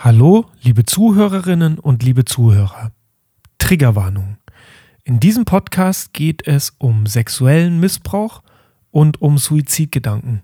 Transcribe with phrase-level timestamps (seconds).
[0.00, 2.92] Hallo, liebe Zuhörerinnen und liebe Zuhörer.
[3.58, 4.36] Triggerwarnung.
[5.02, 8.44] In diesem Podcast geht es um sexuellen Missbrauch
[8.92, 10.42] und um Suizidgedanken.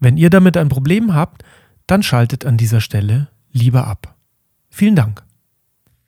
[0.00, 1.44] Wenn ihr damit ein Problem habt,
[1.86, 4.16] dann schaltet an dieser Stelle lieber ab.
[4.68, 5.24] Vielen Dank.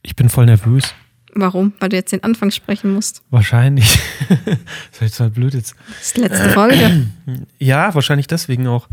[0.03, 0.95] Ich bin voll nervös.
[1.39, 1.75] Warum?
[1.81, 3.23] Weil du jetzt den Anfang sprechen musst.
[3.31, 3.99] Wahrscheinlich.
[4.93, 5.75] das ist halt blöd jetzt.
[5.89, 7.07] Das ist die letzte Folge.
[7.59, 8.89] Ja, wahrscheinlich deswegen auch.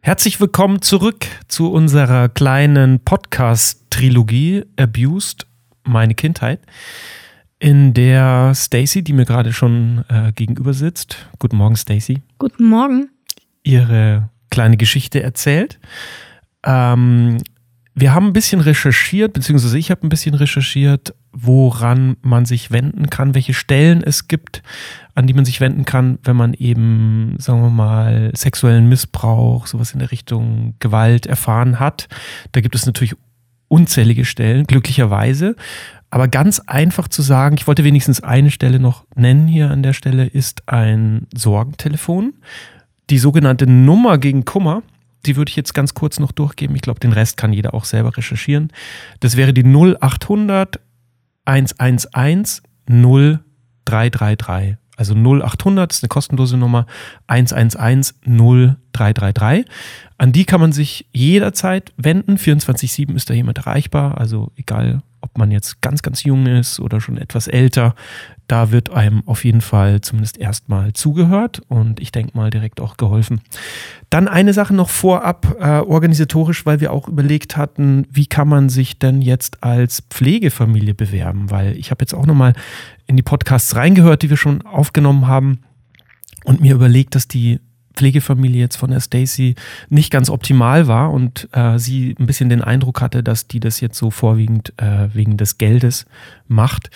[0.00, 5.46] Herzlich willkommen zurück zu unserer kleinen Podcast-Trilogie Abused,
[5.84, 6.60] meine Kindheit,
[7.58, 13.10] in der Stacy, die mir gerade schon äh, gegenüber sitzt, guten Morgen Stacy, Guten Morgen.
[13.64, 15.78] ihre kleine Geschichte erzählt.
[16.64, 17.38] Ähm,
[17.94, 23.08] wir haben ein bisschen recherchiert, beziehungsweise ich habe ein bisschen recherchiert, woran man sich wenden
[23.08, 24.62] kann, welche Stellen es gibt,
[25.14, 29.92] an die man sich wenden kann, wenn man eben, sagen wir mal, sexuellen Missbrauch, sowas
[29.92, 32.08] in der Richtung Gewalt erfahren hat.
[32.52, 33.14] Da gibt es natürlich
[33.68, 35.56] unzählige Stellen, glücklicherweise.
[36.10, 39.92] Aber ganz einfach zu sagen, ich wollte wenigstens eine Stelle noch nennen hier an der
[39.92, 42.34] Stelle, ist ein Sorgentelefon.
[43.10, 44.82] Die sogenannte Nummer gegen Kummer,
[45.24, 46.74] die würde ich jetzt ganz kurz noch durchgeben.
[46.74, 48.72] Ich glaube, den Rest kann jeder auch selber recherchieren.
[49.20, 50.80] Das wäre die 0800
[51.50, 54.76] 111 0333.
[54.96, 56.86] Also 0800 ist eine kostenlose Nummer
[57.26, 59.64] 111 0333.
[60.18, 62.36] An die kann man sich jederzeit wenden.
[62.36, 64.18] 24-7 ist da jemand erreichbar.
[64.18, 67.94] Also egal, ob man jetzt ganz, ganz jung ist oder schon etwas älter,
[68.46, 72.96] da wird einem auf jeden Fall zumindest erstmal zugehört und ich denke mal direkt auch
[72.96, 73.40] geholfen.
[74.10, 78.68] Dann eine Sache noch vorab äh, organisatorisch, weil wir auch überlegt hatten, wie kann man
[78.68, 82.54] sich denn jetzt als Pflegefamilie bewerben, weil ich habe jetzt auch nochmal
[83.06, 85.60] in die Podcasts reingehört, die wir schon aufgenommen haben
[86.44, 87.60] und mir überlegt, dass die
[87.94, 89.54] Pflegefamilie jetzt von der Stacy
[89.88, 93.80] nicht ganz optimal war und äh, sie ein bisschen den Eindruck hatte, dass die das
[93.80, 96.06] jetzt so vorwiegend äh, wegen des Geldes
[96.48, 96.90] macht.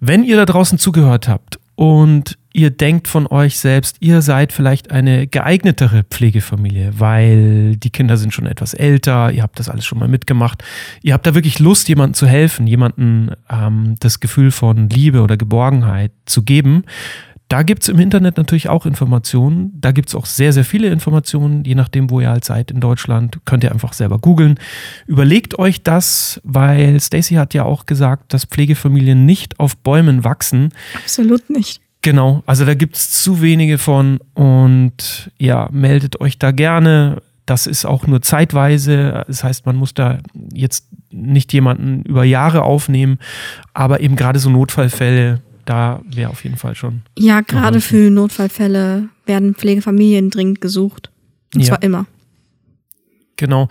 [0.00, 4.90] Wenn ihr da draußen zugehört habt und ihr denkt von euch selbst, ihr seid vielleicht
[4.90, 9.98] eine geeignetere Pflegefamilie, weil die Kinder sind schon etwas älter, ihr habt das alles schon
[9.98, 10.62] mal mitgemacht,
[11.02, 15.36] ihr habt da wirklich Lust, jemandem zu helfen, jemandem ähm, das Gefühl von Liebe oder
[15.36, 16.84] Geborgenheit zu geben,
[17.52, 19.72] da gibt es im Internet natürlich auch Informationen.
[19.78, 22.80] Da gibt es auch sehr, sehr viele Informationen, je nachdem, wo ihr halt seid in
[22.80, 23.40] Deutschland.
[23.44, 24.58] Könnt ihr einfach selber googeln.
[25.06, 30.70] Überlegt euch das, weil Stacy hat ja auch gesagt, dass Pflegefamilien nicht auf Bäumen wachsen.
[30.94, 31.82] Absolut nicht.
[32.00, 37.20] Genau, also da gibt es zu wenige von und ja, meldet euch da gerne.
[37.44, 39.24] Das ist auch nur zeitweise.
[39.26, 40.20] Das heißt, man muss da
[40.54, 43.18] jetzt nicht jemanden über Jahre aufnehmen,
[43.74, 47.02] aber eben gerade so Notfallfälle, da wäre auf jeden Fall schon.
[47.18, 51.10] Ja, gerade für Notfallfälle werden Pflegefamilien dringend gesucht.
[51.54, 51.68] Und Ja.
[51.68, 52.06] zwar immer.
[53.36, 53.68] Genau.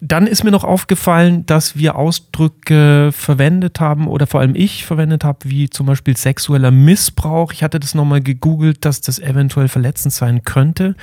[0.00, 5.24] Dann ist mir noch aufgefallen, dass wir Ausdrücke verwendet haben oder vor allem ich verwendet
[5.24, 7.52] habe, wie zum Beispiel sexueller Missbrauch.
[7.52, 10.94] Ich hatte das nochmal gegoogelt, dass das eventuell verletzend sein könnte,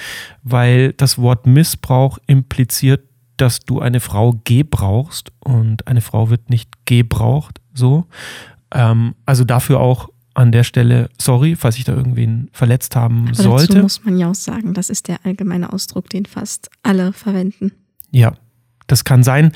[0.43, 3.01] weil das Wort Missbrauch impliziert,
[3.37, 7.59] dass du eine Frau gebrauchst und eine Frau wird nicht gebraucht.
[7.73, 8.05] So.
[8.73, 13.35] Ähm, also dafür auch an der Stelle, sorry, falls ich da irgendwen verletzt haben Aber
[13.35, 13.67] sollte.
[13.67, 17.71] dazu muss man ja auch sagen, das ist der allgemeine Ausdruck, den fast alle verwenden.
[18.11, 18.33] Ja,
[18.87, 19.51] das kann sein.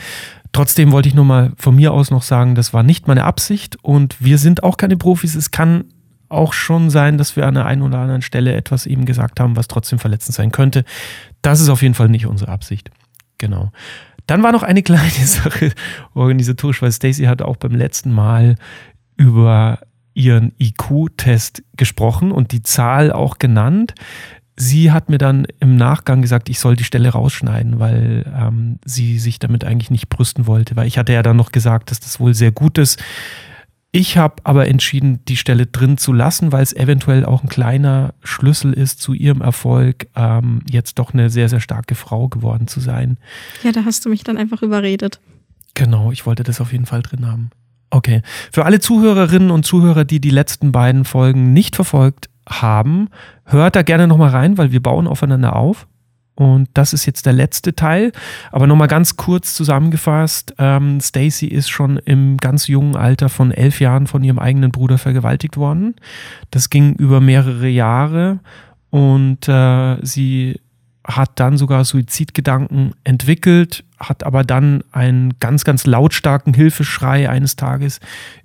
[0.51, 3.77] Trotzdem wollte ich nur mal von mir aus noch sagen, das war nicht meine Absicht
[3.83, 5.35] und wir sind auch keine Profis.
[5.35, 5.85] Es kann
[6.29, 9.55] auch schon sein, dass wir an der einen oder anderen Stelle etwas eben gesagt haben,
[9.55, 10.85] was trotzdem verletzend sein könnte.
[11.41, 12.89] Das ist auf jeden Fall nicht unsere Absicht.
[13.37, 13.71] Genau.
[14.27, 15.71] Dann war noch eine kleine Sache
[16.13, 18.55] organisatorisch, weil Stacey hat auch beim letzten Mal
[19.17, 19.79] über
[20.19, 23.95] ihren IQ-Test gesprochen und die Zahl auch genannt.
[24.55, 29.17] Sie hat mir dann im Nachgang gesagt, ich soll die Stelle rausschneiden, weil ähm, sie
[29.17, 32.19] sich damit eigentlich nicht brüsten wollte, weil ich hatte ja dann noch gesagt, dass das
[32.19, 33.01] wohl sehr gut ist.
[33.91, 38.13] Ich habe aber entschieden, die Stelle drin zu lassen, weil es eventuell auch ein kleiner
[38.21, 42.81] Schlüssel ist zu ihrem Erfolg, ähm, jetzt doch eine sehr, sehr starke Frau geworden zu
[42.81, 43.17] sein.
[43.63, 45.19] Ja, da hast du mich dann einfach überredet.
[45.73, 47.49] Genau, ich wollte das auf jeden Fall drin haben.
[47.89, 48.21] Okay.
[48.51, 53.09] Für alle Zuhörerinnen und Zuhörer, die die letzten beiden Folgen nicht verfolgt haben,
[53.45, 55.87] hört da gerne nochmal rein, weil wir bauen aufeinander auf.
[56.35, 58.13] Und das ist jetzt der letzte Teil.
[58.51, 63.81] Aber nochmal ganz kurz zusammengefasst: ähm, Stacy ist schon im ganz jungen Alter von elf
[63.81, 65.95] Jahren von ihrem eigenen Bruder vergewaltigt worden.
[66.49, 68.39] Das ging über mehrere Jahre
[68.89, 70.61] und äh, sie
[71.05, 77.99] hat dann sogar Suizidgedanken entwickelt, hat aber dann einen ganz, ganz lautstarken Hilfeschrei eines Tages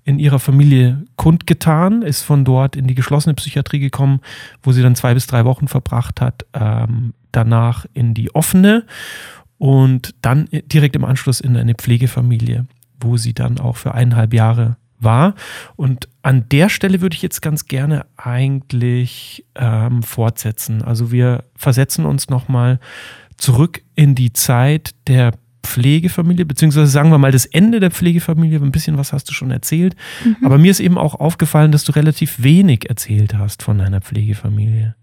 [0.04, 4.20] in ihrer Familie kundgetan, ist von dort in die geschlossene Psychiatrie gekommen,
[4.62, 8.84] wo sie dann zwei bis drei Wochen verbracht hat, ähm, danach in die offene
[9.58, 12.66] und dann direkt im Anschluss in eine Pflegefamilie,
[13.00, 15.34] wo sie dann auch für eineinhalb Jahre war.
[15.76, 20.82] Und an der Stelle würde ich jetzt ganz gerne eigentlich ähm, fortsetzen.
[20.82, 22.80] Also wir versetzen uns nochmal
[23.36, 25.32] zurück in die Zeit der
[25.62, 28.60] Pflegefamilie, beziehungsweise sagen wir mal das Ende der Pflegefamilie.
[28.60, 29.96] Ein bisschen was hast du schon erzählt.
[30.24, 30.36] Mhm.
[30.44, 34.94] Aber mir ist eben auch aufgefallen, dass du relativ wenig erzählt hast von deiner Pflegefamilie.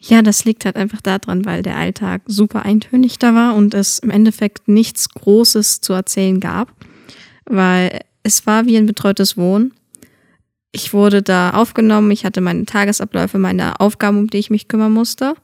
[0.00, 3.98] Ja, das liegt halt einfach daran, weil der Alltag super eintönig da war und es
[3.98, 6.72] im Endeffekt nichts Großes zu erzählen gab,
[7.46, 9.72] weil es war wie ein betreutes Wohnen.
[10.70, 14.92] Ich wurde da aufgenommen, ich hatte meine Tagesabläufe, meine Aufgaben, um die ich mich kümmern
[14.92, 15.34] musste.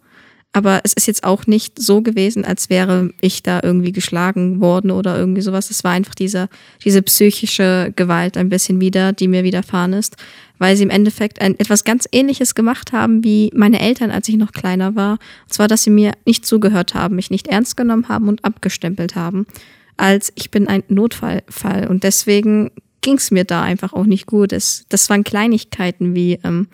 [0.52, 4.90] Aber es ist jetzt auch nicht so gewesen, als wäre ich da irgendwie geschlagen worden
[4.90, 5.70] oder irgendwie sowas.
[5.70, 6.48] Es war einfach diese,
[6.84, 10.16] diese psychische Gewalt ein bisschen wieder, die mir widerfahren ist,
[10.58, 14.36] weil sie im Endeffekt ein, etwas ganz Ähnliches gemacht haben wie meine Eltern, als ich
[14.36, 15.12] noch kleiner war.
[15.12, 19.16] Und zwar, dass sie mir nicht zugehört haben, mich nicht ernst genommen haben und abgestempelt
[19.16, 19.46] haben,
[19.96, 21.86] als ich bin ein Notfallfall.
[21.88, 22.70] Und deswegen
[23.00, 24.52] ging es mir da einfach auch nicht gut.
[24.52, 26.68] Es, das waren Kleinigkeiten wie, ähm,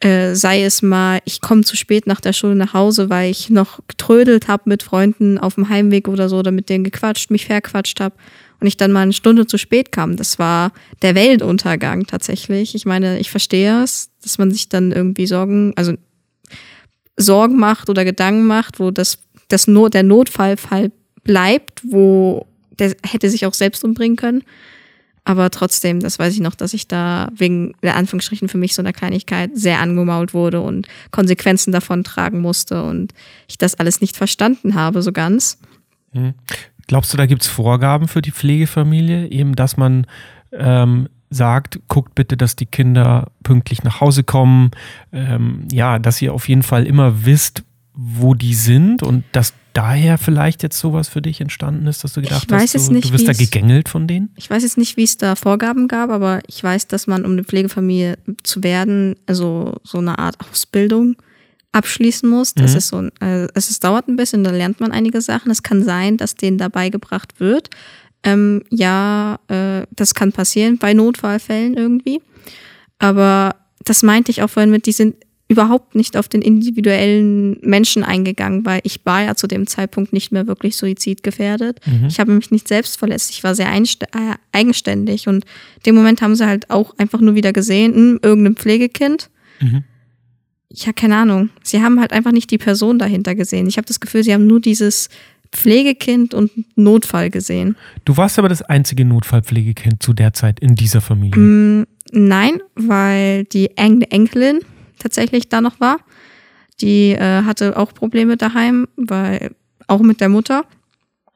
[0.00, 3.48] äh, sei es mal, ich komme zu spät nach der Schule nach Hause, weil ich
[3.50, 7.46] noch getrödelt habe mit Freunden auf dem Heimweg oder so oder mit denen gequatscht, mich
[7.46, 8.14] verquatscht habe
[8.60, 10.16] und ich dann mal eine Stunde zu spät kam.
[10.16, 10.72] Das war
[11.02, 12.74] der Weltuntergang tatsächlich.
[12.74, 15.94] Ich meine, ich verstehe es, dass man sich dann irgendwie Sorgen, also
[17.16, 19.18] Sorgen macht oder Gedanken macht, wo das,
[19.48, 20.92] das Not, der Notfallfall
[21.28, 22.46] bleibt, wo
[22.78, 24.42] der hätte sich auch selbst umbringen können.
[25.24, 28.80] Aber trotzdem, das weiß ich noch, dass ich da wegen der Anführungsstrichen für mich so
[28.80, 33.12] einer Kleinigkeit sehr angemault wurde und Konsequenzen davon tragen musste und
[33.46, 35.58] ich das alles nicht verstanden habe, so ganz.
[36.14, 36.32] Mhm.
[36.86, 40.06] Glaubst du, da gibt es Vorgaben für die Pflegefamilie, eben, dass man
[40.52, 44.70] ähm, sagt, guckt bitte, dass die Kinder pünktlich nach Hause kommen,
[45.12, 50.18] ähm, ja, dass ihr auf jeden Fall immer wisst, wo die sind und dass daher
[50.18, 53.28] vielleicht jetzt sowas für dich entstanden ist, dass du gedacht hast, du, nicht, du wirst
[53.28, 54.30] da gegängelt von denen?
[54.34, 57.30] Ich weiß jetzt nicht, wie es da Vorgaben gab, aber ich weiß, dass man, um
[57.32, 61.14] eine Pflegefamilie zu werden, also so eine Art Ausbildung
[61.70, 62.54] abschließen muss.
[62.54, 62.76] Das mhm.
[62.76, 65.52] ist so, äh, es ist, dauert ein bisschen, da lernt man einige Sachen.
[65.52, 67.70] Es kann sein, dass denen dabei gebracht wird.
[68.24, 72.20] Ähm, ja, äh, das kann passieren bei Notfallfällen irgendwie.
[72.98, 73.54] Aber
[73.84, 75.14] das meinte ich auch vorhin mit, die sind
[75.48, 80.30] überhaupt nicht auf den individuellen Menschen eingegangen, weil ich war ja zu dem Zeitpunkt nicht
[80.30, 81.80] mehr wirklich suizidgefährdet.
[81.86, 82.06] Mhm.
[82.06, 83.30] Ich habe mich nicht selbst verletzt.
[83.30, 85.44] Ich war sehr äh, eigenständig und
[85.76, 89.30] in dem Moment haben sie halt auch einfach nur wieder gesehen, mh, hm, irgendein Pflegekind.
[89.60, 89.84] Mhm.
[90.70, 91.48] Ja, keine Ahnung.
[91.62, 93.68] Sie haben halt einfach nicht die Person dahinter gesehen.
[93.68, 95.08] Ich habe das Gefühl, sie haben nur dieses
[95.50, 97.74] Pflegekind und Notfall gesehen.
[98.04, 101.40] Du warst aber das einzige Notfallpflegekind zu der Zeit in dieser Familie.
[101.40, 104.60] Mm, nein, weil die Enkelin
[104.98, 105.98] tatsächlich da noch war.
[106.80, 109.50] Die äh, hatte auch Probleme daheim, weil
[109.86, 110.64] auch mit der Mutter.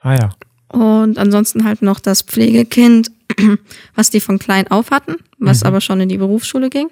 [0.01, 0.31] Ah ja.
[0.69, 3.11] Und ansonsten halt noch das Pflegekind,
[3.95, 5.67] was die von klein auf hatten, was mhm.
[5.67, 6.89] aber schon in die Berufsschule ging.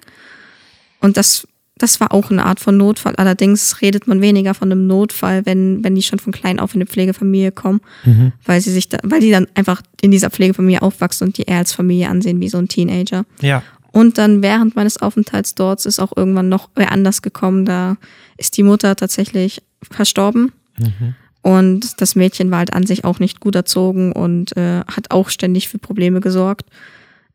[0.99, 1.47] Und das,
[1.77, 3.15] das war auch eine Art von Notfall.
[3.15, 6.81] Allerdings redet man weniger von einem Notfall, wenn, wenn die schon von klein auf in
[6.81, 8.33] eine Pflegefamilie kommen, mhm.
[8.45, 11.57] weil sie sich da, weil die dann einfach in dieser Pflegefamilie aufwachsen und die eher
[11.57, 13.25] als Familie ansehen wie so ein Teenager.
[13.41, 13.63] Ja.
[13.91, 17.65] Und dann während meines Aufenthalts dort ist auch irgendwann noch wer anders gekommen.
[17.65, 17.97] Da
[18.37, 20.53] ist die Mutter tatsächlich verstorben.
[20.77, 21.15] Mhm.
[21.41, 25.29] Und das Mädchen war halt an sich auch nicht gut erzogen und äh, hat auch
[25.29, 26.69] ständig für Probleme gesorgt.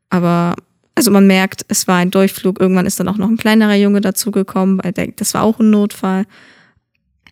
[0.09, 0.55] Aber
[0.95, 2.61] also man merkt, es war ein Durchflug.
[2.61, 5.71] Irgendwann ist dann auch noch ein kleinerer Junge dazugekommen, weil der, das war auch ein
[5.71, 6.25] Notfall.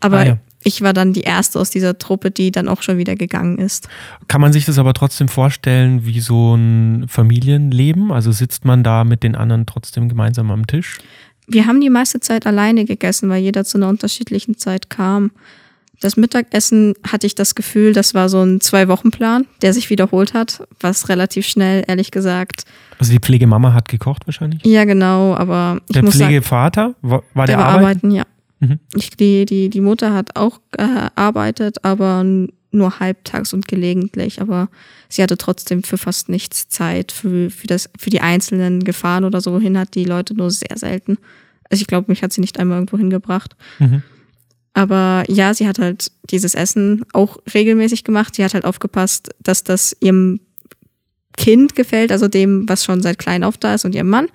[0.00, 2.98] Aber ah, ja ich war dann die erste aus dieser Truppe, die dann auch schon
[2.98, 3.88] wieder gegangen ist.
[4.28, 8.10] Kann man sich das aber trotzdem vorstellen wie so ein Familienleben?
[8.10, 10.98] Also sitzt man da mit den anderen trotzdem gemeinsam am Tisch?
[11.46, 15.30] Wir haben die meiste Zeit alleine gegessen, weil jeder zu einer unterschiedlichen Zeit kam.
[16.00, 20.66] Das Mittagessen hatte ich das Gefühl, das war so ein Zwei-Wochen-Plan, der sich wiederholt hat,
[20.80, 22.64] was relativ schnell, ehrlich gesagt.
[22.98, 24.64] Also die Pflegemama hat gekocht wahrscheinlich?
[24.64, 27.84] Ja, genau, aber ich Der Pflegevater war der, der arbeiten?
[27.84, 28.10] arbeiten?
[28.10, 28.24] Ja.
[28.64, 28.78] Mhm.
[28.94, 32.24] Ich, die, die, die Mutter hat auch gearbeitet, aber
[32.70, 34.40] nur halbtags und gelegentlich.
[34.40, 34.68] Aber
[35.08, 37.12] sie hatte trotzdem für fast nichts Zeit.
[37.12, 40.76] Für, für, das, für die einzelnen Gefahren oder so hin hat die Leute nur sehr
[40.76, 41.18] selten.
[41.70, 43.56] Also ich glaube, mich hat sie nicht einmal irgendwo hingebracht.
[43.78, 44.02] Mhm.
[44.74, 48.34] Aber ja, sie hat halt dieses Essen auch regelmäßig gemacht.
[48.34, 50.40] Sie hat halt aufgepasst, dass das ihrem
[51.36, 54.28] Kind gefällt, also dem, was schon seit klein auf da ist und ihrem Mann.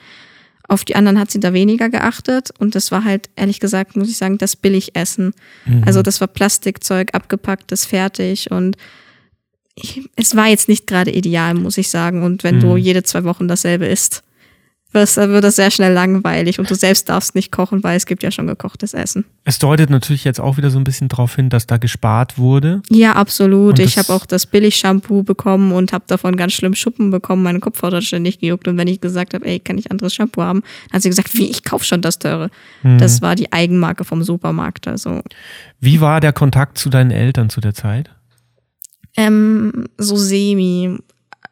[0.70, 4.10] Auf die anderen hat sie da weniger geachtet und das war halt, ehrlich gesagt, muss
[4.10, 5.34] ich sagen, das Billigessen.
[5.66, 5.84] Mhm.
[5.86, 8.78] Also das war Plastikzeug, abgepacktes, fertig und
[9.76, 12.24] ich, es war jetzt nicht gerade ideal, muss ich sagen.
[12.24, 12.62] Und wenn mhm.
[12.62, 14.24] du jede zwei Wochen dasselbe isst,
[14.92, 18.24] dann wird das sehr schnell langweilig und du selbst darfst nicht kochen, weil es gibt
[18.24, 19.24] ja schon gekochtes Essen.
[19.44, 22.82] Es deutet natürlich jetzt auch wieder so ein bisschen darauf hin, dass da gespart wurde.
[22.90, 23.78] Ja, absolut.
[23.78, 27.44] Ich habe auch das Billig-Shampoo bekommen und habe davon ganz schlimm Schuppen bekommen.
[27.44, 28.68] Meine Kopfhaut hat ständig gejuckt.
[28.68, 31.38] Und wenn ich gesagt habe, ey, kann ich anderes Shampoo haben, dann hat sie gesagt,
[31.38, 32.50] wie, ich kaufe schon das teure.
[32.82, 32.98] Mhm.
[32.98, 34.88] Das war die Eigenmarke vom Supermarkt.
[34.88, 35.22] Also.
[35.80, 38.10] Wie war der Kontakt zu deinen Eltern zu der Zeit?
[39.16, 40.98] Ähm, so semi.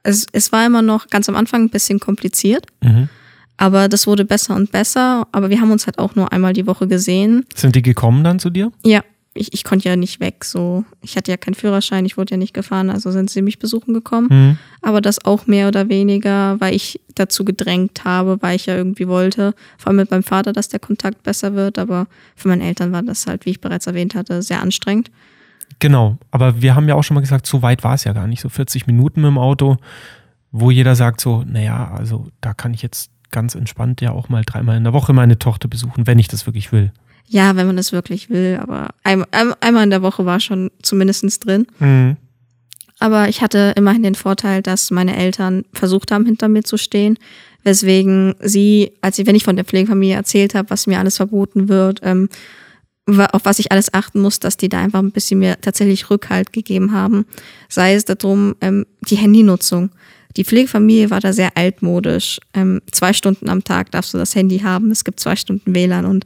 [0.01, 2.65] Es, es war immer noch ganz am Anfang ein bisschen kompliziert.
[2.81, 3.09] Mhm
[3.57, 5.27] aber das wurde besser und besser.
[5.31, 7.45] Aber wir haben uns halt auch nur einmal die Woche gesehen.
[7.55, 8.71] Sind die gekommen dann zu dir?
[8.83, 9.01] Ja.
[9.39, 10.43] Ich, ich konnte ja nicht weg.
[10.43, 13.59] So, ich hatte ja keinen Führerschein, ich wurde ja nicht gefahren, also sind sie mich
[13.59, 14.29] besuchen gekommen.
[14.31, 14.57] Mhm.
[14.81, 19.07] Aber das auch mehr oder weniger, weil ich dazu gedrängt habe, weil ich ja irgendwie
[19.07, 19.53] wollte.
[19.77, 21.77] Vor allem mit meinem Vater, dass der Kontakt besser wird.
[21.77, 25.11] Aber für meine Eltern war das halt, wie ich bereits erwähnt hatte, sehr anstrengend.
[25.79, 28.25] Genau, aber wir haben ja auch schon mal gesagt, so weit war es ja gar
[28.25, 29.77] nicht, so 40 Minuten mit dem Auto,
[30.51, 34.43] wo jeder sagt so, naja, also da kann ich jetzt ganz entspannt ja auch mal
[34.45, 36.91] dreimal in der Woche meine Tochter besuchen, wenn ich das wirklich will.
[37.27, 39.27] Ja, wenn man das wirklich will, aber einmal,
[39.59, 41.67] einmal in der Woche war schon zumindest drin.
[41.79, 42.15] Mhm.
[42.99, 47.17] Aber ich hatte immerhin den Vorteil, dass meine Eltern versucht haben, hinter mir zu stehen,
[47.63, 51.67] weswegen sie, als ich, wenn ich von der Pflegefamilie erzählt habe, was mir alles verboten
[51.67, 52.29] wird, ähm,
[53.07, 56.51] auf was ich alles achten muss, dass die da einfach ein bisschen mir tatsächlich Rückhalt
[56.51, 57.25] gegeben haben.
[57.69, 59.91] Sei es darum, ähm, die Handynutzung.
[60.37, 62.39] Die Pflegefamilie war da sehr altmodisch.
[62.53, 64.91] Ähm, zwei Stunden am Tag darfst du das Handy haben.
[64.91, 66.25] Es gibt zwei Stunden WLAN und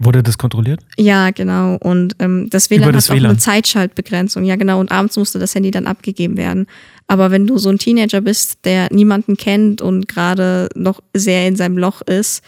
[0.00, 0.78] Wurde das kontrolliert?
[0.96, 1.74] Ja, genau.
[1.74, 3.26] Und ähm, das WLAN das hat WLAN.
[3.26, 4.44] auch eine Zeitschaltbegrenzung.
[4.44, 4.78] Ja, genau.
[4.78, 6.66] Und abends musste das Handy dann abgegeben werden.
[7.08, 11.56] Aber wenn du so ein Teenager bist, der niemanden kennt und gerade noch sehr in
[11.56, 12.44] seinem Loch ist,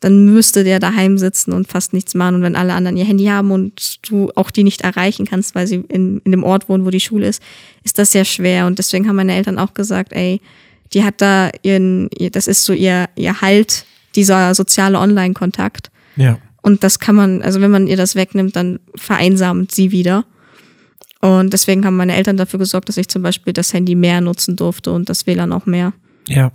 [0.00, 2.36] dann müsste der daheim sitzen und fast nichts machen.
[2.36, 5.66] Und wenn alle anderen ihr Handy haben und du auch die nicht erreichen kannst, weil
[5.66, 7.42] sie in, in dem Ort wohnen, wo die Schule ist,
[7.84, 8.66] ist das sehr schwer.
[8.66, 10.40] Und deswegen haben meine Eltern auch gesagt, ey,
[10.94, 13.84] die hat da ihren, das ist so ihr, ihr Halt,
[14.16, 15.90] dieser soziale Online-Kontakt.
[16.16, 16.38] Ja.
[16.62, 20.24] Und das kann man, also wenn man ihr das wegnimmt, dann vereinsamt sie wieder.
[21.20, 24.56] Und deswegen haben meine Eltern dafür gesorgt, dass ich zum Beispiel das Handy mehr nutzen
[24.56, 25.92] durfte und das WLAN auch mehr.
[26.26, 26.52] Ja.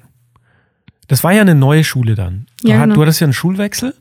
[1.08, 2.48] Das war ja eine neue Schule dann.
[2.62, 2.96] Du, ja, genau.
[2.96, 3.94] du hattest ja einen Schulwechsel.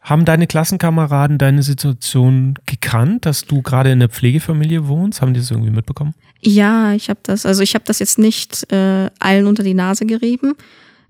[0.00, 5.20] Haben deine Klassenkameraden deine Situation gekannt, dass du gerade in der Pflegefamilie wohnst?
[5.20, 6.14] Haben die das irgendwie mitbekommen?
[6.40, 7.44] Ja, ich habe das.
[7.44, 10.54] Also ich habe das jetzt nicht äh, allen unter die Nase gerieben.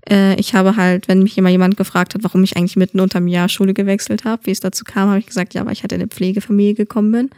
[0.09, 3.21] Äh, ich habe halt, wenn mich immer jemand gefragt hat, warum ich eigentlich mitten unter
[3.21, 5.83] dem Jahr Schule gewechselt habe, wie es dazu kam, habe ich gesagt, ja, weil ich
[5.83, 7.30] halt in eine Pflegefamilie gekommen bin.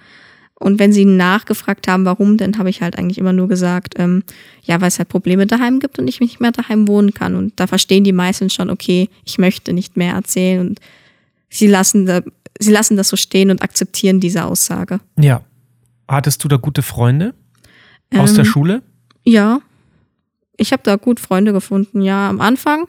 [0.62, 4.23] Und wenn sie nachgefragt haben, warum, dann habe ich halt eigentlich immer nur gesagt, ähm,
[4.62, 7.35] ja, weil es halt Probleme daheim gibt und ich nicht mehr daheim wohnen kann.
[7.35, 10.81] Und da verstehen die meisten schon, okay, ich möchte nicht mehr erzählen und
[11.49, 12.21] sie lassen, da,
[12.59, 15.00] sie lassen das so stehen und akzeptieren diese Aussage.
[15.19, 15.43] Ja.
[16.07, 17.35] Hattest du da gute Freunde
[18.14, 18.83] aus ähm, der Schule?
[19.25, 19.61] Ja.
[20.59, 22.02] Ich habe da gut Freunde gefunden.
[22.02, 22.87] Ja, am Anfang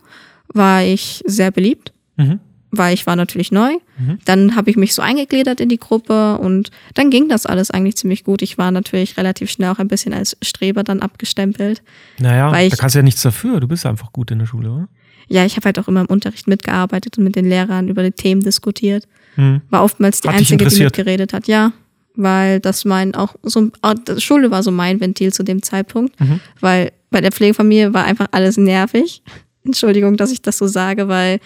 [0.54, 1.94] war ich sehr beliebt.
[2.18, 3.74] Mhm weil ich war natürlich neu.
[4.00, 4.20] Mhm.
[4.26, 7.98] Dann habe ich mich so eingegliedert in die Gruppe und dann ging das alles eigentlich
[7.98, 8.42] ziemlich gut.
[8.42, 11.84] Ich war natürlich relativ schnell auch ein bisschen als Streber dann abgestempelt.
[12.18, 13.60] Naja, ich, da kannst du ja nichts dafür.
[13.60, 14.88] Du bist einfach gut in der Schule, oder?
[15.28, 18.12] Ja, ich habe halt auch immer im Unterricht mitgearbeitet und mit den Lehrern über die
[18.12, 19.08] Themen diskutiert.
[19.36, 19.62] Mhm.
[19.70, 21.48] War oftmals die hat Einzige, die mitgeredet hat.
[21.48, 21.72] Ja,
[22.16, 23.70] weil das mein auch so
[24.18, 26.40] Schule war so mein Ventil zu dem Zeitpunkt, mhm.
[26.60, 29.22] weil bei der Pflegefamilie war einfach alles nervig.
[29.64, 31.40] Entschuldigung, dass ich das so sage, weil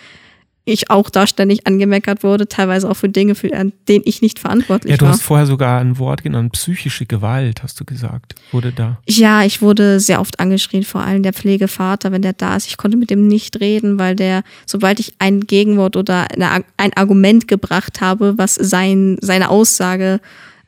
[0.65, 4.89] ich auch da ständig angemeckert wurde, teilweise auch für Dinge, für denen ich nicht verantwortlich
[4.89, 4.93] war.
[4.93, 5.13] Ja, du war.
[5.13, 8.97] hast vorher sogar ein Wort genannt, psychische Gewalt, hast du gesagt, wurde da.
[9.07, 12.67] Ja, ich wurde sehr oft angeschrien, vor allem der Pflegevater, wenn der da ist.
[12.67, 16.93] Ich konnte mit dem nicht reden, weil der, sobald ich ein Gegenwort oder eine, ein
[16.93, 20.19] Argument gebracht habe, was sein, seine Aussage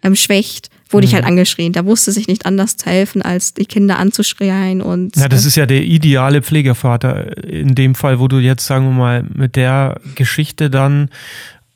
[0.03, 1.09] ähm, schwächt, wurde mhm.
[1.09, 1.73] ich halt angeschrien.
[1.73, 5.15] Da wusste sich nicht anders zu helfen, als die Kinder anzuschreien und.
[5.15, 8.93] Ja, das ist ja der ideale Pflegevater in dem Fall, wo du jetzt, sagen wir
[8.93, 11.09] mal, mit der Geschichte dann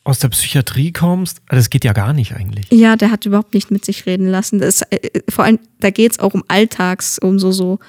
[0.03, 2.65] aus der Psychiatrie kommst, das geht ja gar nicht eigentlich.
[2.71, 4.59] Ja, der hat überhaupt nicht mit sich reden lassen.
[4.59, 7.79] Das, äh, vor allem, da geht es auch um Alltags, um so, so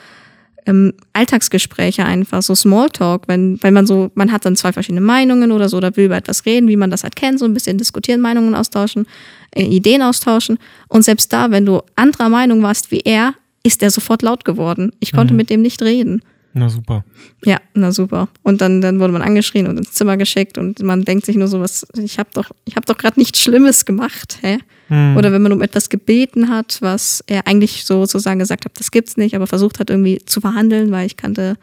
[0.66, 5.52] ähm, Alltagsgespräche einfach, so Smalltalk, wenn, wenn man so, man hat dann zwei verschiedene Meinungen
[5.52, 7.78] oder so, oder will über etwas reden, wie man das halt kennt, so ein bisschen
[7.78, 9.06] diskutieren, Meinungen austauschen,
[9.54, 10.58] äh, Ideen austauschen.
[10.88, 14.92] Und selbst da, wenn du anderer Meinung warst wie er, ist er sofort laut geworden.
[15.00, 15.38] Ich konnte mhm.
[15.38, 16.22] mit dem nicht reden.
[16.54, 17.04] Na super.
[17.44, 18.28] Ja, na super.
[18.42, 21.48] Und dann, dann wurde man angeschrien und ins Zimmer geschickt und man denkt sich nur
[21.48, 24.58] so, was, ich habe doch, ich habe doch gerade nichts Schlimmes gemacht, hä?
[24.92, 25.16] Hm.
[25.16, 29.16] Oder wenn man um etwas gebeten hat, was er eigentlich sozusagen gesagt hat, das gibt's
[29.16, 31.56] nicht, aber versucht hat irgendwie zu verhandeln, weil ich kannte,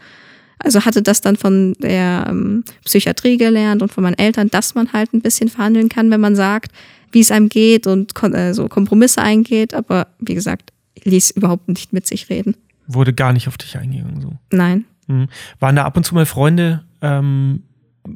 [0.57, 4.93] also hatte das dann von der ähm, Psychiatrie gelernt und von meinen Eltern, dass man
[4.93, 6.71] halt ein bisschen verhandeln kann, wenn man sagt,
[7.11, 11.93] wie es einem geht und äh, so Kompromisse eingeht, aber wie gesagt, ließ überhaupt nicht
[11.93, 12.55] mit sich reden.
[12.87, 14.33] Wurde gar nicht auf dich eingegangen so.
[14.49, 14.85] Nein.
[15.05, 15.27] Mhm.
[15.59, 17.61] Waren da ab und zu mal Freunde ähm,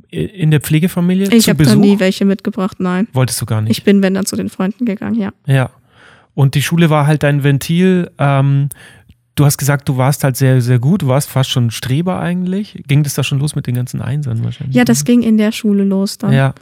[0.10, 3.08] in der Pflegefamilie Ich zu habe da nie welche mitgebracht, nein.
[3.14, 3.72] Wolltest du gar nicht?
[3.72, 5.32] Ich bin, wenn dann zu den Freunden gegangen, ja.
[5.46, 5.70] Ja.
[6.34, 8.10] Und die Schule war halt dein Ventil.
[8.18, 8.70] Ähm,
[9.36, 11.04] du hast gesagt, du warst halt sehr, sehr gut.
[11.04, 12.84] Du warst fast schon Streber eigentlich.
[12.88, 14.76] Ging das da schon los mit den ganzen Einsern wahrscheinlich?
[14.76, 16.34] Ja, das ging in der Schule los dann.
[16.34, 16.54] Ja.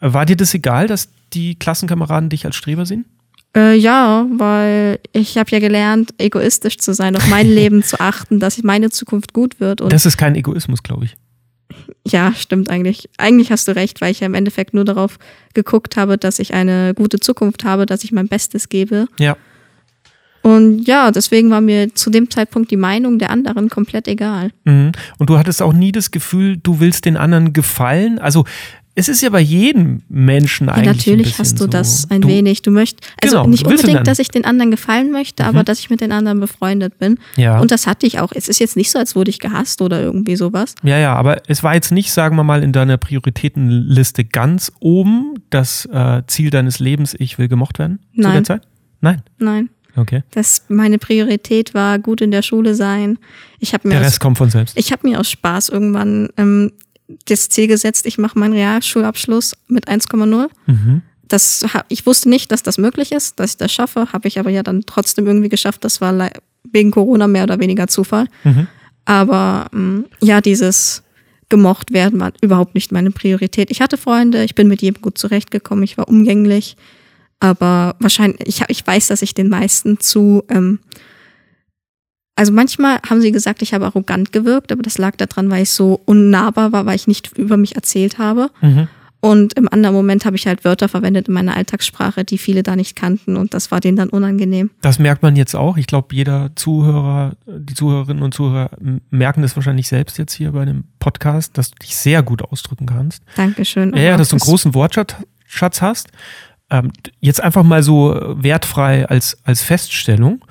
[0.00, 3.06] War dir das egal, dass die Klassenkameraden dich als Streber sehen?
[3.56, 8.38] Äh, ja, weil ich habe ja gelernt, egoistisch zu sein, auf mein Leben zu achten,
[8.38, 9.80] dass meine Zukunft gut wird.
[9.80, 11.16] Und Das ist kein Egoismus, glaube ich.
[12.06, 13.08] Ja, stimmt eigentlich.
[13.18, 15.18] Eigentlich hast du recht, weil ich ja im Endeffekt nur darauf
[15.54, 19.06] geguckt habe, dass ich eine gute Zukunft habe, dass ich mein Bestes gebe.
[19.18, 19.36] Ja.
[20.42, 24.52] Und ja, deswegen war mir zu dem Zeitpunkt die Meinung der anderen komplett egal.
[24.64, 24.92] Mhm.
[25.18, 28.20] Und du hattest auch nie das Gefühl, du willst den anderen gefallen.
[28.20, 28.44] Also
[28.98, 30.88] es ist ja bei jedem Menschen Ja, eigentlich.
[30.88, 31.66] ein natürlich hast du so.
[31.68, 32.62] das ein du, wenig.
[32.62, 35.64] Du möchtest, also Genau, nicht unbedingt, dass ich den anderen gefallen möchte, aber Mhm.
[35.66, 37.18] dass ich mit den anderen befreundet bin.
[37.36, 37.60] Ja.
[37.60, 38.32] Und das hatte ich auch.
[38.34, 40.74] Es ist jetzt nicht so, als wurde ich gehasst oder irgendwie sowas.
[40.82, 45.34] Ja, ja, aber es war jetzt nicht, sagen wir mal, in deiner Prioritätenliste ganz oben
[45.50, 48.44] das äh, Ziel deines Lebens, ich will gemocht werden zu der Nein.
[48.44, 48.62] Zeit?
[49.00, 49.22] Nein.
[49.38, 49.68] Nein.
[49.94, 50.22] Okay.
[50.32, 53.18] Das, meine Priorität war gut in der Schule sein.
[53.60, 54.76] Ich habe mir, Der aus, Rest kommt von selbst.
[54.78, 56.72] ich hab mir aus Spaß irgendwann ähm,
[57.26, 60.48] das Ziel gesetzt, ich mache meinen Realschulabschluss mit 1,0.
[60.66, 61.02] Mhm.
[61.28, 64.12] Das, ich wusste nicht, dass das möglich ist, dass ich das schaffe.
[64.12, 65.84] Habe ich aber ja dann trotzdem irgendwie geschafft.
[65.84, 66.30] Das war
[66.70, 68.26] wegen Corona mehr oder weniger Zufall.
[68.44, 68.68] Mhm.
[69.04, 71.02] Aber ähm, ja, dieses
[71.48, 73.70] gemocht werden war überhaupt nicht meine Priorität.
[73.70, 76.76] Ich hatte Freunde, ich bin mit jedem gut zurechtgekommen, ich war umgänglich.
[77.38, 80.42] Aber wahrscheinlich, ich, ich weiß, dass ich den meisten zu.
[80.48, 80.80] Ähm,
[82.36, 85.70] also manchmal haben sie gesagt, ich habe arrogant gewirkt, aber das lag daran, weil ich
[85.70, 88.50] so unnahbar war, weil ich nicht über mich erzählt habe.
[88.60, 88.88] Mhm.
[89.20, 92.76] Und im anderen Moment habe ich halt Wörter verwendet in meiner Alltagssprache, die viele da
[92.76, 94.70] nicht kannten und das war denen dann unangenehm.
[94.82, 95.78] Das merkt man jetzt auch.
[95.78, 98.70] Ich glaube, jeder Zuhörer, die Zuhörerinnen und Zuhörer
[99.10, 102.86] merken das wahrscheinlich selbst jetzt hier bei dem Podcast, dass du dich sehr gut ausdrücken
[102.86, 103.22] kannst.
[103.36, 103.96] Dankeschön.
[103.96, 105.16] Ja, ja, dass du einen großen Wortschatz
[105.46, 106.08] Schatz hast.
[106.70, 110.44] Ähm, jetzt einfach mal so äh, wertfrei als, als Feststellung.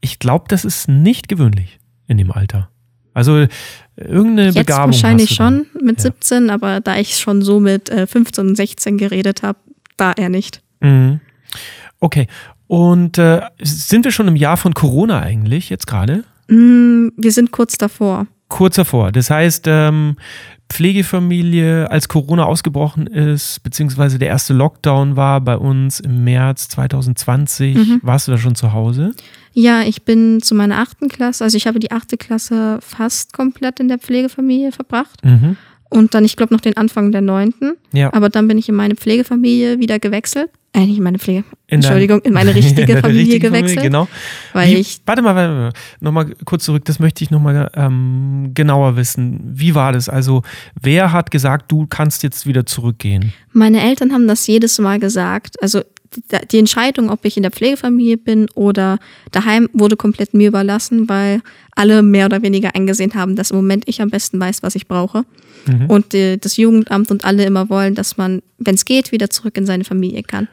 [0.00, 2.70] Ich glaube, das ist nicht gewöhnlich in dem Alter.
[3.12, 3.48] Also äh,
[3.96, 6.04] irgendeine Jetzt Begabung wahrscheinlich schon mit Ja.
[6.04, 9.58] 17, aber da ich schon so mit äh, 15 und 16 geredet habe,
[9.96, 10.62] da eher nicht.
[10.80, 11.20] Mhm.
[11.98, 12.26] Okay.
[12.66, 16.24] Und äh, sind wir schon im Jahr von Corona eigentlich jetzt gerade?
[16.48, 18.26] Mm, wir sind kurz davor.
[18.48, 19.12] Kurz davor.
[19.12, 20.16] Das heißt, ähm,
[20.70, 27.76] Pflegefamilie, als Corona ausgebrochen ist, beziehungsweise der erste Lockdown war bei uns im März 2020,
[27.76, 28.00] Mhm.
[28.02, 29.12] warst du da schon zu Hause?
[29.52, 33.80] Ja, ich bin zu meiner achten Klasse, also ich habe die achte Klasse fast komplett
[33.80, 35.56] in der Pflegefamilie verbracht Mhm.
[35.90, 37.74] Und dann, ich glaube, noch den Anfang der neunten.
[37.92, 38.12] Ja.
[38.12, 40.48] Aber dann bin ich in meine Pflegefamilie wieder gewechselt.
[40.72, 43.82] Äh, nicht in meine Pflege, In Entschuldigung, in meine richtige In Familie richtige gewechselt.
[43.82, 44.06] genau.
[44.52, 45.72] Weil Wie, ich, warte mal, warte mal.
[45.98, 49.40] Nochmal kurz zurück, das möchte ich nochmal ähm, genauer wissen.
[49.44, 50.08] Wie war das?
[50.08, 50.42] Also,
[50.80, 53.32] wer hat gesagt, du kannst jetzt wieder zurückgehen?
[53.52, 55.60] meine Eltern haben das jedes Mal gesagt.
[55.60, 55.82] Also
[56.50, 58.98] die- Entscheidung, ob ich in der Pflegefamilie bin oder
[59.30, 61.40] daheim, wurde komplett mir überlassen, weil
[61.76, 64.86] alle mehr oder weniger eingesehen haben, dass im Moment ich am besten weiß, was ich
[64.88, 65.24] brauche.
[65.66, 65.86] Mhm.
[65.86, 69.56] Und äh, das Jugendamt und alle immer wollen, dass man, wenn es geht, wieder zurück
[69.56, 70.48] in seine Familie kann.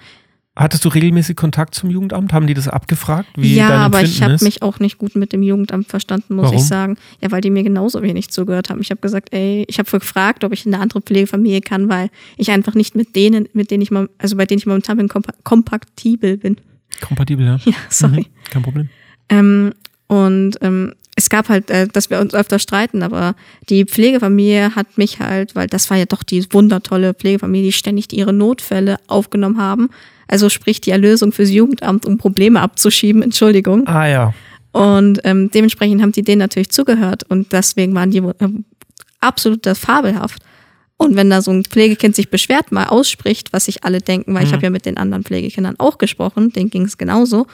[0.58, 2.34] Hattest du regelmäßig Kontakt zum Jugendamt?
[2.34, 3.30] Haben die das abgefragt?
[3.36, 6.58] Wie ja, aber ich habe mich auch nicht gut mit dem Jugendamt verstanden, muss Warum?
[6.58, 6.98] ich sagen.
[7.22, 8.82] Ja, weil die mir genauso wenig zugehört haben.
[8.82, 12.10] Ich habe gesagt, ey, ich habe gefragt, ob ich in eine andere Pflegefamilie kann, weil
[12.38, 15.10] ich einfach nicht mit denen, mit denen ich mal, also bei denen ich momentan bin,
[15.10, 16.58] kompa kompatibel bin.
[17.02, 17.60] Kompatibel, ja.
[17.66, 18.22] Ja, sorry.
[18.22, 18.90] Mhm, kein Problem.
[19.30, 19.74] Ähm,
[20.08, 23.36] und ähm, es gab halt, äh, dass wir uns öfter streiten, aber
[23.70, 28.12] die Pflegefamilie hat mich halt, weil das war ja doch die wundertolle Pflegefamilie, die ständig
[28.12, 29.90] ihre Notfälle aufgenommen haben.
[30.28, 33.88] Also sprich die Erlösung fürs Jugendamt, um Probleme abzuschieben, Entschuldigung.
[33.88, 34.34] Ah ja.
[34.72, 38.66] Und ähm, dementsprechend haben die denen natürlich zugehört und deswegen waren die ähm,
[39.22, 40.42] absolut das fabelhaft.
[40.98, 44.44] Und wenn da so ein Pflegekind sich beschwert, mal ausspricht, was sich alle denken, weil
[44.44, 44.56] ich Mhm.
[44.56, 47.46] habe ja mit den anderen Pflegekindern auch gesprochen, denen ging es genauso,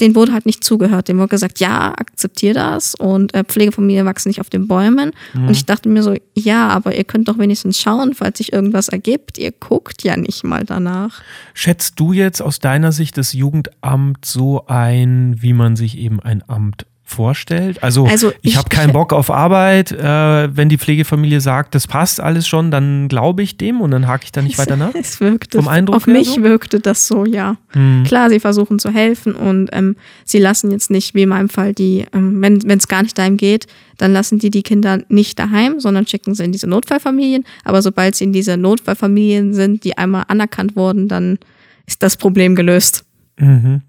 [0.00, 1.08] den wurde halt nicht zugehört.
[1.08, 5.12] Dem wurde gesagt, ja, akzeptier das und äh, Pflegefamilien wachsen nicht auf den Bäumen.
[5.34, 5.48] Mhm.
[5.48, 8.88] Und ich dachte mir so, ja, aber ihr könnt doch wenigstens schauen, falls sich irgendwas
[8.88, 9.38] ergibt.
[9.38, 11.22] Ihr guckt ja nicht mal danach.
[11.54, 16.42] Schätzt du jetzt aus deiner Sicht das Jugendamt so ein, wie man sich eben ein
[16.48, 17.82] Amt vorstellt?
[17.82, 19.92] Also, Also ich ich- habe keinen Bock auf Arbeit.
[19.92, 24.06] Äh, wenn die Pflegefamilie sagt, das passt alles schon, dann glaube ich dem und dann
[24.06, 24.94] hake ich da nicht weiter nach.
[24.94, 26.42] Es wirkte, Vom Eindruck auf mich so?
[26.42, 27.56] wirkte das so, ja.
[27.72, 28.04] Hm.
[28.06, 31.74] Klar, sie versuchen zu helfen und ähm, sie lassen jetzt nicht, wie in meinem Fall,
[31.74, 33.66] die, ähm, wenn es gar nicht daheim geht,
[33.98, 37.44] dann lassen die die Kinder nicht daheim, sondern schicken sie in diese Notfallfamilien.
[37.64, 41.38] Aber sobald sie in diese Notfallfamilien sind, die einmal anerkannt wurden, dann
[41.86, 43.04] ist das Problem gelöst.
[43.38, 43.82] Mhm.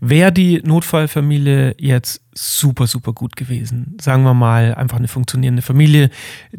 [0.00, 3.96] Wäre die Notfallfamilie jetzt super, super gut gewesen?
[4.00, 6.10] Sagen wir mal, einfach eine funktionierende Familie,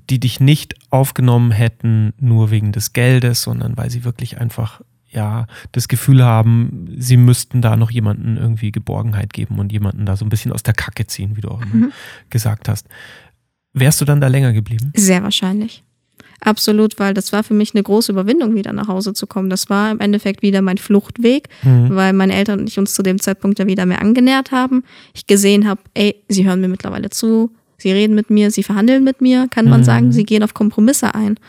[0.10, 5.48] die dich nicht aufgenommen hätten, nur wegen des Geldes, sondern weil sie wirklich einfach ja,
[5.72, 10.26] das Gefühl haben, sie müssten da noch jemanden irgendwie Geborgenheit geben und jemanden da so
[10.26, 11.92] ein bisschen aus der Kacke ziehen, wie du auch mhm.
[12.30, 12.88] gesagt hast.
[13.74, 14.92] Wärst du dann da länger geblieben?
[14.96, 15.84] Sehr wahrscheinlich.
[16.42, 19.50] Absolut, weil das war für mich eine große Überwindung, wieder nach Hause zu kommen.
[19.50, 21.96] Das war im Endeffekt wieder mein Fluchtweg, mhm.
[21.96, 24.84] weil meine Eltern und ich uns zu dem Zeitpunkt ja wieder mehr angenähert haben.
[25.16, 29.04] Ich gesehen habe, ey, sie hören mir mittlerweile zu, sie reden mit mir, sie verhandeln
[29.04, 29.86] mit mir, kann man mhm.
[29.86, 31.40] sagen, sie gehen auf Kompromisse ein.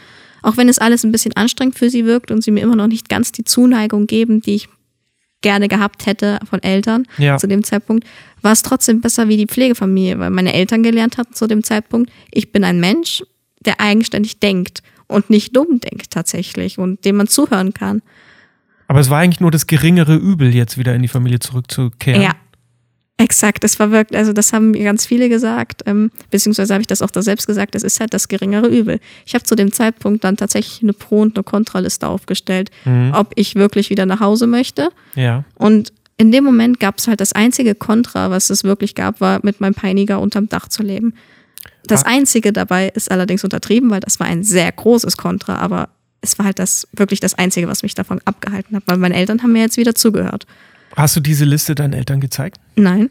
[0.42, 2.86] Auch wenn es alles ein bisschen anstrengend für sie wirkt und sie mir immer noch
[2.86, 4.68] nicht ganz die Zuneigung geben, die ich
[5.40, 7.36] gerne gehabt hätte von Eltern ja.
[7.36, 8.06] zu dem Zeitpunkt,
[8.42, 12.10] war es trotzdem besser wie die Pflegefamilie, weil meine Eltern gelernt hatten zu dem Zeitpunkt,
[12.30, 13.22] ich bin ein Mensch,
[13.64, 18.02] der eigenständig denkt und nicht dumm denkt tatsächlich und dem man zuhören kann.
[18.86, 22.22] Aber es war eigentlich nur das geringere Übel, jetzt wieder in die Familie zurückzukehren.
[22.22, 22.32] Ja,
[23.18, 23.62] exakt.
[23.62, 27.02] Das war wirklich, also das haben mir ganz viele gesagt, ähm, beziehungsweise habe ich das
[27.02, 29.00] auch da selbst gesagt, das ist halt das geringere Übel.
[29.26, 33.12] Ich habe zu dem Zeitpunkt dann tatsächlich eine Pro- und eine Kontraliste aufgestellt, mhm.
[33.14, 34.88] ob ich wirklich wieder nach Hause möchte.
[35.16, 35.44] Ja.
[35.56, 39.40] Und in dem Moment gab es halt das einzige Kontra, was es wirklich gab, war
[39.42, 41.14] mit meinem Peiniger unterm Dach zu leben.
[41.86, 42.08] Das ah.
[42.08, 45.88] Einzige dabei ist allerdings untertrieben, weil das war ein sehr großes Kontra, aber
[46.20, 49.42] es war halt das wirklich das Einzige, was mich davon abgehalten hat, weil meine Eltern
[49.42, 50.46] haben mir jetzt wieder zugehört.
[50.96, 52.58] Hast du diese Liste deinen Eltern gezeigt?
[52.74, 53.10] Nein.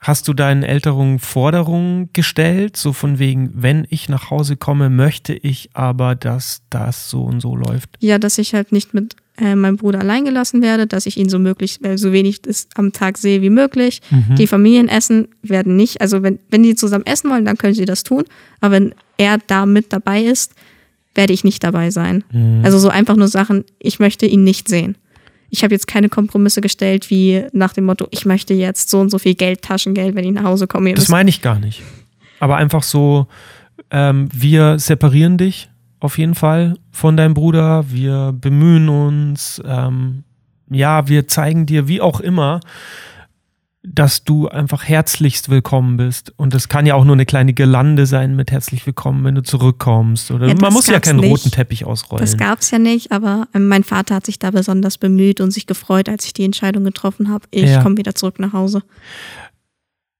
[0.00, 5.32] Hast du deinen Eltern Forderungen gestellt, so von wegen, wenn ich nach Hause komme, möchte
[5.32, 7.96] ich aber, dass das so und so läuft?
[8.00, 11.28] Ja, dass ich halt nicht mit äh, meinem Bruder allein gelassen werde, dass ich ihn
[11.28, 12.40] so möglich, äh, so wenig
[12.76, 14.00] am Tag sehe wie möglich.
[14.10, 14.36] Mhm.
[14.36, 18.04] Die Familienessen werden nicht, also wenn, wenn die zusammen essen wollen, dann können sie das
[18.04, 18.24] tun.
[18.60, 20.52] Aber wenn er da mit dabei ist,
[21.14, 22.24] werde ich nicht dabei sein.
[22.32, 22.60] Mhm.
[22.64, 24.96] Also so einfach nur Sachen, ich möchte ihn nicht sehen.
[25.50, 29.10] Ich habe jetzt keine Kompromisse gestellt, wie nach dem Motto, ich möchte jetzt so und
[29.10, 30.94] so viel Geld, Taschengeld, wenn ich nach Hause komme.
[30.94, 31.82] Das meine ich gar nicht.
[32.40, 33.28] Aber einfach so,
[33.90, 35.68] ähm, wir separieren dich
[36.04, 37.90] auf jeden Fall von deinem Bruder.
[37.90, 39.60] Wir bemühen uns.
[39.66, 40.24] Ähm,
[40.70, 42.60] ja, wir zeigen dir, wie auch immer,
[43.82, 46.34] dass du einfach herzlichst willkommen bist.
[46.36, 49.42] Und das kann ja auch nur eine kleine Gelande sein mit herzlich willkommen, wenn du
[49.42, 50.30] zurückkommst.
[50.30, 51.30] Oder ja, man muss ja keinen nicht.
[51.30, 52.20] roten Teppich ausrollen.
[52.20, 55.52] Das gab es ja nicht, aber ähm, mein Vater hat sich da besonders bemüht und
[55.52, 57.46] sich gefreut, als ich die Entscheidung getroffen habe.
[57.50, 57.82] Ich ja.
[57.82, 58.82] komme wieder zurück nach Hause.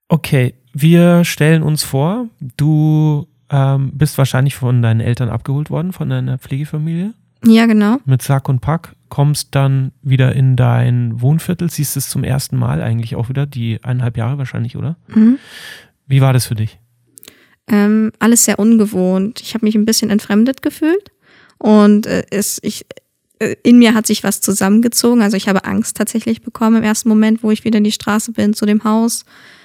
[0.09, 6.09] Okay, wir stellen uns vor, du ähm, bist wahrscheinlich von deinen Eltern abgeholt worden, von
[6.09, 7.15] deiner Pflegefamilie.
[7.47, 7.99] Ja, genau.
[8.05, 12.83] Mit Sack und Pack, kommst dann wieder in dein Wohnviertel, siehst es zum ersten Mal
[12.83, 14.97] eigentlich auch wieder, die eineinhalb Jahre wahrscheinlich, oder?
[15.09, 15.39] Mhm.
[16.07, 16.79] Wie war das für dich?
[17.67, 19.41] Ähm, alles sehr ungewohnt.
[19.41, 21.13] Ich habe mich ein bisschen entfremdet gefühlt
[21.59, 22.87] und äh, es, ich,
[23.39, 25.23] äh, in mir hat sich was zusammengezogen.
[25.23, 28.33] Also ich habe Angst tatsächlich bekommen im ersten Moment, wo ich wieder in die Straße
[28.33, 29.25] bin zu dem Haus.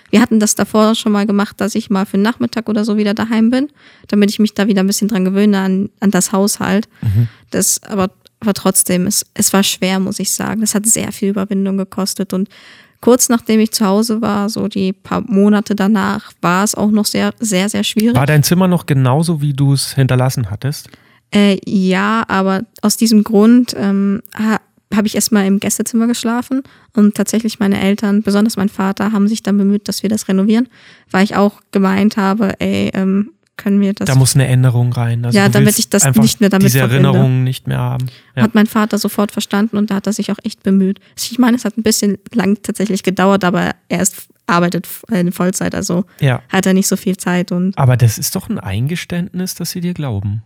[0.10, 2.98] Wir hatten das davor schon mal gemacht, dass ich mal für den Nachmittag oder so
[2.98, 3.70] wieder daheim bin,
[4.08, 6.88] damit ich mich da wieder ein bisschen dran gewöhne an, an das Haushalt.
[7.02, 7.28] Mhm.
[7.52, 10.64] Das, aber, aber trotzdem, es, es war schwer, muss ich sagen.
[10.64, 12.50] Es hat sehr viel Überwindung gekostet und
[13.02, 17.06] kurz nachdem ich zu Hause war, so die paar Monate danach, war es auch noch
[17.06, 18.16] sehr, sehr, sehr schwierig.
[18.16, 20.90] War dein Zimmer noch genauso, wie du es hinterlassen hattest?
[21.32, 24.22] Äh, ja, aber aus diesem Grund ähm,
[24.94, 26.64] habe ich erstmal im Gästezimmer geschlafen
[26.96, 30.68] und tatsächlich meine Eltern, besonders mein Vater, haben sich dann bemüht, dass wir das renovieren,
[31.12, 34.08] weil ich auch gemeint habe, ey, ähm, können wir das.
[34.08, 35.26] Da muss eine Änderung rein.
[35.26, 37.08] Also ja, damit ich das nicht mehr damit diese verbinde.
[37.08, 38.08] Erinnerungen nicht mehr haben.
[38.36, 38.44] Ja.
[38.44, 41.00] Hat mein Vater sofort verstanden und da hat er sich auch echt bemüht.
[41.18, 45.76] Ich meine, es hat ein bisschen lang tatsächlich gedauert, aber er ist, arbeitet in Vollzeit,
[45.76, 46.42] also ja.
[46.50, 47.78] hat er nicht so viel Zeit und.
[47.78, 50.42] Aber das ist doch ein Eingeständnis, dass sie dir glauben.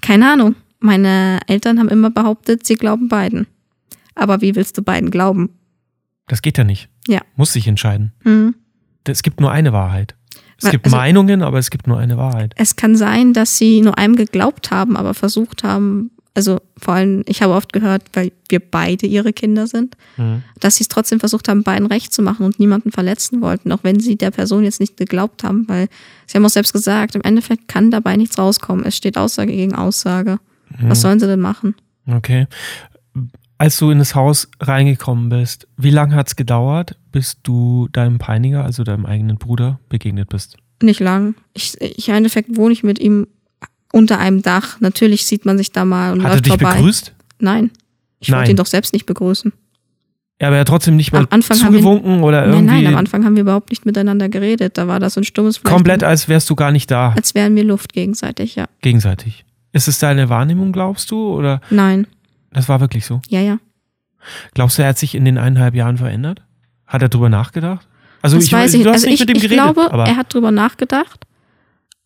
[0.00, 0.54] Keine Ahnung.
[0.80, 3.46] Meine Eltern haben immer behauptet, sie glauben beiden.
[4.14, 5.50] Aber wie willst du beiden glauben?
[6.26, 6.88] Das geht ja nicht.
[7.06, 7.20] Ja.
[7.36, 8.12] Muss sich entscheiden.
[8.24, 8.54] Mhm.
[9.06, 10.14] Es gibt nur eine Wahrheit.
[10.62, 12.54] Es gibt also, Meinungen, aber es gibt nur eine Wahrheit.
[12.56, 17.22] Es kann sein, dass sie nur einem geglaubt haben, aber versucht haben, also vor allem,
[17.26, 20.42] ich habe oft gehört, weil wir beide ihre Kinder sind, mhm.
[20.60, 23.80] dass sie es trotzdem versucht haben, beiden recht zu machen und niemanden verletzen wollten, auch
[23.82, 25.88] wenn sie der Person jetzt nicht geglaubt haben, weil
[26.26, 28.84] sie haben auch selbst gesagt, im Endeffekt kann dabei nichts rauskommen.
[28.84, 30.38] Es steht Aussage gegen Aussage.
[30.78, 31.74] Was sollen sie denn machen?
[32.06, 32.46] Okay.
[33.58, 38.18] Als du in das Haus reingekommen bist, wie lange hat es gedauert, bis du deinem
[38.18, 40.56] Peiniger, also deinem eigenen Bruder, begegnet bist?
[40.82, 41.34] Nicht lang.
[41.52, 43.26] Ich, ich im Endeffekt wohne ich mit ihm
[43.92, 44.80] unter einem Dach.
[44.80, 46.76] Natürlich sieht man sich da mal und hat läuft er dich vorbei.
[46.76, 47.12] begrüßt?
[47.38, 47.70] Nein.
[48.20, 49.52] Ich wollte ihn doch selbst nicht begrüßen.
[50.40, 52.64] Ja, aber er hat trotzdem nicht mal zugewunken wir, oder irgendwie.
[52.64, 54.78] Nein, nein, am Anfang haben wir überhaupt nicht miteinander geredet.
[54.78, 55.62] Da war das so ein stummes.
[55.62, 57.12] Komplett, als wärst du gar nicht da.
[57.14, 58.66] Als wären wir Luft gegenseitig, ja.
[58.80, 59.44] Gegenseitig.
[59.72, 61.32] Ist es deine Wahrnehmung, glaubst du?
[61.34, 61.60] Oder?
[61.70, 62.06] Nein.
[62.52, 63.20] Das war wirklich so?
[63.28, 63.58] Ja, ja.
[64.54, 66.42] Glaubst du, er hat sich in den eineinhalb Jahren verändert?
[66.86, 67.86] Hat er drüber nachgedacht?
[68.22, 69.92] Also das ich, weiß ich du hast Also nicht ich, mit ihm ich geredet, glaube,
[69.92, 71.24] aber er hat drüber nachgedacht,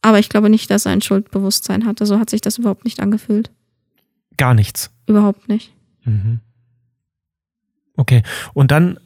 [0.03, 2.07] aber ich glaube nicht, dass er ein Schuldbewusstsein hatte.
[2.07, 3.50] So hat sich das überhaupt nicht angefühlt.
[4.37, 4.90] gar nichts.
[5.07, 5.72] Überhaupt nicht.
[6.05, 6.40] Mhm.
[7.96, 8.22] Okay.
[8.53, 8.98] Und dann,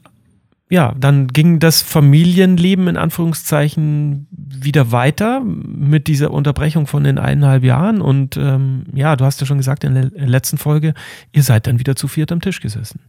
[0.71, 7.65] ja, dann ging das Familienleben in Anführungszeichen wieder weiter mit dieser Unterbrechung von den eineinhalb
[7.65, 8.01] Jahren.
[8.01, 10.95] Und ähm, ja, du hast ja schon gesagt in der letzten Folge,
[11.33, 13.01] ihr seid dann wieder zu viert am Tisch gesessen.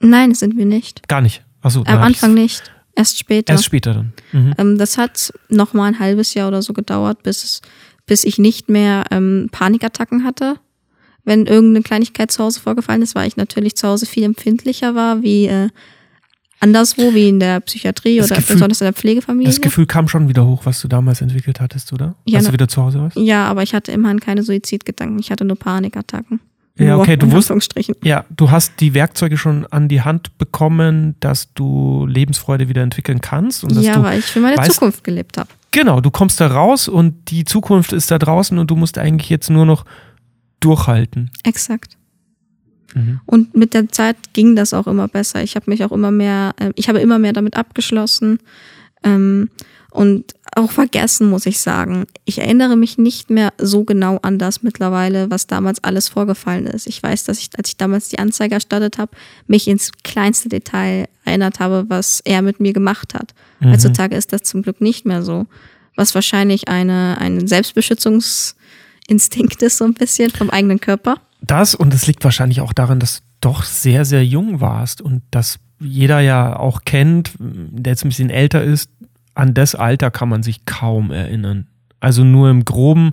[0.00, 1.06] Nein, sind wir nicht.
[1.08, 1.44] Gar nicht.
[1.60, 2.72] Achso, Am Anfang nicht.
[2.94, 3.52] Erst später.
[3.52, 4.12] Erst später dann.
[4.32, 4.54] Mhm.
[4.58, 7.62] Ähm, das hat noch mal ein halbes Jahr oder so gedauert, bis, es-
[8.06, 10.56] bis ich nicht mehr ähm, Panikattacken hatte.
[11.24, 15.22] Wenn irgendeine Kleinigkeit zu Hause vorgefallen ist, weil ich natürlich zu Hause viel empfindlicher war,
[15.22, 15.68] wie äh,
[16.60, 19.46] anderswo, wie in der Psychiatrie Das oder Gefühl- besonders in der Pflegefamilie.
[19.48, 22.14] Das Gefühl kam schon wieder hoch, was du damals entwickelt hattest, oder?
[22.24, 23.16] Ja, Als du wieder zu Hause warst?
[23.16, 25.18] ja, aber ich hatte immerhin keine Suizidgedanken.
[25.18, 26.40] Ich hatte nur Panikattacken.
[26.80, 27.96] Ja, okay, du in wusst- Anführungsstrichen.
[28.04, 33.20] Ja, du hast die Werkzeuge schon an die Hand bekommen, dass du Lebensfreude wieder entwickeln
[33.20, 35.48] kannst und dass Ja, du weil ich für meine weißt- Zukunft gelebt habe.
[35.72, 39.28] genau, du kommst da raus und die Zukunft ist da draußen und du musst eigentlich
[39.28, 39.84] jetzt nur noch
[40.60, 41.30] durchhalten.
[41.42, 41.97] Exakt.
[42.94, 43.20] Mhm.
[43.26, 45.42] Und mit der Zeit ging das auch immer besser.
[45.42, 48.38] Ich habe mich auch immer mehr, äh, ich habe immer mehr damit abgeschlossen
[49.02, 49.50] ähm,
[49.90, 52.04] und auch vergessen, muss ich sagen.
[52.24, 56.86] Ich erinnere mich nicht mehr so genau an das mittlerweile, was damals alles vorgefallen ist.
[56.86, 59.12] Ich weiß, dass ich, als ich damals die Anzeige erstattet habe,
[59.46, 63.34] mich ins kleinste Detail erinnert habe, was er mit mir gemacht hat.
[63.60, 63.72] Mhm.
[63.72, 65.46] Heutzutage ist das zum Glück nicht mehr so.
[65.96, 71.20] Was wahrscheinlich eine, ein Selbstbeschützungsinstinkt ist, so ein bisschen vom eigenen Körper.
[71.40, 75.22] Das und es liegt wahrscheinlich auch daran, dass du doch sehr, sehr jung warst und
[75.30, 78.90] dass jeder ja auch kennt, der jetzt ein bisschen älter ist,
[79.34, 81.68] an das Alter kann man sich kaum erinnern.
[82.00, 83.12] Also nur im Groben.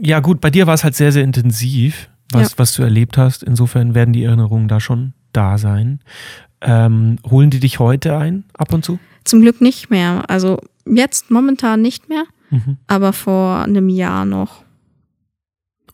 [0.00, 2.58] Ja, gut, bei dir war es halt sehr, sehr intensiv, was, Ja.
[2.58, 3.42] was du erlebt hast.
[3.42, 6.00] Insofern werden die Erinnerungen da schon da sein.
[6.60, 8.98] Ähm, holen die dich heute ein, ab und zu?
[9.24, 10.28] Zum Glück nicht mehr.
[10.28, 12.76] Also jetzt momentan nicht mehr, Mhm.
[12.86, 14.64] aber vor einem Jahr noch.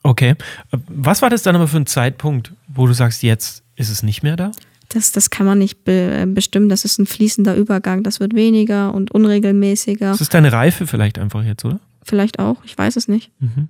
[0.07, 0.37] Okay.
[0.73, 4.03] Äh, Was war das dann aber für ein Zeitpunkt, wo du sagst, jetzt ist es
[4.03, 4.53] nicht mehr da?
[4.91, 6.69] Das, das kann man nicht be bestimmen.
[6.69, 8.05] Das ist ein fließender Übergang.
[8.05, 10.11] Das wird weniger und unregelmäßiger.
[10.11, 11.81] Das ist deine Reife vielleicht einfach jetzt, oder?
[12.05, 12.57] Vielleicht auch.
[12.65, 13.31] Ich weiß es nicht.
[13.41, 13.69] Mhm.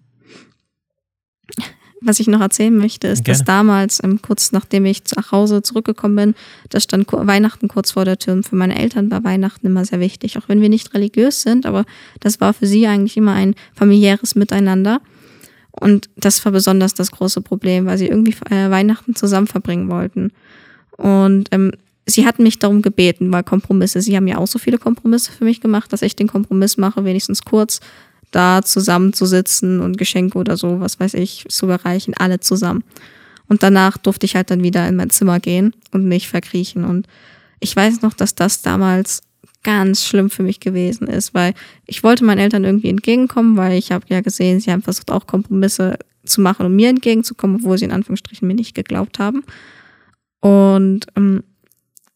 [2.03, 3.39] Was ich noch erzählen möchte, ist, Gerne.
[3.39, 6.35] dass damals, ähm, kurz nachdem ich nach Hause zurückgekommen bin,
[6.69, 8.43] da stand Weihnachten kurz vor der Tür.
[8.43, 10.37] Für meine Eltern war Weihnachten immer sehr wichtig.
[10.37, 11.87] Auch wenn wir nicht religiös sind, aber
[12.21, 15.01] das war für sie eigentlich immer ein familiäres Miteinander.
[15.79, 20.33] Und das war besonders das große Problem, weil sie irgendwie äh, Weihnachten zusammen verbringen wollten.
[20.97, 21.73] Und ähm,
[22.07, 25.45] sie hatten mich darum gebeten, weil Kompromisse, sie haben ja auch so viele Kompromisse für
[25.45, 27.81] mich gemacht, dass ich den Kompromiss mache, wenigstens kurz
[28.31, 32.85] da zusammenzusitzen und Geschenke oder so, was weiß ich, zu bereichen, alle zusammen.
[33.49, 36.85] Und danach durfte ich halt dann wieder in mein Zimmer gehen und nicht verkriechen.
[36.85, 37.07] Und
[37.61, 39.23] ich weiß noch, dass das damals
[39.67, 41.53] ganz schlimm für mich gewesen ist, weil
[41.87, 45.27] ich wollte meinen Eltern irgendwie entgegenkommen, weil ich habe ja gesehen, sie haben versucht auch
[45.27, 49.43] Kompromisse zu machen, um mir entgegenzukommen, obwohl sie in Anführungsstrichen mir nicht geglaubt haben.
[50.41, 51.43] Und ähm,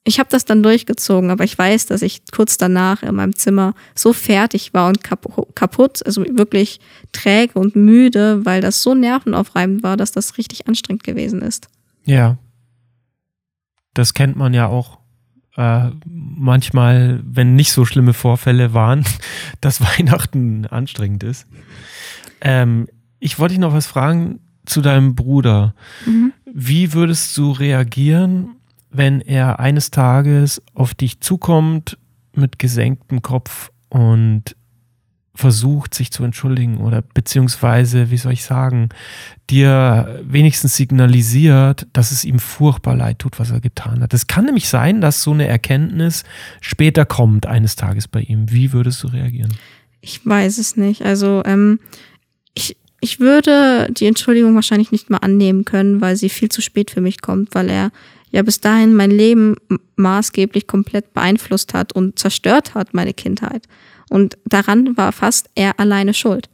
[0.04, 3.74] ich habe das dann durchgezogen, aber ich weiß, dass ich kurz danach in meinem Zimmer
[3.96, 6.78] so fertig war und kap- kaputt, also wirklich
[7.10, 11.68] träge und müde, weil das so nervenaufreibend war, dass das richtig anstrengend gewesen ist.
[12.04, 12.38] Ja.
[13.92, 14.99] Das kennt man ja auch
[15.60, 19.04] äh, manchmal, wenn nicht so schlimme Vorfälle waren,
[19.60, 21.46] dass Weihnachten anstrengend ist.
[22.40, 25.74] Ähm, ich wollte dich noch was fragen zu deinem Bruder.
[26.06, 26.32] Mhm.
[26.50, 28.56] Wie würdest du reagieren,
[28.90, 31.98] wenn er eines Tages auf dich zukommt
[32.34, 34.56] mit gesenktem Kopf und
[35.34, 38.88] versucht, sich zu entschuldigen oder beziehungsweise, wie soll ich sagen,
[39.48, 44.12] dir wenigstens signalisiert, dass es ihm furchtbar leid tut, was er getan hat.
[44.12, 46.24] Es kann nämlich sein, dass so eine Erkenntnis
[46.60, 48.50] später kommt eines Tages bei ihm.
[48.50, 49.54] Wie würdest du reagieren?
[50.00, 51.02] Ich weiß es nicht.
[51.02, 51.78] Also ähm,
[52.54, 56.90] ich, ich würde die Entschuldigung wahrscheinlich nicht mal annehmen können, weil sie viel zu spät
[56.90, 57.92] für mich kommt, weil er
[58.30, 59.56] ja bis dahin mein Leben
[59.96, 63.66] maßgeblich komplett beeinflusst hat und zerstört hat, meine Kindheit.
[64.10, 66.50] Und daran war fast er alleine schuld.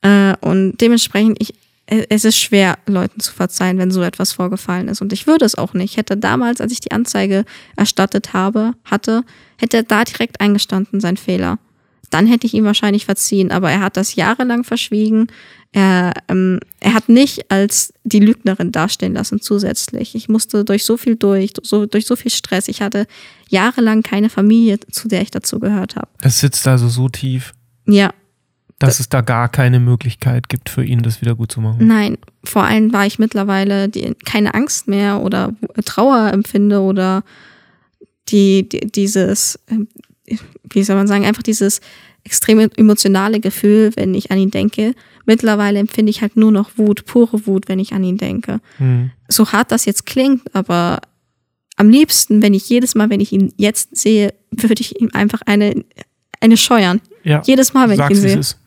[0.00, 1.54] Äh, und dementsprechend, ich,
[1.86, 5.02] äh, es ist schwer, Leuten zu verzeihen, wenn so etwas vorgefallen ist.
[5.02, 5.92] Und ich würde es auch nicht.
[5.92, 7.44] Ich hätte damals, als ich die Anzeige
[7.76, 9.24] erstattet habe, hatte,
[9.58, 11.58] hätte er da direkt eingestanden, sein Fehler.
[12.10, 13.50] Dann hätte ich ihm wahrscheinlich verziehen.
[13.50, 15.26] Aber er hat das jahrelang verschwiegen.
[15.72, 20.14] Er, ähm, er hat nicht als die Lügnerin dastehen lassen zusätzlich.
[20.14, 22.68] Ich musste durch so viel durch, so, durch so viel Stress.
[22.68, 23.06] Ich hatte
[23.48, 26.08] jahrelang keine Familie, zu der ich dazu gehört habe.
[26.22, 27.52] Das sitzt also so tief.
[27.86, 28.12] Ja,
[28.78, 31.86] Dass es da gar keine Möglichkeit gibt für ihn, das wieder gut zu machen.
[31.86, 37.22] Nein, vor allem war ich mittlerweile die, keine Angst mehr oder Trauer empfinde oder
[38.28, 39.58] die, die dieses,
[40.64, 41.80] wie soll man sagen, einfach dieses
[42.24, 44.94] extreme emotionale Gefühl, wenn ich an ihn denke.
[45.26, 48.60] Mittlerweile empfinde ich halt nur noch Wut, pure Wut, wenn ich an ihn denke.
[48.78, 49.10] Hm.
[49.28, 51.00] So hart das jetzt klingt, aber
[51.76, 55.42] am liebsten, wenn ich jedes Mal, wenn ich ihn jetzt sehe, würde ich ihm einfach
[55.46, 55.84] eine,
[56.40, 57.00] eine scheuern.
[57.24, 57.42] Ja.
[57.44, 58.38] Jedes Mal, wenn Sag's, ich ihn sehe.
[58.38, 58.58] ist.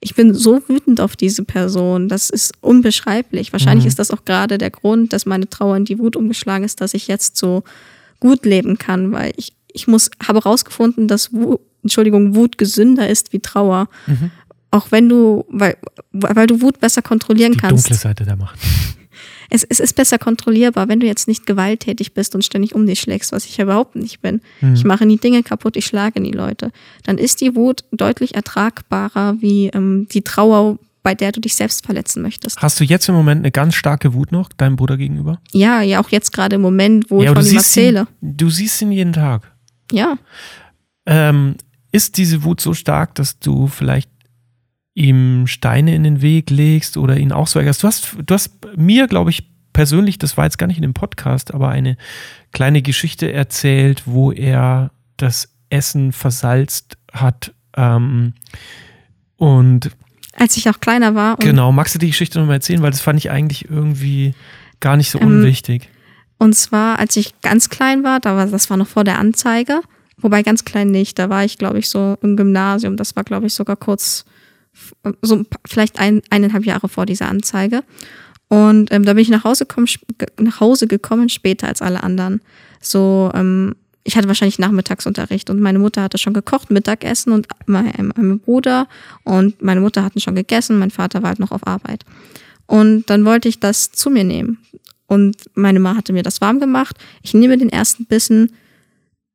[0.00, 2.10] Ich bin so wütend auf diese Person.
[2.10, 3.52] Das ist unbeschreiblich.
[3.54, 3.88] Wahrscheinlich Mhm.
[3.88, 6.92] ist das auch gerade der Grund, dass meine Trauer in die Wut umgeschlagen ist, dass
[6.92, 7.62] ich jetzt so
[8.20, 13.32] gut leben kann, weil ich, ich muss, habe herausgefunden, dass Wut, Entschuldigung, Wut gesünder ist
[13.32, 13.88] wie Trauer.
[14.06, 14.30] Mhm.
[14.74, 15.76] Auch wenn du, weil,
[16.10, 17.84] weil du Wut besser kontrollieren Die kannst.
[17.84, 18.58] dunkle Seite der Macht.
[19.50, 22.98] Es, es ist besser kontrollierbar, wenn du jetzt nicht gewalttätig bist und ständig um dich
[22.98, 24.40] schlägst, was ich ja überhaupt nicht bin.
[24.62, 24.74] Mhm.
[24.74, 26.72] Ich mache nie Dinge kaputt, ich schlage nie Leute.
[27.04, 31.84] Dann ist die Wut deutlich ertragbarer wie ähm, die Trauer, bei der du dich selbst
[31.84, 32.60] verletzen möchtest.
[32.62, 35.38] Hast du jetzt im Moment eine ganz starke Wut noch deinem Bruder gegenüber?
[35.52, 38.06] Ja, ja, auch jetzt gerade im Moment, wo ja, ich von ihm siehst, ihn, erzähle.
[38.22, 39.52] du siehst ihn jeden Tag.
[39.92, 40.16] Ja,
[41.06, 41.56] Ähm,
[41.92, 44.10] ist diese Wut so stark, dass du vielleicht
[44.94, 47.82] ihm Steine in den Weg legst oder ihn auch so ärgerst?
[47.82, 50.94] Du hast, du hast mir, glaube ich, persönlich, das war jetzt gar nicht in dem
[50.94, 51.96] Podcast, aber eine
[52.52, 57.52] kleine Geschichte erzählt, wo er das Essen versalzt hat.
[57.76, 58.34] Ähm,
[59.36, 59.90] und
[60.36, 61.34] als ich auch kleiner war.
[61.34, 62.82] Und, genau, magst du die Geschichte nochmal erzählen?
[62.82, 64.34] Weil das fand ich eigentlich irgendwie
[64.80, 65.88] gar nicht so Ähm, unwichtig.
[66.38, 69.80] und zwar, als ich ganz klein war, da war, das war noch vor der Anzeige.
[70.18, 71.18] Wobei ganz klein nicht.
[71.18, 72.96] Da war ich, glaube ich, so im Gymnasium.
[72.96, 74.24] Das war, glaube ich, sogar kurz,
[75.22, 77.82] so vielleicht ein, eineinhalb Jahre vor dieser Anzeige.
[78.48, 79.88] Und ähm, da bin ich nach Hause, gekommen,
[80.38, 82.40] nach Hause gekommen, später als alle anderen.
[82.80, 88.12] So, ähm, ich hatte wahrscheinlich Nachmittagsunterricht und meine Mutter hatte schon gekocht, Mittagessen und mein,
[88.14, 88.86] mein Bruder
[89.24, 92.04] und meine Mutter hatten schon gegessen, mein Vater war halt noch auf Arbeit.
[92.66, 94.58] Und dann wollte ich das zu mir nehmen.
[95.06, 96.96] Und meine Ma hatte mir das warm gemacht.
[97.22, 98.52] Ich nehme den ersten Bissen,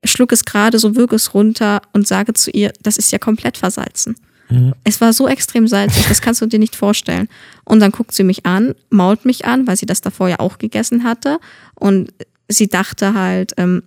[0.04, 3.58] schluck es gerade, so wirke es runter und sage zu ihr, das ist ja komplett
[3.58, 4.16] versalzen.
[4.50, 4.74] Mhm.
[4.84, 7.30] Es war so extrem salzig, das kannst du dir nicht vorstellen.
[7.66, 10.58] Und dann guckt sie mich an, mault mich an, weil sie das davor ja auch
[10.58, 11.40] gegessen hatte.
[11.76, 12.12] Und
[12.48, 13.84] sie dachte halt, ähm,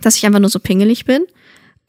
[0.00, 1.24] dass ich einfach nur so pingelig bin.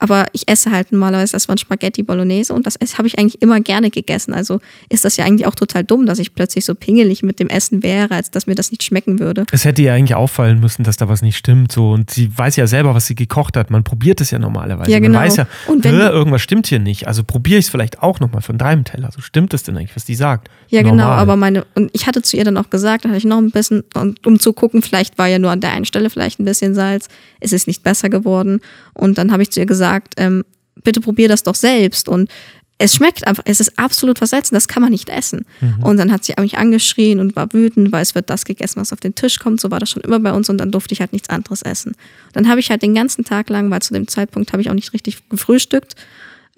[0.04, 3.60] Aber ich esse halt normalerweise, das waren Spaghetti Bolognese und das habe ich eigentlich immer
[3.60, 4.34] gerne gegessen.
[4.34, 4.60] Also
[4.90, 7.84] ist das ja eigentlich auch total dumm, dass ich plötzlich so pingelig mit dem Essen
[7.84, 9.46] wäre, als dass mir das nicht schmecken würde.
[9.52, 11.72] Es hätte ihr eigentlich auffallen müssen, dass da was nicht stimmt.
[11.72, 11.92] So.
[11.92, 13.70] Und sie weiß ja selber, was sie gekocht hat.
[13.70, 14.90] Man probiert es ja normalerweise.
[14.90, 15.20] Ja, genau.
[15.20, 17.08] Man weiß ja, Und wenn- "Hä, irgendwas stimmt hier nicht.
[17.08, 19.12] Also probiere ich es vielleicht auch nochmal von deinem Teller.
[19.16, 20.50] So stimmt es denn eigentlich, was die sagt?
[20.70, 21.20] Ja, genau, Normal.
[21.20, 23.52] aber meine, und ich hatte zu ihr dann auch gesagt, da hatte ich noch ein
[23.52, 26.46] bisschen, und um zu gucken, vielleicht war ja nur an der einen Stelle vielleicht ein
[26.46, 27.08] bisschen Salz,
[27.40, 28.62] es ist nicht besser geworden.
[28.96, 30.44] Und dann habe ich zu ihr gesagt, ähm,
[30.84, 32.08] bitte probier das doch selbst.
[32.10, 32.30] Und
[32.78, 35.46] es schmeckt einfach, es ist absolut versalzen, das kann man nicht essen.
[35.84, 38.92] Und dann hat sie mich angeschrien und war wütend, weil es wird das gegessen, was
[38.92, 39.62] auf den Tisch kommt.
[39.62, 41.94] So war das schon immer bei uns und dann durfte ich halt nichts anderes essen.
[42.34, 44.74] Dann habe ich halt den ganzen Tag lang, weil zu dem Zeitpunkt habe ich auch
[44.74, 45.94] nicht richtig gefrühstückt,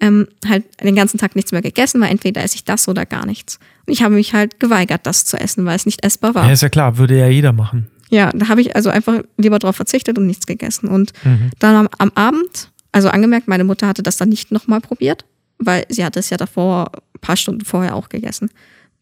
[0.00, 3.26] ähm, halt den ganzen Tag nichts mehr gegessen, weil entweder esse ich das oder gar
[3.26, 3.58] nichts.
[3.86, 6.46] Und ich habe mich halt geweigert, das zu essen, weil es nicht essbar war.
[6.46, 7.88] Ja, ist ja klar, würde ja jeder machen.
[8.08, 10.88] Ja, da habe ich also einfach lieber drauf verzichtet und nichts gegessen.
[10.88, 11.50] Und Mhm.
[11.58, 15.24] dann am, am Abend, also angemerkt, meine Mutter hatte das dann nicht nochmal probiert,
[15.58, 18.50] weil sie hatte es ja davor, ein paar Stunden vorher auch gegessen.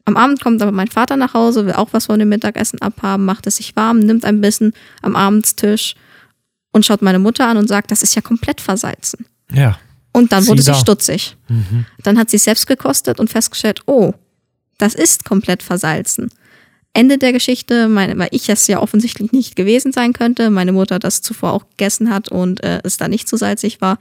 [0.06, 3.26] Am Abend kommt aber mein Vater nach Hause, will auch was von dem Mittagessen abhaben,
[3.26, 5.94] macht es sich warm, nimmt ein bisschen am Abendstisch
[6.72, 9.26] und schaut meine Mutter an und sagt, das ist ja komplett versalzen.
[9.52, 9.78] Ja.
[10.10, 10.74] Und dann Sieh wurde sie da.
[10.78, 11.36] stutzig.
[11.48, 11.84] Mhm.
[12.02, 14.14] Dann hat sie es selbst gekostet und festgestellt, oh,
[14.78, 16.30] das ist komplett versalzen.
[16.94, 20.98] Ende der Geschichte, meine, weil ich es ja offensichtlich nicht gewesen sein könnte, meine Mutter
[20.98, 23.98] das zuvor auch gegessen hat und äh, es da nicht so salzig war,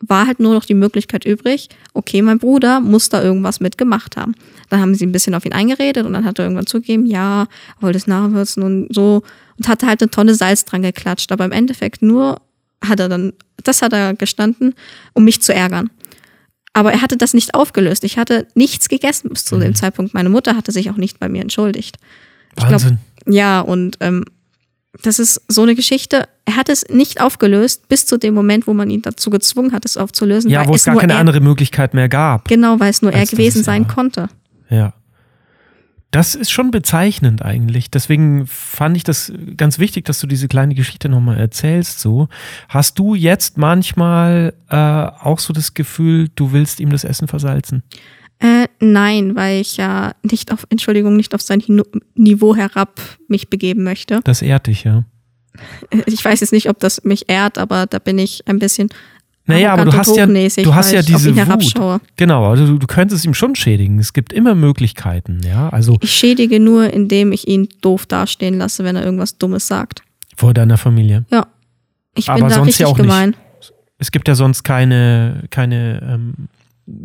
[0.00, 4.16] war halt nur noch die Möglichkeit übrig, okay, mein Bruder muss da irgendwas mit gemacht
[4.16, 4.34] haben.
[4.68, 7.46] Dann haben sie ein bisschen auf ihn eingeredet und dann hat er irgendwann zugegeben, ja,
[7.80, 9.22] wollte es nachwürzen und so
[9.56, 12.40] und hatte halt eine Tonne Salz dran geklatscht, aber im Endeffekt nur
[12.84, 14.74] hat er dann, das hat er gestanden,
[15.12, 15.90] um mich zu ärgern.
[16.72, 18.02] Aber er hatte das nicht aufgelöst.
[18.02, 20.14] Ich hatte nichts gegessen bis zu dem Zeitpunkt.
[20.14, 21.98] Meine Mutter hatte sich auch nicht bei mir entschuldigt.
[22.56, 22.98] Ich glaub, Wahnsinn.
[23.26, 24.24] ja, und ähm,
[25.02, 26.28] das ist so eine Geschichte.
[26.44, 29.84] Er hat es nicht aufgelöst bis zu dem Moment, wo man ihn dazu gezwungen hat,
[29.84, 30.50] es aufzulösen.
[30.50, 32.48] ja, wo es gar keine er, andere Möglichkeit mehr gab.
[32.48, 33.94] Genau, weil es nur er gewesen es sein war.
[33.94, 34.28] konnte.
[34.68, 34.92] Ja.
[36.10, 37.90] Das ist schon bezeichnend eigentlich.
[37.90, 42.00] Deswegen fand ich das ganz wichtig, dass du diese kleine Geschichte nochmal erzählst.
[42.00, 42.28] So,
[42.68, 47.82] hast du jetzt manchmal äh, auch so das Gefühl, du willst ihm das Essen versalzen?
[48.84, 53.84] Nein, weil ich ja nicht auf, Entschuldigung, nicht auf sein Hino- Niveau herab mich begeben
[53.84, 54.20] möchte.
[54.24, 55.04] Das ehrt dich, ja.
[55.90, 58.88] Äh, Ich weiß jetzt nicht, ob das mich ehrt, aber da bin ich ein bisschen
[59.46, 62.00] Naja, aber du hast ja, du hast ja diese Wut.
[62.16, 64.00] Genau, also du, du könntest ihm schon schädigen.
[64.00, 65.68] Es gibt immer Möglichkeiten, ja.
[65.68, 70.02] Also Ich schädige nur, indem ich ihn doof dastehen lasse, wenn er irgendwas Dummes sagt.
[70.36, 71.24] vor deiner Familie.
[71.30, 71.46] Ja.
[72.16, 73.06] Ich Aber bin da sonst richtig ja auch nicht.
[73.06, 73.36] gemein.
[73.98, 76.34] Es gibt ja sonst keine, keine ähm,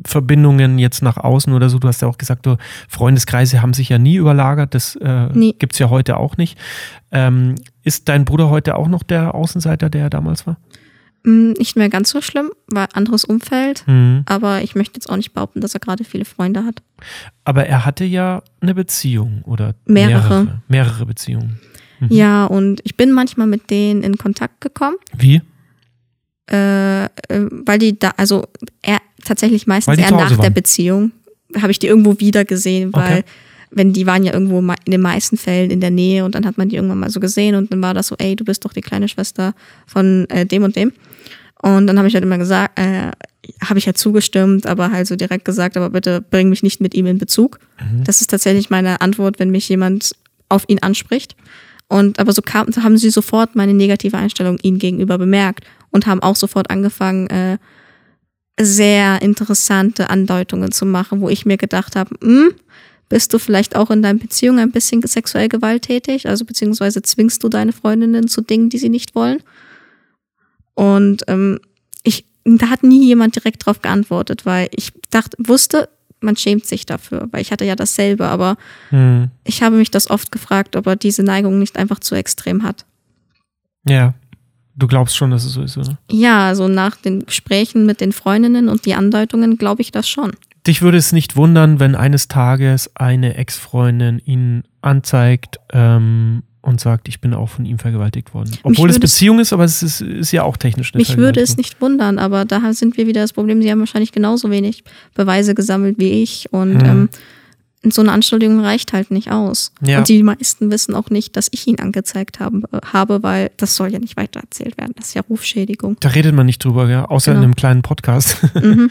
[0.05, 1.79] Verbindungen jetzt nach außen oder so.
[1.79, 2.57] Du hast ja auch gesagt, du,
[2.89, 4.73] Freundeskreise haben sich ja nie überlagert.
[4.73, 5.53] Das äh, Nie.
[5.57, 6.57] gibt es ja heute auch nicht.
[7.11, 10.57] Ähm, ist dein Bruder heute auch noch der Außenseiter, der er damals war?
[11.23, 13.83] Hm, Nicht mehr ganz so schlimm, war anderes Umfeld.
[13.88, 14.23] Mhm.
[14.25, 16.81] Aber ich möchte jetzt auch nicht behaupten, dass er gerade viele Freunde hat.
[17.43, 20.43] Aber er hatte ja eine Beziehung oder Mehrere.
[20.43, 21.59] mehrere, mehrere Beziehungen.
[21.99, 22.07] Mhm.
[22.11, 25.41] Ja, und ich bin manchmal mit denen in Kontakt gekommen, Wie?
[26.49, 28.45] äh, äh, weil die da, also
[28.81, 30.53] er tatsächlich meistens eher nach der waren.
[30.53, 31.11] Beziehung,
[31.59, 33.23] habe ich die irgendwo wieder gesehen, weil Okay.
[33.71, 36.57] wenn die waren ja irgendwo in den meisten Fällen in der Nähe und dann hat
[36.57, 38.73] man die irgendwann mal so gesehen und dann war das so, ey, du bist doch
[38.73, 39.53] die kleine Schwester
[39.86, 40.91] von äh, dem und dem.
[41.61, 43.11] Und dann habe ich halt immer gesagt, äh,
[43.63, 46.93] habe ich halt zugestimmt, aber halt so direkt gesagt, aber bitte bring mich nicht mit
[46.93, 47.59] ihm in Bezug.
[48.03, 50.11] Das ist tatsächlich meine Antwort, wenn mich jemand
[50.49, 51.36] auf ihn anspricht.
[51.88, 56.05] Und aber so kam, so haben sie sofort meine negative Einstellung ihm gegenüber bemerkt und
[56.05, 57.57] haben auch sofort angefangen, äh,
[58.59, 62.53] sehr interessante Andeutungen zu machen, wo ich mir gedacht habe, hm,
[63.09, 66.27] bist du vielleicht auch in deiner Beziehung ein bisschen sexuell gewalttätig?
[66.27, 69.41] Also beziehungsweise zwingst du deine Freundinnen zu Dingen, die sie nicht wollen?
[70.73, 71.59] Und ähm,
[72.03, 75.89] ich, da hat nie jemand direkt drauf geantwortet, weil ich dachte, wusste,
[76.19, 78.57] man schämt sich dafür, weil ich hatte ja dasselbe, aber
[78.91, 79.29] Mhm.
[79.43, 82.85] ich habe mich das oft gefragt, ob er diese Neigung nicht einfach zu extrem hat.
[83.87, 84.13] Ja.
[84.80, 85.97] Du glaubst schon, dass es so ist, oder?
[86.11, 90.32] Ja, also nach den Gesprächen mit den Freundinnen und die Andeutungen glaube ich das schon.
[90.67, 97.07] Dich würde es nicht wundern, wenn eines Tages eine Ex-Freundin ihn anzeigt ähm, und sagt,
[97.07, 98.51] ich bin auch von ihm vergewaltigt worden.
[98.63, 101.57] Obwohl es Beziehung ist, aber es ist, ist ja auch technisch eine Mich würde es
[101.57, 104.84] nicht wundern, aber da sind wir wieder das Problem, sie haben wahrscheinlich genauso wenig
[105.15, 106.86] Beweise gesammelt wie ich und Mhm.
[106.86, 107.09] ähm,
[107.91, 109.71] so eine Anschuldigung reicht halt nicht aus.
[109.81, 109.99] Ja.
[109.99, 113.75] Und die meisten wissen auch nicht, dass ich ihn angezeigt haben, äh, habe, weil das
[113.75, 114.93] soll ja nicht weitererzählt werden.
[114.97, 115.97] Das ist ja Rufschädigung.
[115.99, 117.05] Da redet man nicht drüber, ja?
[117.05, 117.45] außer in Genau.
[117.45, 118.38] einem kleinen Podcast.
[118.55, 118.89] Mhm.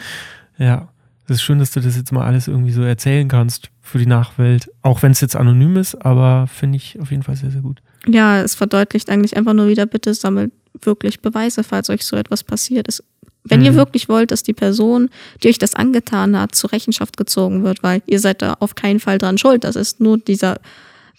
[0.57, 0.89] ja.
[1.29, 4.05] Es ist schön, dass du das jetzt mal alles irgendwie so erzählen kannst für die
[4.05, 4.69] Nachwelt.
[4.81, 7.81] Auch wenn es jetzt anonym ist, aber finde ich auf jeden Fall sehr, sehr gut.
[8.07, 12.45] Ja, es verdeutlicht eigentlich einfach nur wieder, bitte sammelt wirklich Beweise, falls euch so etwas
[12.45, 13.03] passiert ist.
[13.49, 13.77] Wenn ihr Mhm.
[13.77, 15.09] wirklich wollt, dass die Person,
[15.43, 18.99] die euch das angetan hat, zur Rechenschaft gezogen wird, weil ihr seid da auf keinen
[18.99, 20.57] Fall dran schuld, das ist nur dieser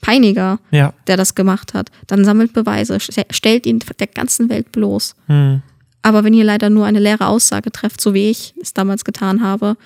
[0.00, 0.92] Peiniger, Ja.
[1.08, 5.14] der das gemacht hat, dann sammelt Beweise, st- stellt ihn der ganzen Welt bloß.
[5.26, 5.62] Hm.
[6.02, 9.42] Aber wenn ihr leider nur eine leere Aussage trefft, so wie ich es damals getan
[9.42, 9.76] habe,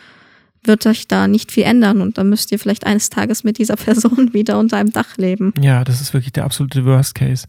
[0.64, 3.76] wird euch da nicht viel ändern und dann müsst ihr vielleicht eines Tages mit dieser
[3.82, 5.52] Person wieder unter einem Dach leben.
[5.60, 7.46] Ja, das ist wirklich der absolute Worst Case.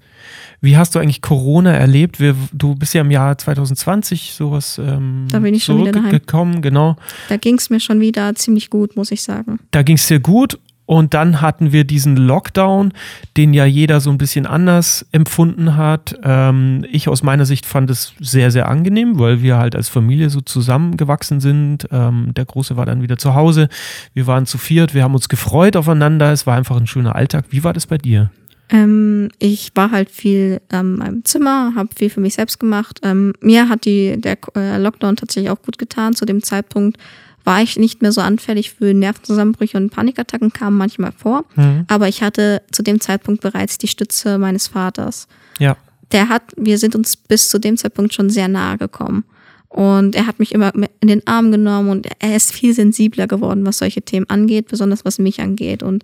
[0.61, 2.19] Wie hast du eigentlich Corona erlebt?
[2.19, 6.09] Wir, du bist ja im Jahr 2020 sowas ähm, Da bin ich schon wieder daheim.
[6.09, 6.95] zurückgekommen, genau.
[7.29, 9.59] Da ging es mir schon wieder ziemlich gut, muss ich sagen.
[9.71, 12.91] Da ging es dir gut und dann hatten wir diesen Lockdown,
[13.37, 16.15] den ja jeder so ein bisschen anders empfunden hat.
[16.23, 20.29] Ähm, ich aus meiner Sicht fand es sehr, sehr angenehm, weil wir halt als Familie
[20.29, 21.87] so zusammengewachsen sind.
[21.91, 23.69] Ähm, der Große war dann wieder zu Hause.
[24.13, 26.31] Wir waren zu viert, wir haben uns gefreut aufeinander.
[26.33, 27.45] Es war einfach ein schöner Alltag.
[27.49, 28.29] Wie war das bei dir?
[28.69, 32.99] Ähm, ich war halt viel ähm, in meinem Zimmer, habe viel für mich selbst gemacht.
[33.03, 36.13] Ähm, mir hat die, der äh, Lockdown tatsächlich auch gut getan.
[36.13, 36.97] Zu dem Zeitpunkt
[37.43, 41.45] war ich nicht mehr so anfällig für Nervenzusammenbrüche und Panikattacken, kamen manchmal vor.
[41.55, 41.85] Mhm.
[41.87, 45.27] Aber ich hatte zu dem Zeitpunkt bereits die Stütze meines Vaters.
[45.59, 45.77] Ja.
[46.11, 49.25] Der hat, wir sind uns bis zu dem Zeitpunkt schon sehr nahe gekommen.
[49.67, 53.65] Und er hat mich immer in den Arm genommen und er ist viel sensibler geworden,
[53.65, 55.81] was solche Themen angeht, besonders was mich angeht.
[55.81, 56.03] Und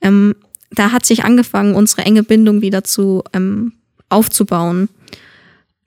[0.00, 0.36] ähm,
[0.70, 3.72] da hat sich angefangen, unsere enge Bindung wieder zu ähm,
[4.08, 4.88] aufzubauen.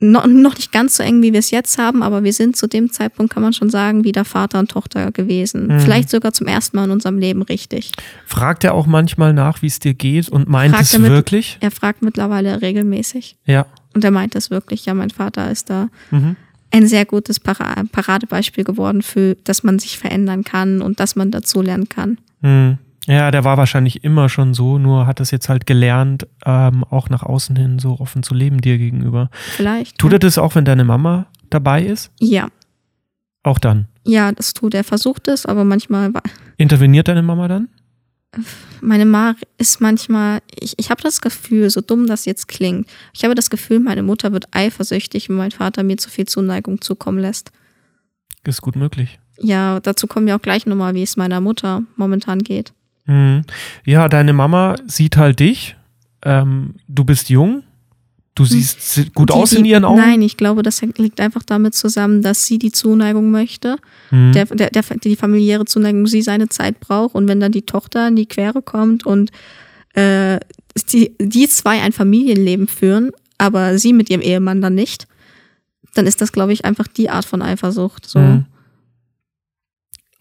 [0.06, 2.68] No, noch nicht ganz so eng, wie wir es jetzt haben, aber wir sind zu
[2.68, 5.68] dem Zeitpunkt, kann man schon sagen, wieder Vater und Tochter gewesen.
[5.68, 5.80] Mhm.
[5.80, 7.92] Vielleicht sogar zum ersten Mal in unserem Leben richtig.
[8.26, 11.12] Fragt er auch manchmal nach, wie es dir geht und meint Fragt es er mit-
[11.12, 11.58] wirklich?
[11.62, 13.38] Er fragt mittlerweile regelmäßig.
[13.46, 13.66] Ja.
[13.94, 14.86] Und er meint es wirklich.
[14.86, 16.36] Ja, mein Vater ist da Mhm.
[16.72, 21.32] ein sehr gutes Para Paradebeispiel geworden für, dass man sich verändern kann und dass man
[21.32, 22.18] dazulernen kann.
[22.42, 22.78] Hm.
[23.08, 27.10] Ja, der war wahrscheinlich immer schon so, nur hat es jetzt halt gelernt, ähm, auch
[27.10, 29.30] nach außen hin so offen zu leben dir gegenüber.
[29.34, 29.98] Vielleicht.
[29.98, 30.16] Tut ja.
[30.16, 32.12] er das auch, wenn deine Mama dabei ist?
[32.20, 32.48] Ja.
[33.44, 33.88] Auch dann.
[34.06, 34.86] Ja, das tut er.
[34.86, 36.12] Versucht es, aber manchmal
[36.58, 37.68] Interveniert deine Mama dann?
[38.82, 43.24] meine Ma ist manchmal, ich, ich habe das Gefühl, so dumm das jetzt klingt, ich
[43.24, 47.20] habe das Gefühl, meine Mutter wird eifersüchtig, wenn mein Vater mir zu viel Zuneigung zukommen
[47.20, 47.52] lässt.
[48.44, 49.20] Ist gut möglich.
[49.40, 52.74] Ja, dazu kommen wir auch gleich nochmal, wie es meiner Mutter momentan geht.
[53.06, 53.42] Hm.
[53.86, 55.76] Ja, deine Mama sieht halt dich.
[56.24, 57.64] Ähm, du bist jung.
[58.36, 60.00] Du siehst gut Die- aus in ihren Augen?
[60.00, 63.76] Nein, ich glaube, das liegt einfach damit zusammen, dass sie die Zuneigung möchte,
[64.10, 64.32] Hm.
[64.34, 68.08] der, der, der, die familiäre Zuneigung, sie seine Zeit braucht und wenn dann die Tochter
[68.08, 69.30] in die Quere kommt und
[69.94, 70.40] äh,
[70.92, 75.06] die, die zwei ein Familienleben führen, aber sie mit ihrem Ehemann dann nicht,
[75.94, 78.10] dann ist das, glaube ich, einfach die Art von Eifersucht.
[78.10, 78.20] So.
[78.20, 78.46] Hm.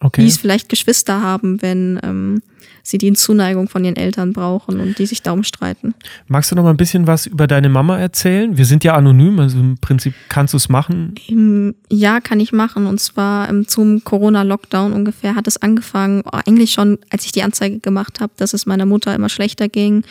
[0.03, 0.25] Wie Okay.
[0.25, 2.41] es vielleicht Geschwister haben, wenn ähm,
[2.83, 5.95] sie die Zuneigung von ihren Eltern brauchen und die sich darum streiten.
[6.27, 8.57] Magst du noch mal ein bisschen was über deine Mama erzählen?
[8.57, 11.15] Wir sind ja anonym, also im Prinzip kannst du es machen.
[11.27, 16.71] Im Jahr kann ich machen und zwar ähm, zum Corona-Lockdown ungefähr hat es angefangen, eigentlich
[16.73, 20.03] schon, als ich die Anzeige gemacht habe, dass es meiner Mutter immer schlechter ging.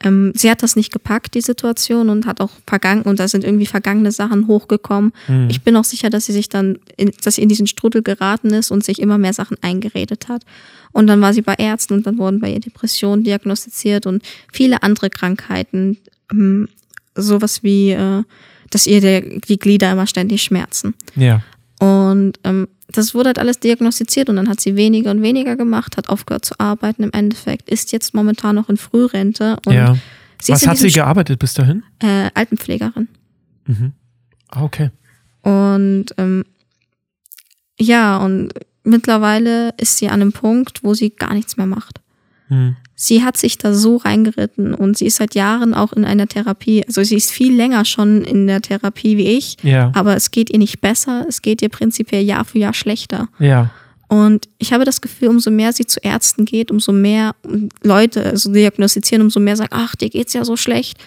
[0.00, 3.44] Ähm, sie hat das nicht gepackt, die Situation, und hat auch vergangen, und da sind
[3.44, 5.12] irgendwie vergangene Sachen hochgekommen.
[5.26, 5.48] Hm.
[5.50, 8.50] Ich bin auch sicher, dass sie sich dann, in, dass sie in diesen Strudel geraten
[8.52, 10.42] ist und sich immer mehr Sachen eingeredet hat.
[10.92, 14.22] Und dann war sie bei Ärzten und dann wurden bei ihr Depressionen diagnostiziert und
[14.52, 15.98] viele andere Krankheiten,
[16.30, 16.68] ähm,
[17.14, 18.22] sowas wie, äh,
[18.70, 20.94] dass ihr der, die Glieder immer ständig schmerzen.
[21.16, 21.42] Ja.
[21.80, 25.96] Und ähm, das wurde halt alles diagnostiziert und dann hat sie weniger und weniger gemacht,
[25.96, 29.96] hat aufgehört zu arbeiten im Endeffekt, ist jetzt momentan noch in Frührente und ja.
[30.46, 31.82] Was hat sie gearbeitet bis dahin?
[32.00, 33.08] äh, Altenpflegerin.
[33.66, 33.92] Mhm.
[34.48, 34.90] Ah, okay.
[35.42, 36.44] Und ähm,
[37.80, 38.52] ja, und
[38.82, 42.00] mittlerweile ist sie an einem Punkt, wo sie gar nichts mehr macht.
[42.48, 42.76] Hm.
[42.94, 46.84] Sie hat sich da so reingeritten und sie ist seit Jahren auch in einer Therapie.
[46.86, 49.90] Also sie ist viel länger schon in der Therapie wie ich, Ja.
[49.94, 53.28] aber es geht ihr nicht besser, es geht ihr prinzipiell Jahr für Jahr schlechter.
[53.38, 53.70] Ja.
[54.08, 57.34] Und ich habe das Gefühl, umso mehr sie zu Ärzten geht, umso mehr
[57.82, 60.98] Leute also diagnostizieren, umso mehr sagen, ach, dir geht's ja so schlecht,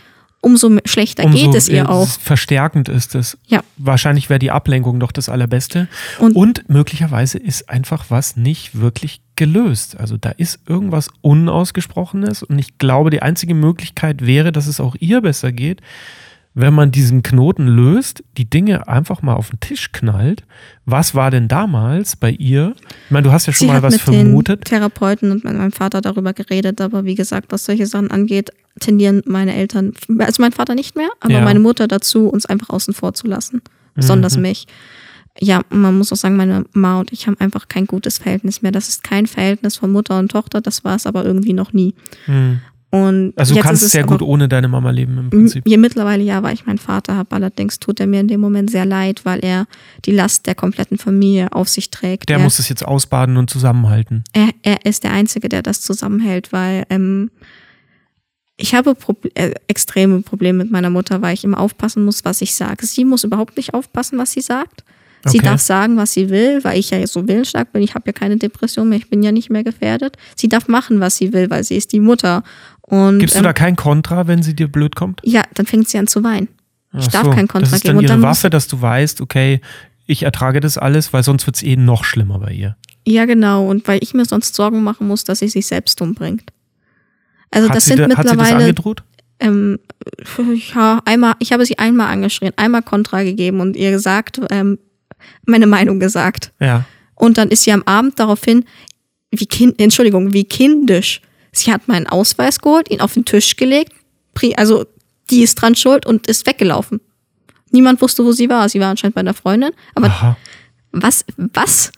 [0.48, 2.08] umso schlechter Umso, geht es äh, ihr auch.
[2.08, 3.38] Verstärkend ist es.
[3.48, 3.62] Ja.
[3.78, 5.88] Wahrscheinlich wäre die Ablenkung doch das Allerbeste.
[6.20, 9.98] Und- Und möglicherweise ist einfach was nicht wirklich gelöst.
[10.00, 14.96] Also da ist irgendwas Unausgesprochenes und ich glaube, die einzige Möglichkeit wäre, dass es auch
[15.00, 15.82] ihr besser geht,
[16.54, 20.44] wenn man diesen Knoten löst, die Dinge einfach mal auf den Tisch knallt.
[20.86, 22.74] Was war denn damals bei ihr?
[23.06, 24.62] Ich meine, du hast ja schon Sie mal was mit vermutet.
[24.62, 28.50] den Therapeuten und mit meinem Vater darüber geredet, aber wie gesagt, was solche Sachen angeht,
[28.80, 31.42] tendieren meine Eltern, also mein Vater nicht mehr, aber Ja.
[31.42, 33.62] meine Mutter dazu, uns einfach außen vor zu lassen.
[33.96, 34.42] Besonders Mhm.
[34.44, 34.68] mich.
[35.40, 38.72] Ja, man muss auch sagen, meine Ma und ich haben einfach kein gutes Verhältnis mehr.
[38.72, 41.94] Das ist kein Verhältnis von Mutter und Tochter, das war es aber irgendwie noch nie.
[42.26, 42.60] Hm.
[42.90, 45.66] Und Also du kannst sehr gut ohne deine Mama leben im Prinzip.
[45.66, 47.36] Mir mittlerweile ja, weil ich meinen Vater habe.
[47.36, 49.68] Allerdings tut er mir in dem Moment sehr leid, weil er
[50.06, 52.30] die Last der kompletten Familie auf sich trägt.
[52.30, 54.24] Der er, muss es jetzt ausbaden und zusammenhalten.
[54.32, 57.30] er, er ist der Einzige, der das zusammenhält, weil ähm,
[58.58, 62.42] ich habe Proble äh, extreme Probleme mit meiner Mutter, weil ich immer aufpassen muss, was
[62.42, 62.86] ich sage.
[62.86, 64.84] Sie muss überhaupt nicht aufpassen, was sie sagt.
[65.26, 65.48] Sie Okay.
[65.48, 67.82] darf sagen, was sie will, weil ich ja so willensstark bin.
[67.84, 70.16] Ich habe ja keine Depression mehr, ich bin ja nicht mehr gefährdet.
[70.36, 72.44] Sie darf machen, was sie will, weil sie ist die Mutter.
[72.82, 75.22] Und Gibst du ähm, da kein Kontra, wenn sie dir blöd kommt?
[75.24, 76.48] ja, dann fängt sie an zu weinen.
[76.94, 77.90] Ich Ach darf so, kein Kontra Das ist geben.
[77.90, 79.60] dann Und ihre dann Waffe, dass du weißt, okay,
[80.06, 82.78] ich ertrage das alles, weil sonst wird es eh noch schlimmer bei ihr.
[83.06, 83.68] Ja, genau.
[83.68, 86.44] Und weil ich mir sonst Sorgen machen muss, dass sie sich selbst umbringt.
[87.52, 89.04] Also hat, das sind da- hat sie das mittlerweile, angedroht?
[89.40, 89.80] ähm,
[90.74, 94.80] ja, einmal, ich habe sie einmal angeschrien, einmal Kontra gegeben und ihr gesagt, ähm,
[95.46, 96.52] meine Meinung gesagt.
[96.60, 96.86] Ja.
[97.16, 98.66] Und dann ist sie am Abend daraufhin,
[99.32, 101.22] wie kind, Entschuldigung, wie kindisch.
[101.52, 103.92] Sie hat meinen Ausweis geholt, ihn auf den Tisch gelegt,
[104.56, 104.86] also
[105.30, 107.02] die ist dran schuld und ist weggelaufen.
[107.72, 108.70] Niemand wusste, wo sie war.
[108.70, 109.72] Sie war anscheinend bei einer Freundin.
[109.96, 110.38] Aber Aha.
[110.92, 111.92] was, was?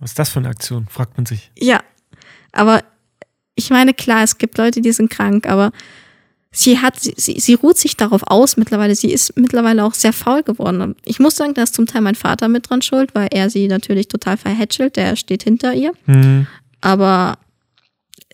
[0.00, 1.50] Was ist das für eine Aktion, fragt man sich.
[1.58, 1.80] Ja,
[2.52, 2.82] aber
[3.58, 5.72] ich meine, klar, es gibt Leute, die sind krank, aber
[6.52, 8.94] sie hat, sie, sie, sie ruht sich darauf aus mittlerweile.
[8.94, 10.94] Sie ist mittlerweile auch sehr faul geworden.
[11.04, 13.66] Ich muss sagen, da ist zum Teil mein Vater mit dran schuld, weil er sie
[13.66, 14.94] natürlich total verhätschelt.
[14.96, 15.90] Der steht hinter ihr.
[16.06, 16.46] Hm.
[16.80, 17.38] Aber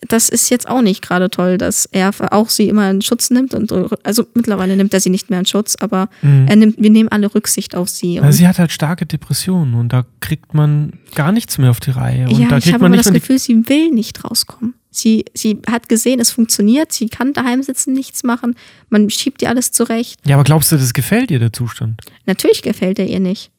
[0.07, 3.55] das ist jetzt auch nicht gerade toll, dass er auch sie immer in Schutz nimmt.
[3.55, 3.89] Und so.
[4.03, 7.33] also mittlerweile nimmt er sie nicht mehr in Schutz, aber er nimmt, wir nehmen alle
[7.33, 8.19] Rücksicht auf sie.
[8.19, 11.91] Und sie hat halt starke Depressionen und da kriegt man gar nichts mehr auf die
[11.91, 12.27] Reihe.
[12.29, 14.75] Und ja, da ich kriegt habe man aber nicht das Gefühl, sie will nicht rauskommen.
[14.95, 18.55] Sie, sie hat gesehen, es funktioniert, sie kann daheim sitzen, nichts machen,
[18.89, 20.19] man schiebt ihr alles zurecht.
[20.25, 22.01] Ja, aber glaubst du, das gefällt ihr, der Zustand?
[22.25, 23.51] Natürlich gefällt er ihr nicht,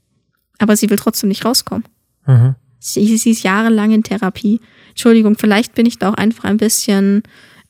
[0.58, 1.84] aber sie will trotzdem nicht rauskommen.
[2.24, 2.56] Aha.
[2.78, 4.60] Sie, sie ist jahrelang in Therapie.
[4.90, 7.22] Entschuldigung, vielleicht bin ich da auch einfach ein bisschen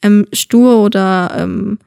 [0.03, 1.86] ähm, stur oder ähm, äh,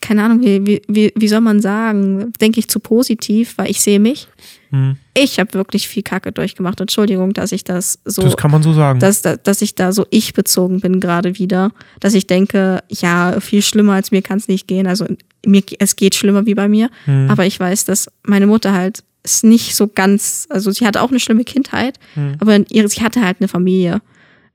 [0.00, 4.00] keine Ahnung, wie, wie- wie, soll man sagen, denke ich zu positiv, weil ich sehe
[4.00, 4.28] mich.
[4.70, 4.96] Hm.
[5.14, 6.80] Ich habe wirklich viel Kacke durchgemacht.
[6.80, 9.00] Entschuldigung, dass ich das so Das kann man so sagen.
[9.00, 13.40] dass, dass, dass ich da so ich bezogen bin gerade wieder, dass ich denke, ja,
[13.40, 14.86] viel schlimmer als mir kann es nicht gehen.
[14.86, 15.06] Also
[15.46, 17.30] mir, es geht schlimmer wie bei mir, Hm.
[17.30, 21.10] aber ich weiß, dass meine Mutter halt ist nicht so ganz, also sie hatte auch
[21.10, 22.36] eine schlimme Kindheit, Hm.
[22.38, 24.00] aber ihre, sie hatte halt eine Familie,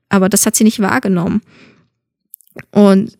[0.10, 1.42] aber das hat sie nicht wahrgenommen.
[2.72, 3.18] Und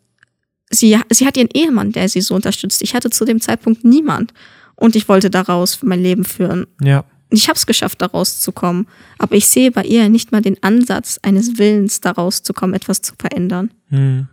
[0.74, 2.82] sie, sie hat ihren Ehemann, der sie so unterstützt.
[2.82, 4.34] Ich hatte zu dem Zeitpunkt niemand.
[4.76, 6.66] Und ich wollte daraus mein Leben führen.
[6.82, 7.06] Ja.
[7.30, 8.88] Ich habe es geschafft, da rauszukommen.
[9.18, 13.14] Aber ich sehe bei ihr nicht mal den Ansatz eines Willens, da rauszukommen, etwas zu
[13.18, 13.72] verändern.
[13.90, 14.28] Hm.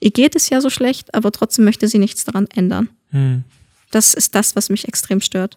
[0.00, 2.88] Ihr geht es ja so schlecht, aber trotzdem möchte sie nichts daran ändern.
[3.10, 3.44] Hm.
[3.90, 5.56] Das ist das, was mich extrem stört.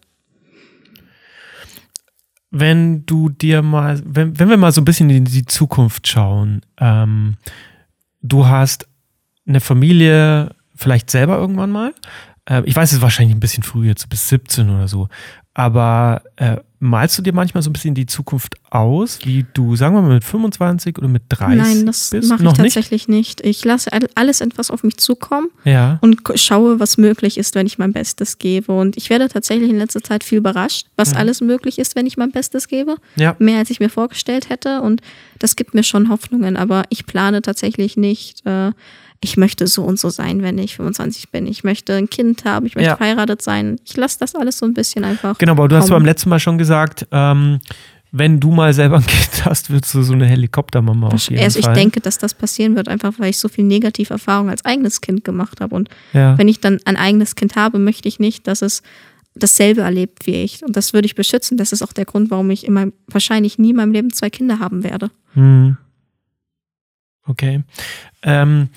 [2.50, 6.62] Wenn du dir mal, wenn, wenn wir mal so ein bisschen in die Zukunft schauen,
[6.78, 7.38] ähm,
[8.22, 8.88] du hast
[9.48, 11.94] eine Familie vielleicht selber irgendwann mal.
[12.46, 15.08] Äh, ich weiß, es ist wahrscheinlich ein bisschen früh, jetzt bis 17 oder so.
[15.54, 19.94] Aber äh, malst du dir manchmal so ein bisschen die Zukunft aus, wie du, sagen
[19.96, 23.42] wir mal, mit 25 oder mit 30 Nein, das mache ich tatsächlich nicht?
[23.42, 25.74] Ich lasse all- alles etwas auf mich zukommen nicht?
[25.74, 26.00] Ja.
[26.02, 28.72] und schaue, was möglich ist, wenn ich mein Bestes gebe.
[28.72, 31.18] Und ich werde tatsächlich in letzter Zeit viel überrascht, was Mhm.
[31.18, 32.96] alles möglich ist, wenn ich mein Bestes gebe.
[33.18, 33.36] Ja.
[33.38, 34.82] Mehr als ich mir vorgestellt hätte.
[34.82, 35.02] Und
[35.38, 36.56] das gibt mir schon Hoffnungen.
[36.56, 38.72] Aber ich plane tatsächlich nicht, äh,
[39.24, 41.46] ich möchte so und so sein, wenn ich 25 bin.
[41.46, 42.96] Ich möchte ein Kind haben, ich möchte Ja.
[42.98, 43.80] verheiratet sein.
[43.86, 45.38] Ich lasse das alles so ein bisschen einfach.
[45.38, 46.00] Genau, aber du hast kommen.
[46.00, 47.60] beim letzten Mal schon gesagt, ähm,
[48.12, 51.60] wenn du mal selber ein Kind hast, wirst du so eine Helikoptermama auf jeden Also
[51.60, 51.76] ich Fall.
[51.76, 55.62] denke, dass das passieren wird, einfach weil ich so viel Negativerfahrung als eigenes Kind gemacht
[55.62, 55.76] habe.
[55.76, 56.36] Und ja.
[56.38, 58.82] wenn ich dann ein eigenes Kind habe, möchte ich nicht, dass es
[59.36, 60.62] dasselbe erlebt wie ich.
[60.66, 61.58] Und das würde ich beschützen.
[61.58, 64.30] Das ist auch der Grund, warum ich in meinem, wahrscheinlich nie in meinem Leben zwei
[64.32, 65.10] Kinder haben werde.
[65.36, 65.78] Hm.
[67.28, 67.64] Okay.
[68.24, 68.70] Ähm,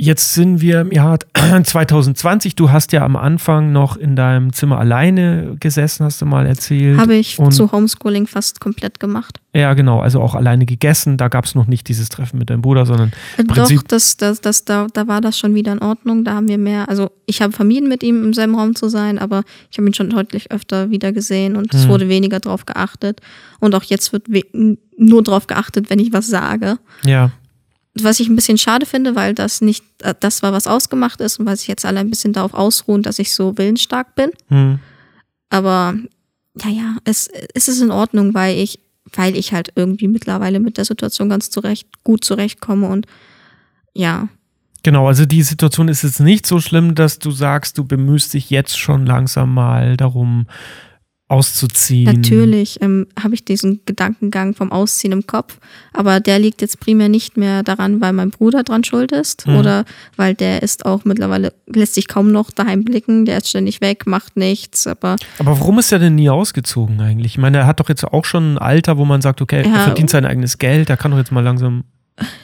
[0.00, 1.18] jetzt sind wir im Jahr
[1.64, 2.54] 2020.
[2.56, 6.98] Du hast ja am Anfang noch in deinem Zimmer alleine gesessen, hast du mal erzählt.
[6.98, 9.40] Habe ich und- zu Homeschooling fast komplett gemacht.
[9.54, 10.00] ja, genau.
[10.00, 11.16] Also auch alleine gegessen.
[11.16, 14.16] Da gab es noch nicht dieses Treffen mit deinem Bruder, sondern Äh, Prinzip- Doch, das,
[14.16, 16.24] das, das, da, da war das schon wieder in Ordnung.
[16.24, 19.18] Da haben wir mehr, also ich habe vermieden, mit ihm im selben Raum zu sein,
[19.18, 21.88] aber ich habe ihn schon deutlich öfter wieder gesehen und es Mhm.
[21.90, 23.20] wurde weniger drauf geachtet.
[23.60, 24.26] Und auch jetzt wird
[24.96, 26.78] nur drauf geachtet, wenn ich was sage.
[27.04, 27.30] ja.
[28.02, 31.38] Was ich ein bisschen schade finde, weil das nicht äh, das war, was ausgemacht ist
[31.38, 34.30] und weil sich jetzt alle ein bisschen darauf ausruhen, dass ich so willensstark bin.
[34.48, 34.78] Hm.
[35.50, 35.94] Aber
[36.62, 38.80] ja, ja, es, es ist in Ordnung, weil ich,
[39.14, 43.06] weil ich halt irgendwie mittlerweile mit der Situation ganz zurecht, gut zurechtkomme und
[43.94, 44.28] ja,
[44.84, 48.48] Genau, also die Situation ist jetzt nicht so schlimm, dass du sagst, du bemühst dich
[48.48, 50.46] jetzt schon langsam mal darum
[51.28, 52.04] auszuziehen.
[52.04, 55.58] Natürlich ähm, habe ich diesen Gedankengang vom Ausziehen im Kopf,
[55.92, 59.56] aber der liegt jetzt primär nicht mehr daran, weil mein Bruder dran schuld ist Mhm.
[59.56, 59.84] oder
[60.16, 64.06] weil der ist auch mittlerweile, lässt sich kaum noch daheim blicken, der ist ständig weg,
[64.06, 67.32] macht nichts, aber Aber warum ist er denn nie ausgezogen eigentlich?
[67.32, 69.66] Ich meine, er hat doch jetzt auch schon ein Alter, wo man sagt, okay, er
[69.70, 69.78] Ja.
[69.80, 71.84] verdient sein eigenes Geld, er kann doch jetzt mal langsam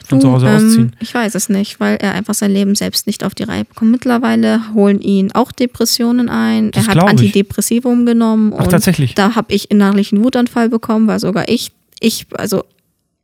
[0.07, 0.95] von zu Hause ähm, ausziehen.
[0.99, 3.91] Ich weiß es nicht, weil er einfach sein Leben selbst nicht auf die Reihe bekommt.
[3.91, 6.71] Mittlerweile holen ihn auch Depressionen ein.
[6.71, 7.09] Das er hat ich.
[7.09, 9.15] Antidepressivum genommen Ach, und tatsächlich.
[9.15, 12.63] da habe ich innerlichen Wutanfall bekommen, weil sogar ich, ich, also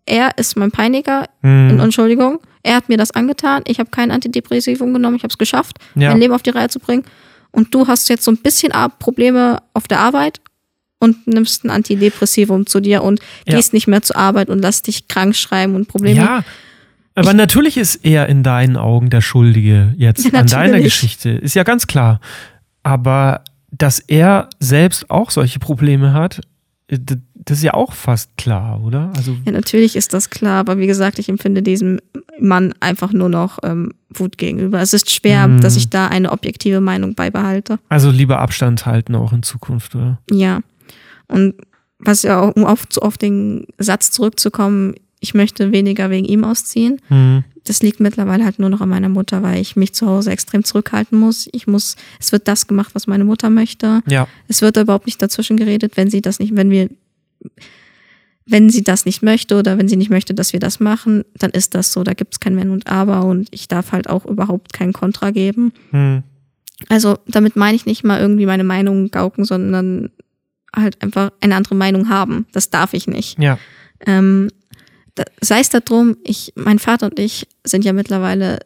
[0.06, 2.40] er ist mein Peiniger, Hm, in Entschuldigung.
[2.64, 3.64] Er hat mir das angetan.
[3.68, 5.16] Ich habe kein Antidepressivum genommen.
[5.16, 6.10] Ich habe es geschafft, Ja.
[6.12, 7.04] mein Leben auf die Reihe zu bringen.
[7.52, 10.40] Und du hast jetzt so ein bisschen Probleme auf der Arbeit
[11.02, 13.56] und nimmst ein Antidepressivum zu dir und Ja.
[13.56, 16.16] gehst nicht mehr zur Arbeit und lässt dich krank schreiben und Probleme.
[16.18, 16.44] ja,
[17.16, 20.80] aber natürlich ist er in deinen Augen der Schuldige jetzt Ja, an deiner.
[20.80, 21.30] Geschichte.
[21.32, 22.22] Ist ja ganz klar.
[22.84, 23.42] Aber
[23.72, 26.42] dass er selbst auch solche Probleme hat,
[26.88, 26.98] äh,
[27.44, 29.12] das ist ja auch fast klar, oder?
[29.16, 32.00] Also Ja, natürlich ist das klar, aber wie gesagt, ich empfinde diesem
[32.40, 34.80] Mann einfach nur noch ähm, Wut gegenüber.
[34.80, 35.60] Es ist schwer, Hm.
[35.62, 37.80] dass ich da eine objektive Meinung beibehalte.
[37.90, 40.20] Also lieber Abstand halten auch in Zukunft, oder?
[40.32, 40.60] Ja.
[41.32, 41.56] Und
[42.00, 47.00] was ja auch, um auf, auf den Satz zurückzukommen, ich möchte weniger wegen ihm ausziehen.
[47.08, 47.44] Hm.
[47.64, 50.64] Das liegt mittlerweile halt nur noch an meiner Mutter, weil ich mich zu Hause extrem
[50.64, 51.48] zurückhalten muss.
[51.52, 54.02] Ich muss, es wird das gemacht, was meine Mutter möchte.
[54.08, 54.28] Ja.
[54.48, 56.90] Es wird überhaupt nicht dazwischen geredet, wenn sie das nicht, wenn wir,
[58.48, 61.52] wenn sie das nicht möchte oder wenn sie nicht möchte, dass wir das machen, dann
[61.52, 62.04] ist das so.
[62.04, 65.30] Da gibt es kein Wenn und Aber und ich darf halt auch überhaupt kein Kontra
[65.30, 65.72] geben.
[65.92, 66.24] Hm.
[66.90, 70.10] Also damit meine ich nicht mal irgendwie meine Meinung gauken, sondern
[70.76, 72.46] halt einfach eine andere Meinung haben.
[72.52, 73.40] Das darf ich nicht.
[73.40, 73.58] Ja.
[74.06, 74.50] Ähm,
[75.16, 78.60] da, sei es darum, ich, mein Vater und ich sind ja mittlerweile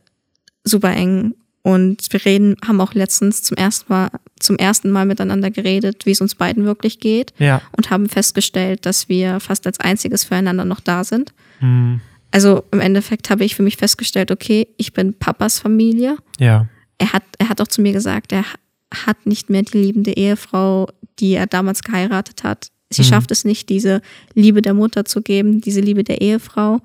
[0.63, 1.33] super eng
[1.63, 6.11] und wir reden, haben auch letztens zum ersten Mal, zum ersten Mal miteinander geredet, wie
[6.11, 7.61] es uns beiden wirklich geht Ja.
[7.75, 11.33] und haben festgestellt, dass wir fast als einziges füreinander noch da sind.
[11.59, 12.01] Hm.
[12.31, 16.17] Also im Endeffekt habe ich für mich festgestellt, okay, ich bin Papas Familie.
[16.37, 16.67] Ja.
[16.97, 18.45] Er hat, er hat auch zu mir gesagt, er
[18.93, 20.87] hat nicht mehr die liebende Ehefrau,
[21.19, 22.69] die er damals geheiratet hat.
[22.89, 23.05] Sie Mhm.
[23.07, 24.01] schafft es nicht, diese
[24.33, 26.81] Liebe der Mutter zu geben, diese Liebe der Ehefrau,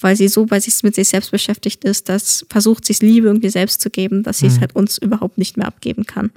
[0.00, 3.50] weil sie so bei sich mit sich selbst beschäftigt ist, dass versucht, sich Liebe irgendwie
[3.50, 4.60] selbst zu geben, dass sie es Mhm.
[4.60, 6.30] halt uns überhaupt nicht mehr abgeben kann.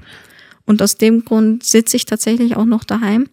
[0.66, 3.28] Und aus dem Grund sitze ich tatsächlich auch noch daheim,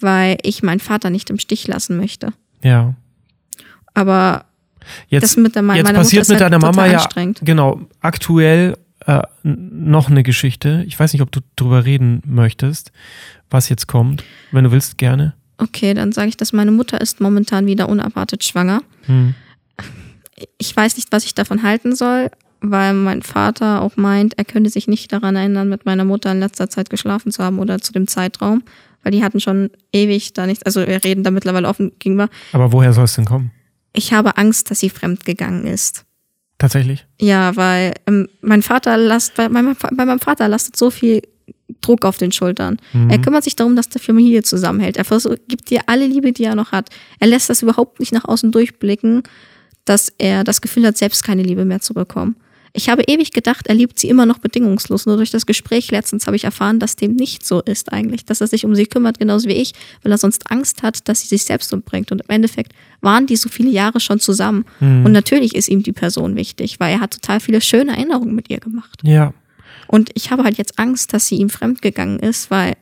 [0.00, 2.32] weil ich meinen Vater nicht im Stich lassen möchte.
[2.62, 2.94] Ja.
[3.94, 4.44] Aber
[5.08, 7.40] Jetzt, jetzt passiert mit halt deiner Mama ja anstrengend.
[7.42, 8.76] genau aktuell
[9.06, 10.84] äh, noch eine Geschichte.
[10.86, 12.92] Ich weiß nicht, ob du drüber reden möchtest,
[13.50, 14.24] was jetzt kommt.
[14.52, 15.34] Wenn du willst, gerne.
[15.58, 18.82] Okay, dann sage ich, dass meine Mutter ist momentan wieder unerwartet schwanger.
[19.06, 19.34] Hm.
[20.58, 22.30] Ich weiß nicht, was ich davon halten soll,
[22.60, 26.40] weil mein Vater auch meint, er könnte sich nicht daran erinnern, mit meiner Mutter in
[26.40, 28.62] letzter Zeit geschlafen zu haben oder zu dem Zeitraum,
[29.02, 32.28] weil die hatten schon ewig da nichts, also wir reden da mittlerweile offen gegenüber.
[32.52, 33.52] Aber woher soll es denn kommen?
[33.92, 36.03] Ich habe Angst, dass sie fremdgegangen ist.
[36.58, 37.06] Tatsächlich?
[37.20, 41.22] Ja, weil ähm, mein Vater lasst, bei, meinem, bei meinem Vater lastet so viel
[41.80, 42.78] Druck auf den Schultern.
[42.92, 43.10] Mhm.
[43.10, 44.96] Er kümmert sich darum, dass die Familie zusammenhält.
[44.96, 46.90] Er versucht, gibt dir alle Liebe, die er noch hat.
[47.20, 49.22] Er lässt das überhaupt nicht nach außen durchblicken,
[49.84, 52.36] dass er das Gefühl hat, selbst keine Liebe mehr zu bekommen.
[52.76, 55.06] Ich habe ewig gedacht, er liebt sie immer noch bedingungslos.
[55.06, 58.24] Nur durch das Gespräch letztens habe ich erfahren, dass dem nicht so ist eigentlich.
[58.24, 61.20] Dass er sich um sie kümmert, genauso wie ich, weil er sonst Angst hat, dass
[61.20, 62.10] sie sich selbst umbringt.
[62.10, 64.64] Und im Endeffekt waren die so viele Jahre schon zusammen.
[64.80, 68.50] Und natürlich ist ihm die Person wichtig, weil er hat total viele schöne Erinnerungen mit
[68.50, 69.00] ihr gemacht.
[69.04, 69.32] Ja.
[69.86, 72.74] Und ich habe halt jetzt Angst, dass sie ihm fremdgegangen ist, weil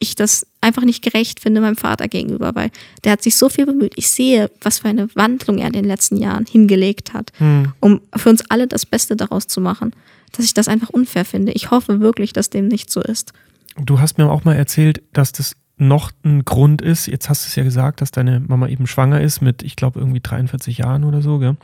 [0.00, 2.70] ich das einfach nicht gerecht finde meinem Vater gegenüber, weil
[3.04, 3.92] der hat sich so viel bemüht.
[3.96, 7.72] Ich sehe, was für eine Wandlung er in den letzten Jahren hingelegt hat, Hm.
[7.80, 9.92] um für uns alle das Beste daraus zu machen,
[10.32, 11.52] dass ich das einfach unfair finde.
[11.52, 13.32] Ich hoffe wirklich, dass dem nicht so ist.
[13.76, 17.06] Du hast mir auch mal erzählt, dass das noch ein Grund ist.
[17.06, 20.00] Jetzt hast du es ja gesagt, dass deine Mama eben schwanger ist mit, ich glaube,
[20.00, 21.56] irgendwie 43 Jahren oder so, gell?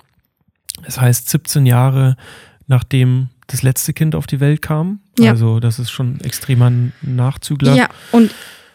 [0.84, 2.16] Das heißt 17 Jahre
[2.66, 5.00] nachdem das letzte Kind auf die Welt kam.
[5.18, 5.30] Ja.
[5.30, 6.72] Also das ist schon ein extremer
[7.02, 7.74] Nachzügler.
[7.74, 8.30] Ja, und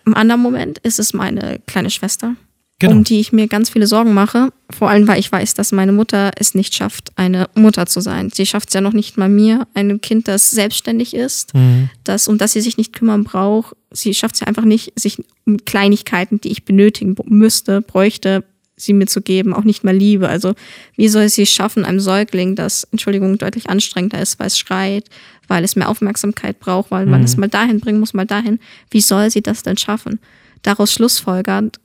[0.05, 2.35] im anderen Moment ist es meine kleine Schwester,
[2.79, 2.93] Genau.
[2.95, 4.49] um die ich mir ganz viele Sorgen mache.
[4.71, 8.31] Vor allem, weil ich weiß, dass meine Mutter es nicht schafft, eine Mutter zu sein.
[8.33, 11.89] Sie schafft es ja noch nicht mal mir, einem Kind, das selbstständig ist, Mhm.
[12.03, 13.75] das, um das sie sich nicht kümmern braucht.
[13.91, 18.43] Sie schafft es ja einfach nicht, sich um Kleinigkeiten, die ich benötigen müsste, bräuchte,
[18.81, 20.27] sie mir zu geben, auch nicht mal Liebe.
[20.27, 20.53] Also
[20.95, 25.05] wie soll sie es schaffen, einem Säugling, das, Entschuldigung, deutlich anstrengender ist, weil es schreit,
[25.47, 28.59] weil es mehr Aufmerksamkeit braucht, weil man es mal dahin bringen muss, mal dahin.
[28.89, 30.19] Wie soll sie das denn schaffen?
[30.63, 31.79] Daraus schlussfolgernd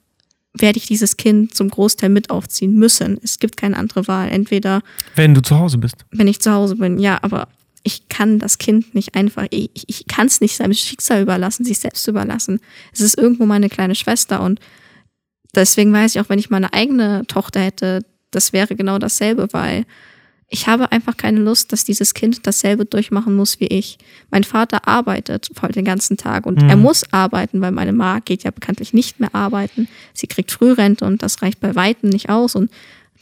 [0.55, 3.19] werde ich dieses Kind zum Großteil mit aufziehen müssen.
[3.23, 4.31] Es gibt keine andere Wahl.
[4.31, 4.83] Entweder
[5.15, 5.97] Wenn du zu Hause bist.
[6.11, 7.49] wenn ich zu Hause bin, ja, aber
[7.83, 11.79] ich kann das Kind nicht einfach, ich, ich kann es nicht seinem Schicksal überlassen, sich
[11.79, 12.59] selbst überlassen.
[12.93, 14.59] Es ist irgendwo meine kleine Schwester und
[15.57, 19.85] deswegen weiß ich auch, wenn ich meine eigene Tochter hätte, das wäre genau dasselbe, weil
[20.49, 23.99] ich habe einfach keine Lust, dass dieses Kind dasselbe durchmachen muss wie ich.
[24.31, 26.69] Mein Vater arbeitet voll den ganzen Tag und Mhm.
[26.71, 29.89] er muss arbeiten, weil meine Ma geht ja bekanntlich nicht mehr arbeiten.
[30.15, 32.71] Sie kriegt Frührente und das reicht bei Weitem nicht aus und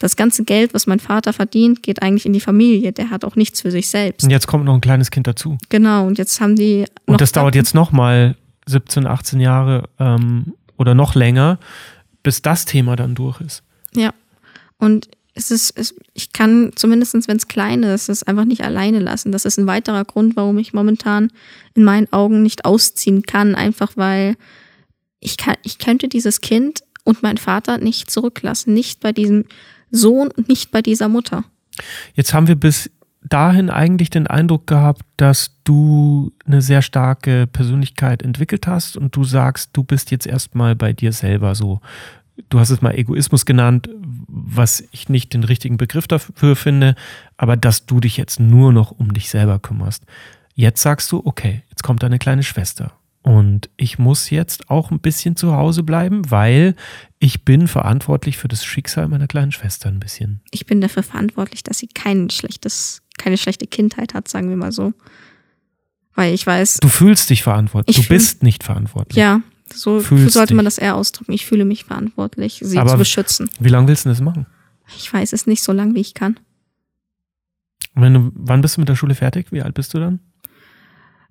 [0.00, 2.92] das ganze Geld, was mein Vater verdient, geht eigentlich in die Familie.
[2.92, 4.24] Der hat auch nichts für sich selbst.
[4.24, 5.56] Und jetzt kommt noch ein kleines Kind dazu.
[5.70, 6.84] Genau, und jetzt haben die.
[7.06, 11.58] Und das dauert jetzt noch mal 17, 18 Jahre ähm, oder noch länger,
[12.24, 13.62] bis das Thema dann durch ist.
[13.94, 14.12] Ja.
[14.78, 18.98] Und es ist, es, ich kann zumindest, wenn es klein ist, es einfach nicht alleine
[18.98, 19.30] lassen.
[19.30, 21.30] Das ist ein weiterer Grund, warum ich momentan
[21.74, 23.54] in meinen Augen nicht ausziehen kann.
[23.54, 24.36] Einfach weil
[25.20, 28.74] ich kann, ich könnte dieses Kind und meinen Vater nicht zurücklassen.
[28.74, 29.44] Nicht bei diesem
[29.90, 31.44] Sohn und nicht bei dieser Mutter.
[32.14, 32.90] Jetzt haben wir bis
[33.24, 39.24] dahin eigentlich den Eindruck gehabt, dass du eine sehr starke Persönlichkeit entwickelt hast und du
[39.24, 41.80] sagst, du bist jetzt erstmal bei dir selber so.
[42.50, 43.88] Du hast es mal Egoismus genannt,
[44.28, 46.96] was ich nicht den richtigen Begriff dafür finde,
[47.36, 50.04] aber dass du dich jetzt nur noch um dich selber kümmerst.
[50.54, 52.92] Jetzt sagst du, okay, jetzt kommt deine kleine Schwester
[53.24, 56.76] und ich muss jetzt auch ein bisschen zu Hause bleiben, weil
[57.18, 60.42] ich bin verantwortlich für das Schicksal meiner kleinen Schwester ein bisschen.
[60.50, 64.72] Ich bin dafür verantwortlich, dass sie kein schlechtes, keine schlechte Kindheit hat, sagen wir mal
[64.72, 64.92] so.
[66.14, 67.98] Weil ich weiß, Du fühlst dich verantwortlich.
[67.98, 69.16] Ich du bist nicht verantwortlich.
[69.16, 69.40] ja,
[69.72, 70.74] so Fühlst sollte man dich.
[70.76, 71.32] das eher ausdrücken.
[71.32, 73.50] Ich fühle mich verantwortlich, sie Aber- zu beschützen.
[73.58, 74.46] Wie lange willst du das machen?
[74.96, 76.38] Ich weiß es nicht so lang, wie ich kann.
[77.94, 79.46] Wenn du, wann bist du mit der Schule fertig?
[79.50, 80.20] Wie alt bist du dann?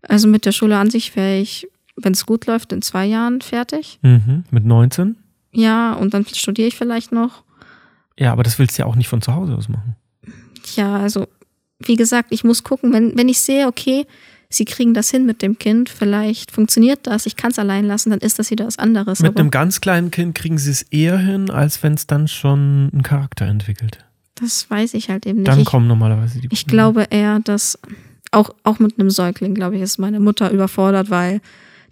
[0.01, 3.41] Also mit der Schule an sich wäre ich, wenn es gut läuft, in zwei Jahren
[3.41, 3.99] fertig.
[4.01, 4.43] Mhm.
[4.51, 5.17] Mit 19?
[5.51, 7.43] Ja, und dann studiere ich vielleicht noch.
[8.17, 9.95] Ja, aber das willst du ja auch nicht von zu Hause aus machen.
[10.75, 11.27] Ja, also
[11.80, 14.05] wie gesagt, ich muss gucken, wenn, wenn ich sehe, okay,
[14.49, 18.11] sie kriegen das hin mit dem Kind, vielleicht funktioniert das, ich kann es allein lassen,
[18.11, 19.19] dann ist das wieder was anderes.
[19.19, 22.28] Mit Aber einem ganz kleinen Kind kriegen sie es eher hin, als wenn es dann
[22.28, 23.97] schon einen Charakter entwickelt.
[24.36, 25.47] das weiß ich halt eben nicht.
[25.47, 27.80] Dann ich, kommen normalerweise die ich glaube eher, dass
[28.32, 31.41] auch, auch mit einem Säugling, glaube ich, ist meine Mutter überfordert, weil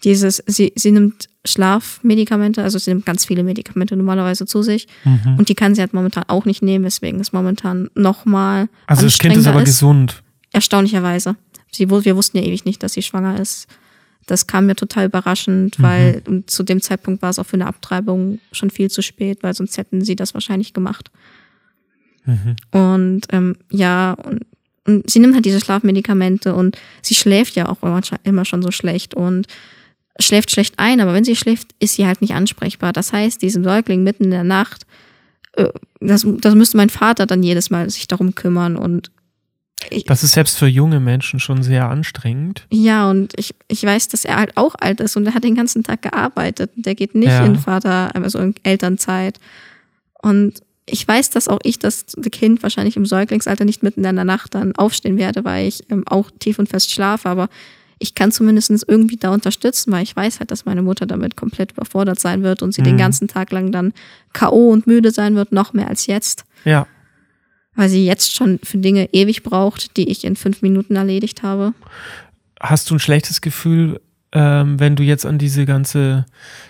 [0.04, 5.38] dieses, sie, sie nimmt Schlafmedikamente, also sie nimmt ganz viele Medikamente normalerweise zu sich Mhm.
[5.38, 9.18] und die kann sie halt momentan auch nicht nehmen, weswegen es momentan nochmal Also das
[9.18, 10.22] Kind ist aber gesund.
[10.54, 11.36] Erstaunlicherweise.
[11.72, 13.68] Sie, wir wussten ja ewig nicht, dass sie schwanger ist.
[14.28, 17.66] Das kam mir total überraschend, weil und zu dem Zeitpunkt war es auch für eine
[17.66, 21.10] Abtreibung schon viel zu spät, weil sonst hätten sie das wahrscheinlich gemacht.
[22.26, 22.56] Mhm.
[22.72, 24.46] Und ähm, ja, und,
[24.86, 28.72] und sie nimmt halt diese Schlafmedikamente und sie schläft ja auch immer, immer schon so
[28.72, 29.48] schlecht und
[30.20, 32.94] schläft schlecht ein, aber wenn sie schläft, ist sie halt nicht ansprechbar.
[32.94, 34.84] Das heißt, diesem Säugling mitten in der Nacht,
[35.54, 39.12] äh, das, das müsste mein Vater dann jedes Mal sich darum kümmern und
[39.90, 42.68] ich, Das ist selbst für junge Menschen schon sehr anstrengend.
[42.72, 45.56] ja, und ich, ich weiß, dass er halt auch alt ist und er hat den
[45.56, 46.70] ganzen Tag gearbeitet.
[46.76, 47.44] Der geht nicht Ja.
[47.46, 49.40] in Vater, also in Elternzeit.
[50.22, 54.24] Und ich weiß, dass auch ich das Kind wahrscheinlich im Säuglingsalter nicht mitten in der
[54.26, 57.28] Nacht dann aufstehen werde, weil ich ähm, auch tief und fest schlafe.
[57.28, 57.50] Aber
[58.02, 61.72] ich kann zumindest irgendwie da unterstützen, weil ich weiß halt, dass meine Mutter damit komplett
[61.74, 63.00] überfordert sein wird und sie den Mhm.
[63.00, 63.94] ganzen Tag lang dann
[64.34, 64.70] K.O.
[64.72, 66.44] und müde sein wird, noch mehr als jetzt.
[66.66, 66.88] Ja.
[67.76, 71.74] Weil sie jetzt schon für Dinge ewig braucht, die ich in fünf Minuten erledigt habe.
[72.60, 74.02] Hast du ein schlechtes Gefühl,
[74.34, 76.26] ähm, wenn du jetzt an diese ganze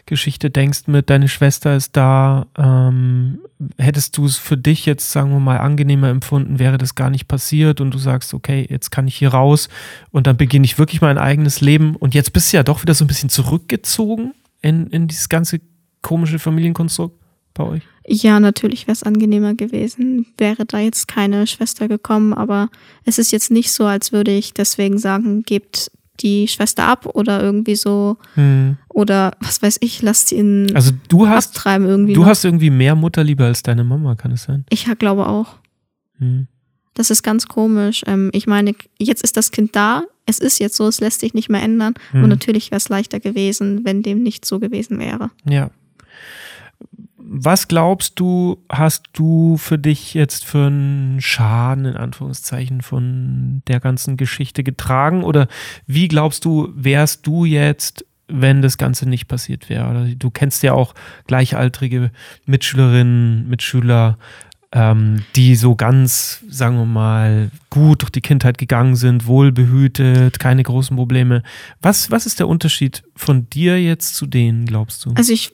[0.05, 3.39] Geschichte denkst mit deine Schwester ist da, ähm,
[3.77, 7.27] hättest du es für dich jetzt, sagen wir mal, angenehmer empfunden, wäre das gar nicht
[7.27, 9.69] passiert und du sagst, okay, jetzt kann ich hier raus
[10.09, 12.95] und dann beginne ich wirklich mein eigenes Leben und jetzt bist du ja doch wieder
[12.95, 15.61] so ein bisschen zurückgezogen in, in dieses ganze
[16.01, 17.15] komische Familienkonstrukt
[17.53, 17.83] bei euch?
[18.07, 22.69] Ja, natürlich wäre es angenehmer gewesen, wäre da jetzt keine Schwester gekommen, aber
[23.05, 25.91] es ist jetzt nicht so, als würde ich deswegen sagen, gebt
[26.21, 28.77] die Schwester ab oder irgendwie so Hm.
[28.89, 32.13] oder was weiß ich, lasst sie in Also du hast, abtreiben irgendwie.
[32.13, 32.27] du noch.
[32.27, 34.65] hast irgendwie mehr Mutterliebe als deine Mama, kann es sein?
[34.69, 35.57] ich glaube auch.
[36.19, 36.47] Hm.
[36.93, 38.03] Das ist ganz komisch.
[38.05, 41.33] Ähm, ich meine, jetzt ist das Kind da, es ist jetzt so, es lässt sich
[41.33, 42.23] nicht mehr ändern Hm.
[42.23, 45.31] und natürlich wäre es leichter gewesen, wenn dem nicht so gewesen wäre.
[45.49, 45.71] Ja.
[47.33, 53.79] Was glaubst du, hast du für dich jetzt für einen Schaden in Anführungszeichen von der
[53.79, 55.23] ganzen Geschichte getragen?
[55.23, 55.47] Oder
[55.87, 60.13] wie glaubst du, wärst du jetzt, wenn das Ganze nicht passiert wäre?
[60.17, 60.93] Du kennst ja auch
[61.25, 62.11] gleichaltrige
[62.47, 64.17] Mitschülerinnen, Mitschüler,
[64.73, 70.63] ähm, die so ganz, sagen wir mal, gut durch die Kindheit gegangen sind, wohlbehütet, keine
[70.63, 71.43] großen Probleme.
[71.81, 75.11] Was, was ist der Unterschied von dir jetzt zu denen, glaubst du?
[75.15, 75.53] Also ich,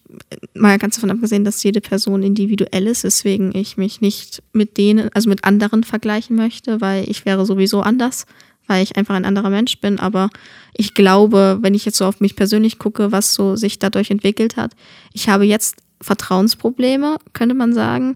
[0.53, 5.09] mal ganz davon abgesehen, dass jede Person individuell ist, weswegen ich mich nicht mit denen,
[5.13, 8.28] also mit anderen vergleichen möchte, weil ich wäre sowieso anders,
[8.68, 9.97] weil ich einfach ein anderer Mensch bin.
[9.97, 10.30] Aber
[10.76, 14.57] ich glaube, wenn ich jetzt so auf mich persönlich gucke, was so sich dadurch entwickelt
[14.57, 14.76] hat,
[15.11, 18.15] ich habe jetzt Vertrauensprobleme, könnte man sagen.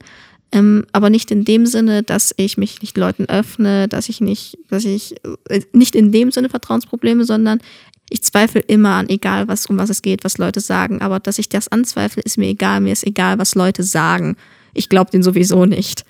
[0.53, 4.57] Ähm, aber nicht in dem Sinne, dass ich mich nicht Leuten öffne, dass ich nicht,
[4.69, 5.15] dass ich
[5.49, 7.59] äh, nicht in dem Sinne Vertrauensprobleme, sondern
[8.09, 11.01] ich zweifle immer an, egal was, um was es geht, was Leute sagen.
[11.01, 12.81] Aber dass ich das anzweifle, ist mir egal.
[12.81, 14.35] Mir ist egal, was Leute sagen.
[14.73, 16.03] Ich glaube denen sowieso nicht.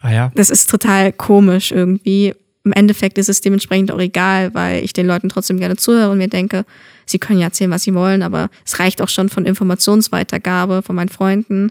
[0.00, 0.32] Ah ja.
[0.34, 2.34] Das ist total komisch irgendwie.
[2.64, 6.18] Im Endeffekt ist es dementsprechend auch egal, weil ich den Leuten trotzdem gerne zuhöre und
[6.18, 6.64] mir denke,
[7.06, 10.96] sie können ja erzählen, was sie wollen, aber es reicht auch schon von Informationsweitergabe von
[10.96, 11.70] meinen Freunden.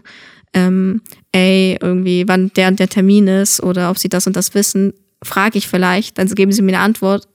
[0.52, 4.54] Ähm, ey, irgendwie, wann der und der Termin ist oder ob sie das und das
[4.54, 7.28] wissen, frage ich vielleicht, dann geben sie mir eine Antwort.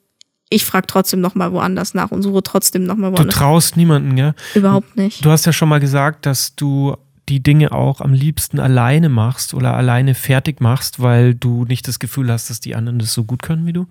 [0.49, 3.35] Ich frage trotzdem nochmal woanders nach und suche trotzdem nochmal Du woanders.
[3.35, 4.33] traust niemanden, gell?
[4.55, 5.23] Überhaupt nicht.
[5.23, 6.95] Du hast ja schon mal gesagt, dass du
[7.29, 11.99] die Dinge auch am liebsten alleine machst oder alleine fertig machst, weil du nicht das
[11.99, 13.85] Gefühl hast, dass die anderen das so gut können wie du.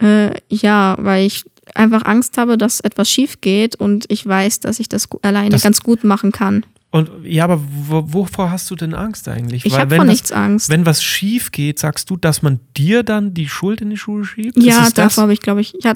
[0.00, 4.80] Äh, ja, weil ich einfach Angst habe, dass etwas schief geht und ich weiß, dass
[4.80, 6.64] ich das alleine Das- ganz gut machen kann.
[6.92, 9.64] Und ja, aber wo, wovor hast du denn Angst eigentlich?
[9.64, 10.68] Ich habe wenn vor nichts Angst.
[10.70, 14.24] Wenn was schief geht, sagst du, dass man dir dann die Schuld in die Schuhe
[14.24, 14.60] schiebt?
[14.60, 15.94] Ja, davor habe ich, glaube ich, ja,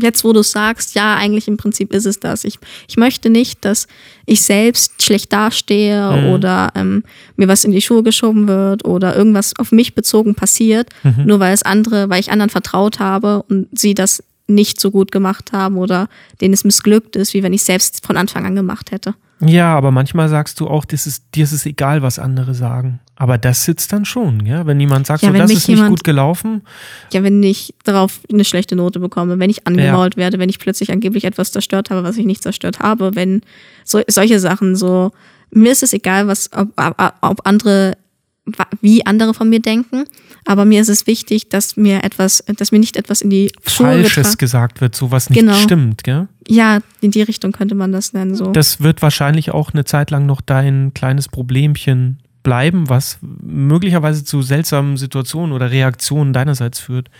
[0.00, 2.44] jetzt wo du sagst, ja, eigentlich im Prinzip ist es das.
[2.44, 2.58] Ich,
[2.88, 3.86] ich möchte nicht, dass
[4.26, 6.26] ich selbst schlecht dastehe Mhm.
[6.30, 7.04] oder ähm,
[7.36, 11.26] mir was in die Schuhe geschoben wird oder irgendwas auf mich bezogen passiert, Mhm.
[11.26, 15.12] nur weil es andere, weil ich anderen vertraut habe und sie das nicht so gut
[15.12, 16.08] gemacht haben oder
[16.40, 19.14] denen es missglückt ist, wie wenn ich selbst von Anfang an gemacht hätte.
[19.40, 23.00] Ja, aber manchmal sagst du auch, das ist, dir ist es egal, was andere sagen.
[23.16, 24.66] Aber das sitzt dann schon, ja?
[24.66, 26.62] Wenn jemand sagt, Ja, so, das ist nicht jemand- gut gelaufen,
[27.12, 30.90] Ja, wenn ich darauf eine schlechte Note bekomme, wenn ich angemault werde, wenn ich plötzlich
[30.92, 33.42] angeblich etwas zerstört habe, was ich nicht zerstört habe, wenn
[33.84, 35.12] so, solche Sachen so,
[35.50, 36.68] mir ist es egal, was, ob,
[37.20, 37.96] ob, andere,
[38.80, 40.04] wie andere von mir denken,
[40.44, 43.86] aber mir ist es wichtig, dass mir etwas, dass mir nicht etwas in die Schuhe
[43.86, 45.54] Falsches gesagt wird, so was nicht Genau.
[45.54, 46.28] stimmt, gell?
[46.46, 48.52] Ja, in die Richtung könnte man das nennen, so.
[48.52, 54.42] Das wird wahrscheinlich auch eine Zeit lang noch dein kleines Problemchen bleiben, was möglicherweise zu
[54.42, 57.10] seltsamen Situationen oder Reaktionen deinerseits führt.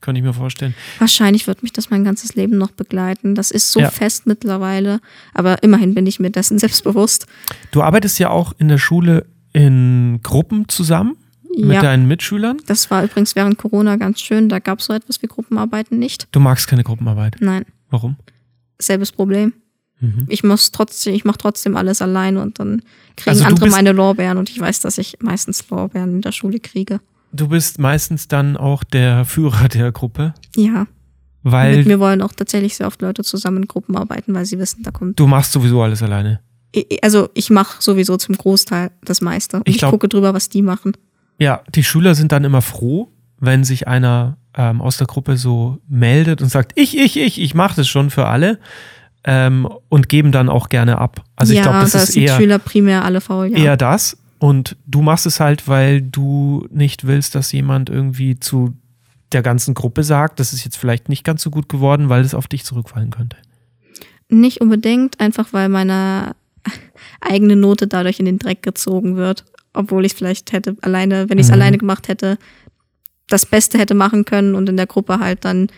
[0.00, 0.74] Könnte ich mir vorstellen.
[0.98, 3.34] Wahrscheinlich wird mich das mein ganzes Leben noch begleiten.
[3.34, 3.90] Das ist so Ja.
[3.90, 5.00] fest mittlerweile,
[5.34, 7.26] aber immerhin bin ich mir dessen selbstbewusst.
[7.70, 11.16] Du arbeitest ja auch in der Schule in Gruppen zusammen
[11.58, 11.82] mit ja.
[11.82, 12.58] deinen Mitschülern.
[12.66, 14.48] Das war übrigens während Corona ganz schön.
[14.48, 16.28] Da gab es so etwas wie Gruppenarbeiten nicht.
[16.32, 17.36] Du magst keine Gruppenarbeit.
[17.40, 18.16] Nein, Warum?
[18.78, 19.52] selbes Problem.
[20.00, 20.24] Mhm.
[20.28, 22.82] Ich muss trotzdem, ich mache trotzdem alles allein und dann
[23.16, 26.58] kriegen Also andere meine Lorbeeren und ich weiß, dass ich meistens Lorbeeren in der Schule
[26.60, 27.00] kriege.
[27.32, 30.86] Du bist meistens dann auch der Führer der Gruppe, Ja.
[31.42, 34.58] weil Mit mir wollen auch tatsächlich sehr oft Leute zusammen in Gruppen arbeiten, weil sie
[34.58, 35.18] wissen, da kommt.
[35.20, 36.40] du machst sowieso alles alleine.
[36.72, 39.58] Ich- Also ich mache sowieso zum Großteil das meiste.
[39.58, 40.92] Und Ich ich, glaub- gucke drüber, was die machen.
[41.38, 43.08] Ja, die Schüler sind dann immer froh,
[43.38, 47.54] wenn sich einer ähm, aus der Gruppe so meldet und sagt, ich, ich, ich, ich
[47.54, 48.58] mache das schon für alle
[49.24, 51.24] ähm, und geben dann auch gerne ab.
[51.36, 53.46] Also ich ja, glaube, das da ist eher, Schüler primär alle faul.
[53.52, 53.56] Ja.
[53.58, 54.16] eher das.
[54.38, 58.74] Und du machst es halt, weil du nicht willst, dass jemand irgendwie zu
[59.32, 62.34] der ganzen Gruppe sagt, das ist jetzt vielleicht nicht ganz so gut geworden, weil es
[62.34, 63.36] auf dich zurückfallen könnte.
[64.28, 66.34] Nicht unbedingt, einfach weil meine
[67.20, 69.44] eigene Note dadurch in den Dreck gezogen wird.
[69.72, 71.54] Obwohl ich vielleicht hätte alleine, wenn ich es Mhm.
[71.54, 72.38] alleine gemacht hätte,
[73.28, 75.68] das Beste hätte machen können und in der Gruppe halt dann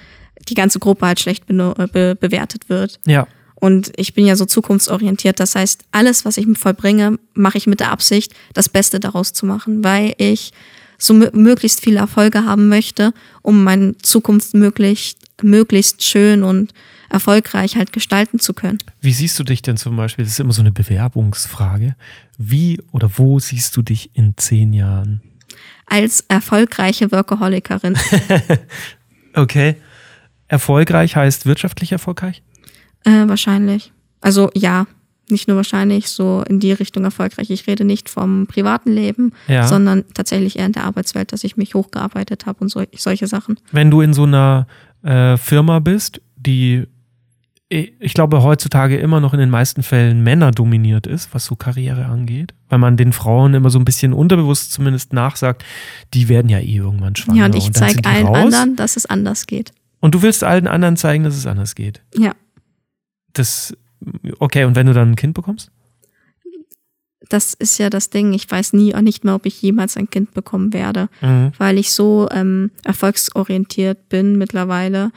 [0.48, 2.98] die ganze Gruppe halt schlecht beno- äh, be bewertet wird.
[3.06, 5.38] Ja, Und ich bin ja so zukunftsorientiert.
[5.38, 9.46] Das heißt, alles, was ich vollbringe, mache ich mit der Absicht, das Beste daraus zu
[9.46, 10.52] machen, weil ich
[10.98, 13.12] so mö- möglichst viele Erfolge haben möchte,
[13.42, 16.72] um meine Zukunft möglichst, möglichst schön und
[17.12, 18.78] erfolgreich halt gestalten zu können.
[19.00, 20.24] Wie siehst du dich denn zum Beispiel?
[20.24, 21.94] Das ist immer so eine Bewerbungsfrage.
[22.38, 25.20] Wie oder wo siehst du dich in zehn Jahren?
[25.86, 27.96] Als erfolgreiche Workaholikerin.
[29.34, 29.76] Okay.
[30.48, 32.42] Erfolgreich heißt wirtschaftlich erfolgreich?
[33.04, 33.92] äh, wahrscheinlich.
[34.20, 34.86] Also ja,
[35.30, 37.48] nicht nur wahrscheinlich, so in die Richtung erfolgreich.
[37.50, 39.66] Ich rede nicht vom privaten Leben, Ja.
[39.66, 43.58] sondern tatsächlich eher in der Arbeitswelt, dass ich mich hochgearbeitet habe und so, solche Sachen.
[43.72, 44.66] Wenn du in so einer
[45.02, 46.86] äh, Firma bist, die,
[48.00, 52.04] ich glaube, heutzutage immer noch in den meisten Fällen Männer dominiert ist, was so Karriere
[52.04, 55.64] angeht, weil man den Frauen immer so ein bisschen unterbewusst zumindest nachsagt,
[56.12, 57.38] die werden ja eh irgendwann schwanger.
[57.38, 58.36] Ja, und ich zeige allen raus.
[58.36, 59.72] anderen, dass es anders geht.
[60.00, 62.02] Und du willst allen anderen zeigen, dass es anders geht.
[62.14, 62.34] Ja,
[63.32, 63.74] Das,
[64.38, 65.70] okay, und wenn du dann ein Kind bekommst?
[67.28, 68.34] das ist ja das Ding.
[68.34, 71.52] Ich weiß nie nicht mehr, ob ich jemals ein Kind bekommen werde, Mhm.
[71.56, 75.12] weil ich so ähm, erfolgsorientiert bin mittlerweile,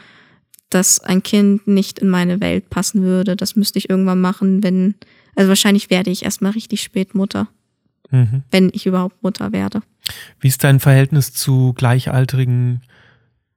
[0.70, 3.36] dass ein Kind nicht in meine Welt passen würde.
[3.36, 4.95] Das müsste ich irgendwann machen, wenn,
[5.36, 7.47] also wahrscheinlich werde ich erstmal richtig spät Mutter,
[8.11, 8.43] Mhm.
[8.51, 9.82] wenn ich überhaupt Mutter werde.
[10.39, 12.82] Wie ist dein Verhältnis zu gleichaltrigen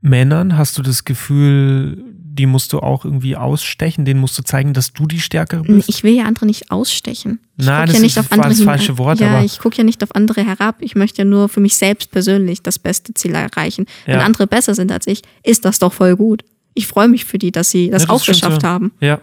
[0.01, 0.57] Männern?
[0.57, 4.93] Hast du das Gefühl, die musst du auch irgendwie ausstechen, denen musst du zeigen, dass
[4.93, 5.89] du die Stärkere bist?
[5.89, 7.41] Ich will ja andere nicht ausstechen.
[7.57, 9.45] Ich Nein, guck das ja nicht ist- auf war andere das falsche Wort, Ja, aber-
[9.45, 10.77] ich gucke ja nicht auf andere herab.
[10.81, 13.87] Ich möchte ja nur für mich selbst persönlich das beste Ziel erreichen.
[14.07, 14.25] Wenn Ja.
[14.25, 16.45] andere besser sind als ich, ist das doch voll gut.
[16.79, 18.69] Ich freue mich für die, dass sie das Ja, auch stimmt geschafft so.
[18.69, 18.93] haben.
[19.01, 19.21] Ja.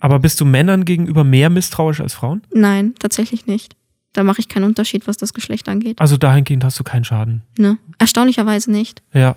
[0.00, 2.42] Aber bist du Männern gegenüber mehr misstrauisch als Frauen?
[2.52, 3.74] Nein, tatsächlich nicht.
[4.12, 6.00] Da mache ich keinen Unterschied, was das Geschlecht angeht.
[6.00, 7.42] Also dahingehend hast du keinen Schaden.
[7.58, 7.78] Ne?
[7.98, 9.02] Erstaunlicherweise nicht.
[9.12, 9.34] Ja.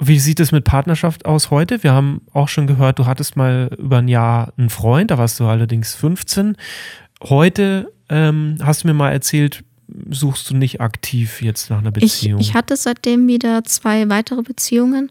[0.00, 1.82] Wie sieht es mit Partnerschaft aus heute?
[1.82, 5.38] Wir haben auch schon gehört, du hattest mal über ein Jahr einen Freund, da warst
[5.40, 6.56] du allerdings 15.
[7.24, 9.64] Heute ähm, hast du mir mal erzählt,
[10.08, 12.40] suchst du nicht aktiv jetzt nach einer Ich, Beziehung.
[12.40, 15.10] ich hatte seitdem wieder zwei weitere Beziehungen,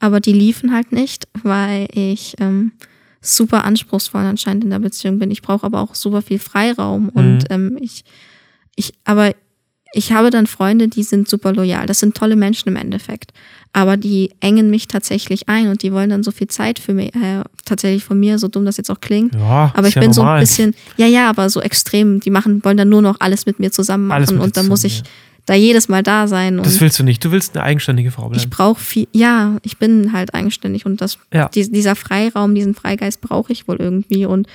[0.00, 2.72] aber die liefen halt nicht, weil ich ähm,
[3.20, 5.30] super anspruchsvoll anscheinend in der Beziehung bin.
[5.30, 8.04] Ich brauche aber auch super viel Freiraum und ähm, ich,
[8.76, 9.32] ich, aber
[9.92, 11.86] ich habe dann Freunde, die sind super loyal.
[11.86, 13.32] Das sind tolle Menschen im Endeffekt.
[13.72, 17.14] Aber die engen mich tatsächlich ein und die wollen dann so viel Zeit für mich,
[17.14, 19.34] äh, tatsächlich von mir, so dumm das jetzt auch klingt.
[19.34, 20.38] ja, Aber ich ja bin so normal.
[20.38, 22.20] ein bisschen, ja, ja, aber so extrem.
[22.20, 25.02] Die machen, wollen dann nur noch alles mit mir zusammen machen und dann muss ich
[25.48, 26.58] da jedes Mal da sein.
[26.58, 27.24] Und Das willst du nicht.
[27.24, 28.50] Du willst eine eigenständige Frau ich bleiben.
[28.50, 31.48] brauche viel, ja, ich bin halt eigenständig und das, Ja.
[31.48, 34.46] die, dieser Freiraum, diesen Freigeist brauche ich wohl irgendwie und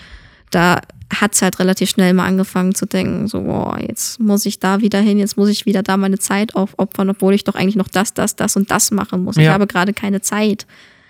[0.51, 0.81] da
[1.13, 4.99] hat's halt relativ schnell mal angefangen zu denken, so, boah, jetzt muss ich da wieder
[4.99, 8.13] hin, jetzt muss ich wieder da meine Zeit aufopfern, obwohl ich doch eigentlich noch das,
[8.13, 9.37] das, das und das machen muss.
[9.37, 9.53] Ich Ja.
[9.53, 10.65] habe gerade keine Zeit,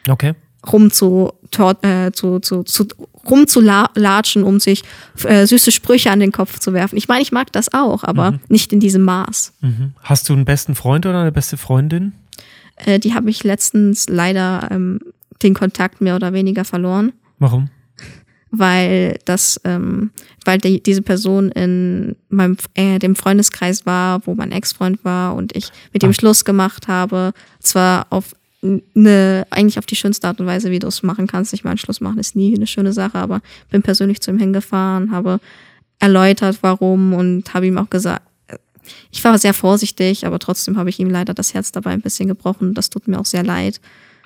[0.09, 0.33] Okay.
[0.71, 1.33] Rum zu,
[1.81, 2.87] äh, zu, zu, zu
[3.29, 4.83] rumzulatschen, um sich
[5.25, 6.97] äh, süße Sprüche an den Kopf zu werfen.
[6.97, 9.53] Ich meine, ich mag das auch, aber nicht in diesem Maß.
[9.61, 9.93] Mhm.
[10.01, 12.13] Hast du einen besten Freund oder eine beste Freundin?
[12.77, 14.99] Äh, die habe ich letztens leider ähm,
[15.41, 17.69] den Kontakt mehr oder weniger verloren, Warum?
[18.51, 20.11] weil das, ähm,
[20.45, 25.55] weil die, diese Person in meinem äh, dem Freundeskreis war, wo mein Ex-Freund war und
[25.55, 26.13] ich mit dem Ah.
[26.13, 27.33] Schluss gemacht habe.
[27.59, 31.53] Zwar auf eine, eigentlich auf die schönste Art und Weise, wie du es machen kannst.
[31.53, 35.11] Ich meine, Schluss machen ist nie eine schöne Sache, aber bin persönlich zu ihm hingefahren,
[35.11, 35.39] habe
[35.99, 38.23] erläutert, warum und habe ihm auch gesagt,
[39.11, 42.27] ich war sehr vorsichtig, aber trotzdem habe ich ihm leider das Herz dabei ein bisschen
[42.27, 42.73] gebrochen.
[42.73, 43.79] Das tut mir auch sehr leid.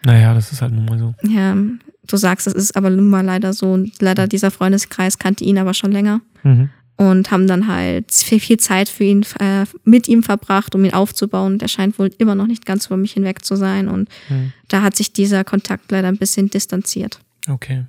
[0.04, 1.14] Naja, das ist halt nun mal so.
[1.24, 3.74] Ja, du sagst, es ist aber nun mal leider so.
[3.74, 6.70] Und leider dieser Freundeskreis kannte ihn aber schon länger Mhm.
[6.98, 10.94] Und haben dann halt viel, viel Zeit für ihn, äh, mit ihm verbracht, um ihn
[10.94, 11.54] aufzubauen.
[11.54, 13.88] Und er scheint wohl immer noch nicht ganz über mich hinweg zu sein.
[13.88, 14.52] Und Mhm.
[14.68, 17.20] da hat sich dieser Kontakt leider ein bisschen distanziert.
[17.48, 17.86] Okay.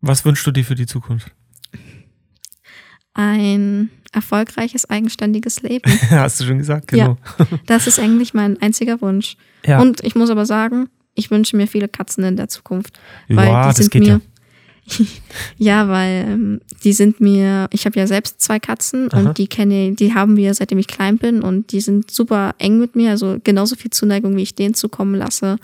[0.00, 1.30] Was wünschst du dir für die Zukunft?
[3.12, 5.90] Ein erfolgreiches, eigenständiges Leben.
[6.10, 7.18] Hast du schon gesagt, genau.
[7.38, 9.36] Ja, das ist eigentlich mein einziger Wunsch.
[9.66, 12.98] Ja, Und ich muss aber sagen, ich wünsche mir viele Katzen in der Zukunft.
[13.28, 14.20] Weil ja die das sind geht mir, ja.
[15.58, 19.20] ja, weil ähm, die sind mir, ich habe ja selbst zwei Katzen Aha.
[19.20, 22.78] und die kenne, die haben wir seitdem ich klein bin und die sind super eng
[22.78, 25.58] mit mir, also genauso viel Zuneigung, wie ich denen zukommen lasse,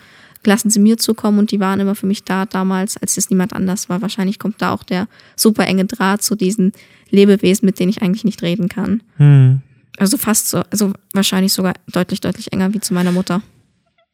[0.45, 3.53] lassen sie mir zukommen und die waren immer für mich da damals, als es niemand
[3.53, 4.03] anders war.
[4.03, 6.72] Wahrscheinlich kommt da auch der super enge Draht zu diesen
[7.11, 9.03] Lebewesen, mit denen ich eigentlich nicht reden kann.
[9.16, 9.61] Hm.
[9.99, 13.43] Also fast so, also wahrscheinlich sogar deutlich, deutlich enger wie zu meiner Mutter.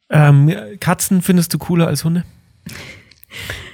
[0.09, 2.23] Ähm, Katzen findest du cooler als Hunde?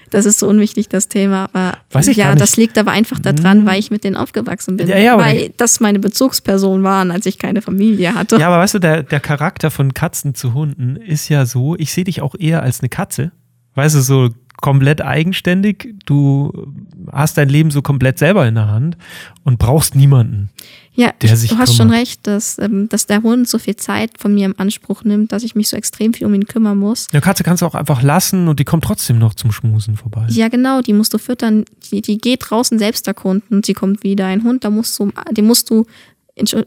[0.10, 1.50] Das ist so unwichtig, das Thema.
[1.54, 4.88] Aber Weiß ich ja, das liegt aber einfach daran, weil ich mit denen aufgewachsen bin.
[4.88, 8.38] Ja, ja, weil das meine Bezugspersonen waren, als ich keine Familie hatte.
[8.38, 11.94] Ja, aber weißt du, der, der Charakter von Katzen zu Hunden ist ja so, ich
[11.94, 13.32] sehe dich auch eher als eine Katze.
[13.76, 14.30] Weißt du, so
[14.62, 15.96] komplett eigenständig.
[16.06, 16.68] Du
[17.12, 18.98] hast dein Leben so komplett selber in der Hand
[19.44, 20.50] und brauchst niemanden.
[20.94, 22.02] Ja, der ich, sich du hast schon kümmert.
[22.02, 25.44] recht, dass, ähm, dass der Hund so viel Zeit von mir im Anspruch nimmt, dass
[25.44, 27.08] ich mich so extrem viel um ihn kümmern muss.
[27.12, 30.26] Eine Katze kannst du auch einfach lassen und die kommt trotzdem noch zum Schmusen vorbei.
[30.30, 31.64] Ja, genau, die musst du füttern.
[31.90, 34.26] Die, die geht draußen selbst erkunden und sie kommt wieder.
[34.26, 35.86] Ein Hund, da musst du, dem musst du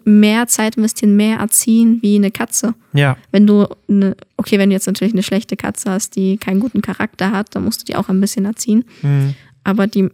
[0.04, 2.74] mehr Zeit investieren, mehr erziehen wie eine Katze.
[2.92, 6.60] Ja, Wenn du eine, okay, wenn du jetzt natürlich eine schlechte Katze hast, die keinen
[6.60, 8.84] guten Charakter hat, dann musst du die auch ein bisschen erziehen.
[9.00, 9.34] hm.
[9.64, 10.08] Aber die,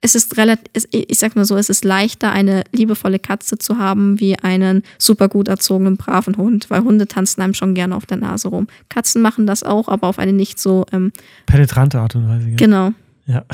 [0.00, 4.20] es ist relativ, ich sag mal so, es ist leichter, eine liebevolle Katze zu haben,
[4.20, 8.18] wie einen super gut erzogenen, braven Hund, weil Hunde tanzen einem schon gerne auf der
[8.18, 8.68] Nase rum.
[8.88, 11.12] Katzen machen das auch, aber auf eine nicht so, ähm,
[11.46, 12.50] penetrante Art und Weise.
[12.52, 12.92] genau.
[13.26, 13.44] Ja.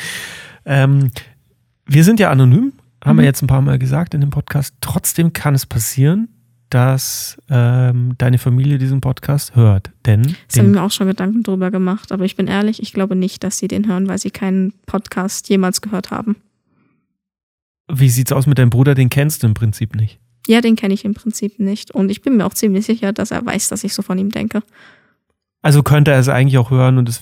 [0.64, 1.10] ähm,
[1.86, 2.72] wir sind ja anonym,
[3.08, 3.20] haben Mhm.
[3.20, 4.74] wir jetzt ein paar Mal gesagt in dem Podcast.
[4.80, 6.28] Trotzdem kann es passieren,
[6.70, 9.90] dass ähm, deine Familie diesen Podcast hört.
[10.06, 12.92] Denn habe ich den, mir auch schon Gedanken drüber gemacht, aber ich bin ehrlich, ich
[12.92, 16.36] glaube nicht, dass sie den hören, weil sie keinen Podcast jemals gehört haben.
[17.90, 18.94] wie sieht's aus mit deinem Bruder?
[18.94, 20.18] Den kennst du im Prinzip nicht.
[20.46, 21.90] Ja, den kenne ich im Prinzip nicht.
[21.90, 24.30] Und ich bin mir auch ziemlich sicher, dass er weiß, dass ich so von ihm
[24.30, 24.62] denke.
[25.68, 27.20] Also könnte er es eigentlich auch hören und es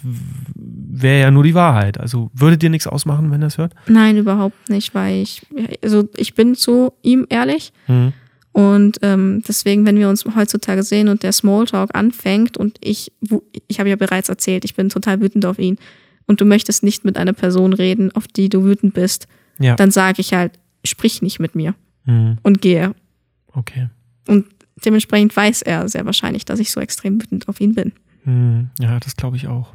[0.54, 1.98] wäre ja nur die Wahrheit.
[1.98, 3.74] Also würde dir nichts ausmachen, wenn er es hört?
[3.88, 5.44] Nein, überhaupt nicht, weil ich,
[5.82, 7.72] also ich bin zu ihm ehrlich.
[7.86, 8.12] Hm.
[8.52, 13.10] Und ähm, deswegen, wenn wir uns heutzutage sehen und der Smalltalk anfängt und ich,
[13.66, 15.76] ich habe ja bereits erzählt, ich bin total wütend auf ihn
[16.28, 19.26] und du möchtest nicht mit einer Person reden, auf die du wütend bist,
[19.58, 19.74] Ja.
[19.74, 20.52] dann sage ich halt,
[20.84, 21.74] sprich nicht mit mir
[22.04, 22.38] Hm.
[22.44, 22.94] und gehe.
[23.52, 23.88] Okay.
[24.28, 24.46] Und
[24.84, 27.92] dementsprechend weiß er sehr wahrscheinlich, dass ich so extrem wütend auf ihn bin.
[28.26, 29.74] Hm, Ja, das glaube ich auch.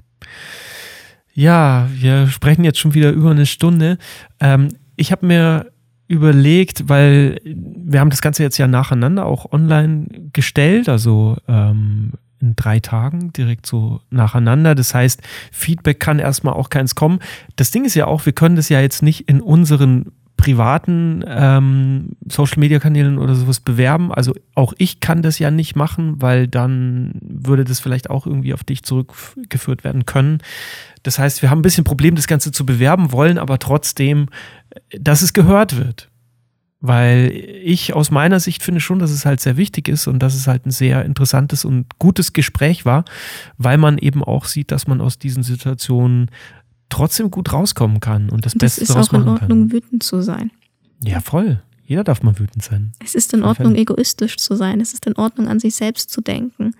[1.34, 3.98] Ja, wir sprechen jetzt schon wieder über eine Stunde.
[4.40, 5.72] Ähm, ich habe mir
[6.08, 12.56] überlegt, weil wir haben das Ganze jetzt ja nacheinander auch online gestellt, also ähm, in
[12.58, 14.76] drei Tagen direkt so nacheinander.
[14.76, 15.22] Das heißt,
[15.54, 17.20] Feedback kann erstmal auch keins kommen.
[17.56, 20.12] Das Ding ist ja auch, wir können das ja jetzt nicht in unseren
[20.42, 24.12] privaten ähm, Social-Media-Kanälen oder sowas bewerben.
[24.12, 28.56] Also auch ich kann das ja nicht machen, weil dann würde das vielleicht auch irgendwie
[28.56, 30.40] auf dich zurückgeführt werden können.
[31.04, 34.30] Das heißt, wir haben ein bisschen Problem, das Ganze zu bewerben, wollen aber trotzdem,
[34.72, 36.10] äh, dass es gehört wird.
[36.84, 37.32] Weil
[37.64, 40.48] ich aus meiner Sicht finde schon, dass es halt sehr wichtig ist und dass es
[40.48, 43.06] halt ein sehr interessantes und gutes Gespräch war,
[43.60, 46.32] weil man eben auch sieht, dass man aus diesen Situationen
[46.92, 49.60] trotzdem gut rauskommen kann und das Und es Beste ist daraus auch in machen Ordnung,
[49.60, 49.72] kann.
[49.72, 50.52] wütend zu sein.
[51.04, 51.62] Ja, voll.
[51.86, 52.94] Jeder darf mal wütend sein.
[53.04, 54.80] Es ist in Ordnung, egoistisch zu sein.
[54.80, 56.74] Es ist in Ordnung, an sich selbst zu denken.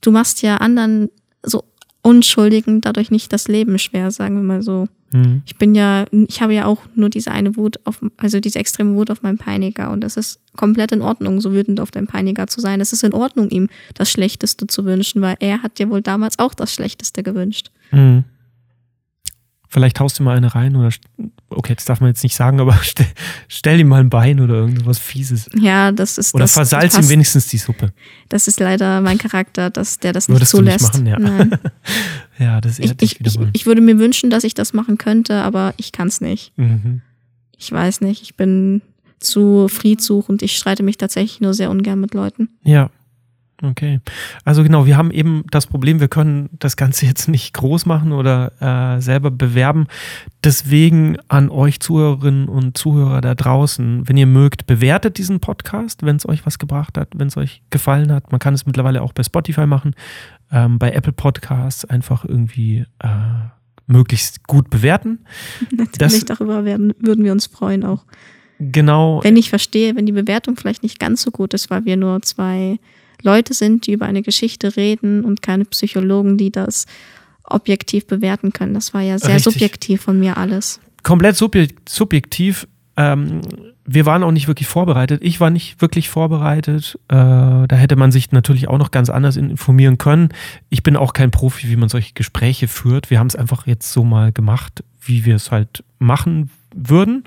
[0.00, 1.10] Du machst ja anderen
[1.44, 1.64] so
[2.02, 4.88] Unschuldigen dadurch nicht das Leben schwer, sagen wir mal so.
[5.12, 5.42] Hm.
[5.44, 8.94] Ich bin ja, ich habe ja auch nur diese eine Wut auf, also diese extreme
[8.94, 12.46] Wut auf meinen Peiniger und es ist komplett in Ordnung, so wütend auf deinen Peiniger
[12.46, 12.80] zu sein.
[12.80, 16.38] Es ist in Ordnung, ihm das Schlechteste zu wünschen, weil er hat dir wohl damals
[16.38, 17.70] auch das Schlechteste gewünscht.
[17.90, 18.24] Hm.
[19.72, 20.90] Vielleicht haust du mal eine rein oder,
[21.48, 23.06] okay, das darf man jetzt nicht sagen, aber stell,
[23.46, 25.48] stell ihm mal ein Bein oder irgendwas Fieses.
[25.56, 27.92] Ja, das ist Oder das, versalz das, ihm wenigstens die Suppe.
[28.28, 31.04] das ist leider mein Charakter, dass der das nicht Würdest du nicht zulässt.
[31.04, 31.58] machen, ja.
[32.44, 33.50] Ja, das Ich, ehrt dich ich, ich, mal.
[33.52, 36.52] ich würde mir wünschen, dass ich das machen könnte, aber ich kann es nicht.
[36.56, 37.02] Mhm.
[37.56, 38.82] Ich weiß nicht, ich bin
[39.20, 40.42] zu friedsuchend.
[40.42, 42.48] Ich streite mich tatsächlich nur sehr ungern mit Leuten.
[42.64, 42.90] Ja.
[43.62, 44.00] Okay.
[44.44, 48.12] Also genau, wir haben eben das Problem, wir können das Ganze jetzt nicht groß machen
[48.12, 49.86] oder äh, selber bewerben.
[50.42, 56.16] Deswegen an euch Zuhörerinnen und Zuhörer da draußen, wenn ihr mögt, bewertet diesen Podcast, wenn
[56.16, 58.30] es euch was gebracht hat, wenn es euch gefallen hat.
[58.30, 59.94] Man kann es mittlerweile auch bei Spotify machen,
[60.50, 63.08] ähm, bei Apple Podcasts einfach irgendwie äh,
[63.86, 65.18] möglichst gut bewerten.
[65.70, 68.04] Natürlich darüber werden, würden wir uns freuen auch.
[68.58, 69.20] Genau.
[69.22, 72.20] Wenn ich verstehe, wenn die Bewertung vielleicht nicht ganz so gut ist, weil wir nur
[72.22, 72.78] zwei
[73.22, 76.86] Leute sind, die über eine Geschichte reden und keine Psychologen, die das
[77.44, 78.74] objektiv bewerten können.
[78.74, 79.52] Das war ja sehr Richtig.
[79.52, 80.80] subjektiv von mir alles.
[81.02, 82.66] komplett subjek subjektiv.
[82.96, 83.40] Ähm,
[83.86, 85.20] wir waren auch nicht wirklich vorbereitet.
[85.24, 86.98] Ich war nicht wirklich vorbereitet.
[87.08, 90.28] Äh, da hätte man sich natürlich auch noch ganz anders informieren können.
[90.68, 93.10] Ich bin auch kein Profi, wie man solche Gespräche führt.
[93.10, 97.24] Wir haben es einfach jetzt so mal gemacht, wie wir es halt machen würden.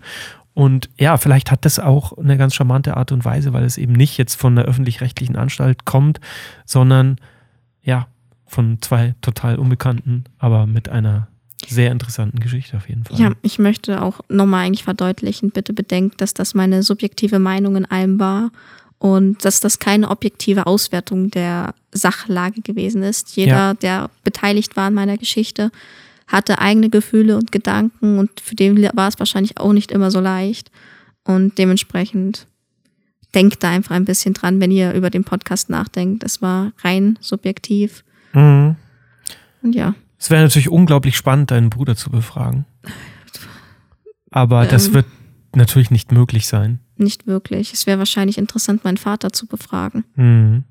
[0.54, 3.94] Und ja, vielleicht hat das auch eine ganz charmante Art und Weise, weil es eben
[3.94, 6.20] nicht jetzt von der öffentlich-rechtlichen Anstalt kommt,
[6.66, 7.18] sondern
[7.82, 8.08] ja,
[8.46, 11.28] von zwei total Unbekannten, aber mit einer
[11.68, 13.20] sehr interessanten Geschichte auf jeden Fall.
[13.20, 17.86] Ja, ich möchte auch nochmal eigentlich verdeutlichen, bitte bedenkt, dass das meine subjektive Meinung in
[17.86, 18.52] allem war
[19.00, 23.36] und dass das keine objektive Auswertung der Sachlage gewesen ist.
[23.36, 23.74] Jeder, Ja.
[23.74, 25.72] der beteiligt war an meiner Geschichte,
[26.34, 30.20] hatte eigene Gefühle und Gedanken und für den war es wahrscheinlich auch nicht immer so
[30.20, 30.72] leicht.
[31.24, 32.48] Und dementsprechend
[33.34, 36.24] denkt da einfach ein bisschen dran, wenn ihr über den Podcast nachdenkt.
[36.24, 38.04] Es war rein subjektiv.
[38.34, 38.76] Mhm.
[39.62, 42.66] Und ja, Es wäre natürlich unglaublich spannend, deinen Bruder zu befragen.
[44.32, 44.94] Aber das Ähm.
[44.96, 45.06] wird
[45.56, 46.80] natürlich nicht möglich sein.
[46.98, 47.74] nicht wirklich.
[47.74, 50.04] Es wäre wahrscheinlich interessant, meinen Vater zu befragen.
[50.16, 50.64] Mhm.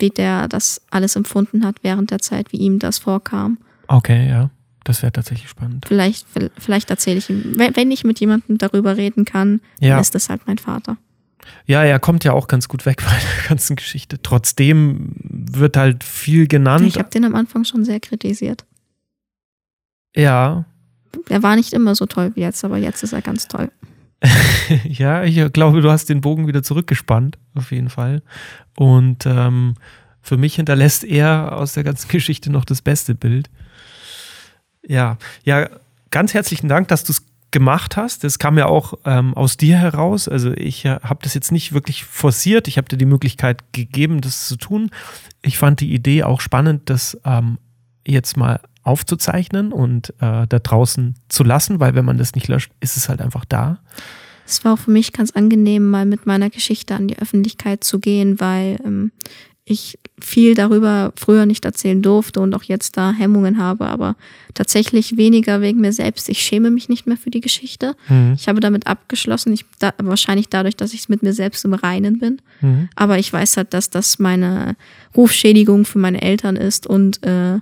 [0.00, 3.58] wie der das alles empfunden hat während der Zeit, wie ihm das vorkam.
[3.86, 4.50] Okay, ja.
[4.84, 5.86] Das wäre tatsächlich spannend.
[5.88, 6.26] Vielleicht,
[6.58, 9.90] vielleicht erzähle ich ihm, wenn ich mit jemandem darüber reden kann, Ja.
[9.94, 10.96] dann ist das halt mein Vater.
[11.66, 14.20] Ja, er kommt ja auch ganz gut weg bei der ganzen Geschichte.
[14.22, 16.86] Trotzdem wird halt viel genannt.
[16.86, 18.64] Ich habe den am Anfang schon sehr kritisiert.
[20.16, 20.64] ja,
[21.28, 23.70] Er war nicht immer so toll wie jetzt, aber jetzt ist er ganz toll.
[24.84, 28.22] ja, ich glaube, du hast den Bogen wieder zurückgespannt, auf jeden Fall.
[28.76, 29.74] Und ähm,
[30.22, 33.50] für mich hinterlässt er aus der ganzen Geschichte noch das beste Bild.
[34.86, 35.68] Ja, ja,
[36.10, 38.24] ganz herzlichen Dank, dass du es gemacht hast.
[38.24, 40.28] Das kam ja auch ähm, aus dir heraus.
[40.28, 42.66] Also ich äh, habe das jetzt nicht wirklich forciert.
[42.66, 44.90] Ich habe dir die Möglichkeit gegeben, das zu tun.
[45.40, 47.58] Ich fand die Idee auch spannend, das ähm,
[48.04, 52.72] jetzt mal aufzuzeichnen und äh, da draußen zu lassen, weil wenn man das nicht löscht,
[52.80, 53.78] ist es halt einfach da.
[54.46, 57.98] Es war auch für mich ganz angenehm, mal mit meiner Geschichte an die Öffentlichkeit zu
[57.98, 59.12] gehen, weil ähm,
[59.66, 64.14] ich viel darüber früher nicht erzählen durfte und auch jetzt da Hemmungen habe, aber
[64.52, 66.28] tatsächlich weniger wegen mir selbst.
[66.28, 67.96] Ich schäme mich nicht mehr für die Geschichte.
[68.08, 68.34] Mhm.
[68.36, 72.18] Ich habe damit abgeschlossen, ich, da, wahrscheinlich dadurch, dass ich mit mir selbst im Reinen
[72.18, 72.42] bin.
[72.60, 72.88] Mhm.
[72.94, 74.76] Aber ich weiß halt, dass das meine
[75.16, 77.58] Rufschädigung für meine Eltern ist und äh,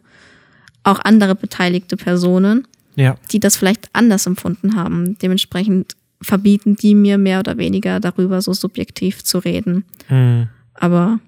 [0.82, 2.66] auch andere beteiligte Personen,
[2.96, 5.16] Ja, die das vielleicht anders empfunden haben.
[5.18, 9.84] Dementsprechend verbieten die mir mehr oder weniger darüber so subjektiv zu reden.
[10.08, 10.48] mhm.
[10.74, 11.20] Aber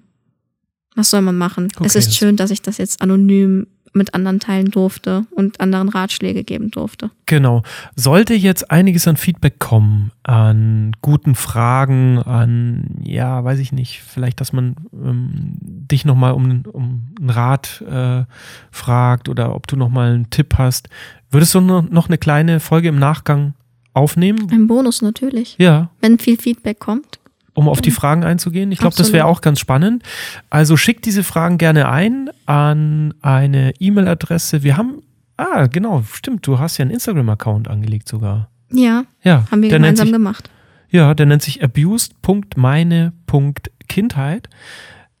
[0.95, 1.67] was soll man machen?
[1.75, 5.87] Okay, es ist schön, dass ich das jetzt anonym mit anderen teilen durfte und anderen
[5.89, 7.11] Ratschläge geben durfte.
[7.25, 7.63] genau.
[7.95, 14.41] Sollte jetzt einiges an Feedback kommen, an guten Fragen, an, ja, weiß ich nicht, vielleicht,
[14.41, 18.25] dass man ähm, dich nochmal um, um einen Rat äh,
[18.69, 20.89] fragt oder ob du nochmal einen Tipp hast,
[21.31, 23.53] würdest du noch eine kleine Folge im Nachgang
[23.93, 24.49] aufnehmen?
[24.51, 25.55] Ein Bonus natürlich.
[25.57, 27.19] Ja, Wenn viel Feedback kommt,
[27.55, 28.71] um auf die Fragen einzugehen.
[28.71, 30.03] Ich glaube, das wäre auch ganz spannend.
[30.51, 34.61] Also schickt diese Fragen gerne ein an eine E-Mail-Adresse.
[34.61, 35.01] Wir haben,
[35.37, 38.49] ah, genau, stimmt, du hast ja einen Instagram-Account angelegt sogar.
[38.71, 40.49] ja, Ja, haben wir gemeinsam sich, gemacht.
[40.89, 44.49] ja, der nennt sich abused.meine.kindheit.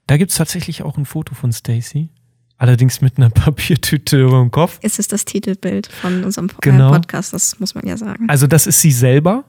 [0.07, 2.09] Da gibt es tatsächlich auch ein Foto von Stacy.
[2.57, 4.79] Allerdings mit einer Papiertüte über dem Kopf.
[4.81, 6.89] Es ist das Titelbild von unserem Po- Genau.
[6.89, 8.29] äh, Podcast, das muss man ja sagen.
[8.29, 9.43] Also das ist sie selber.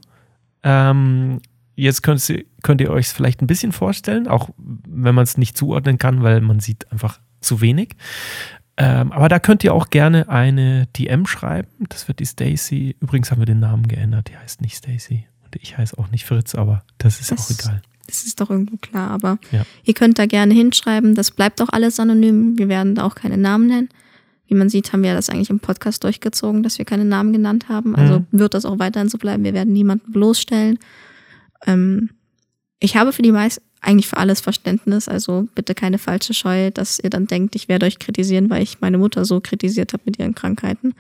[0.62, 1.40] Ähm,
[1.76, 5.38] jetzt könnt, sie, könnt ihr euch es vielleicht ein bisschen vorstellen, auch wenn man es
[5.38, 7.90] nicht zuordnen kann, weil man sieht einfach zu wenig.
[8.78, 11.68] Ähm, aber da könnt ihr auch gerne eine DM schreiben.
[11.88, 12.96] Das wird die Stacy.
[13.00, 14.28] Übrigens haben wir den Namen geändert.
[14.28, 15.26] Die heißt nicht Stacy.
[15.44, 17.82] Und ich heiße auch nicht Fritz, aber das ist Das- auch egal.
[18.06, 19.64] Das ist doch irgendwo klar, aber Ja.
[19.82, 21.14] ihr könnt da gerne hinschreiben.
[21.16, 22.56] Das bleibt auch alles anonym.
[22.56, 23.88] Wir werden da auch keine Namen nennen.
[24.46, 27.68] Wie man sieht, haben wir das eigentlich im Podcast durchgezogen, dass wir keine Namen genannt
[27.68, 27.96] haben.
[27.96, 28.26] Also Mhm.
[28.30, 29.42] wird das auch weiterhin so bleiben.
[29.42, 30.78] Wir werden niemanden bloßstellen.
[31.66, 32.10] Ähm,
[32.80, 35.08] ich habe für die meisten, eigentlich für alles Verständnis.
[35.08, 38.80] Also bitte keine falsche Scheu, dass ihr dann denkt, ich werde euch kritisieren, weil ich
[38.80, 40.94] meine Mutter so kritisiert habe mit ihren Krankheiten.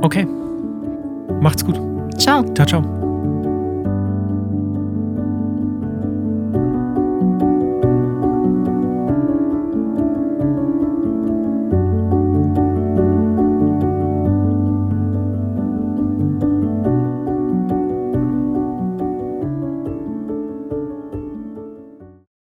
[0.00, 0.26] Okay.
[1.40, 1.80] Macht's gut.
[2.20, 2.44] Ciao.
[2.52, 3.09] Ciao, ciao.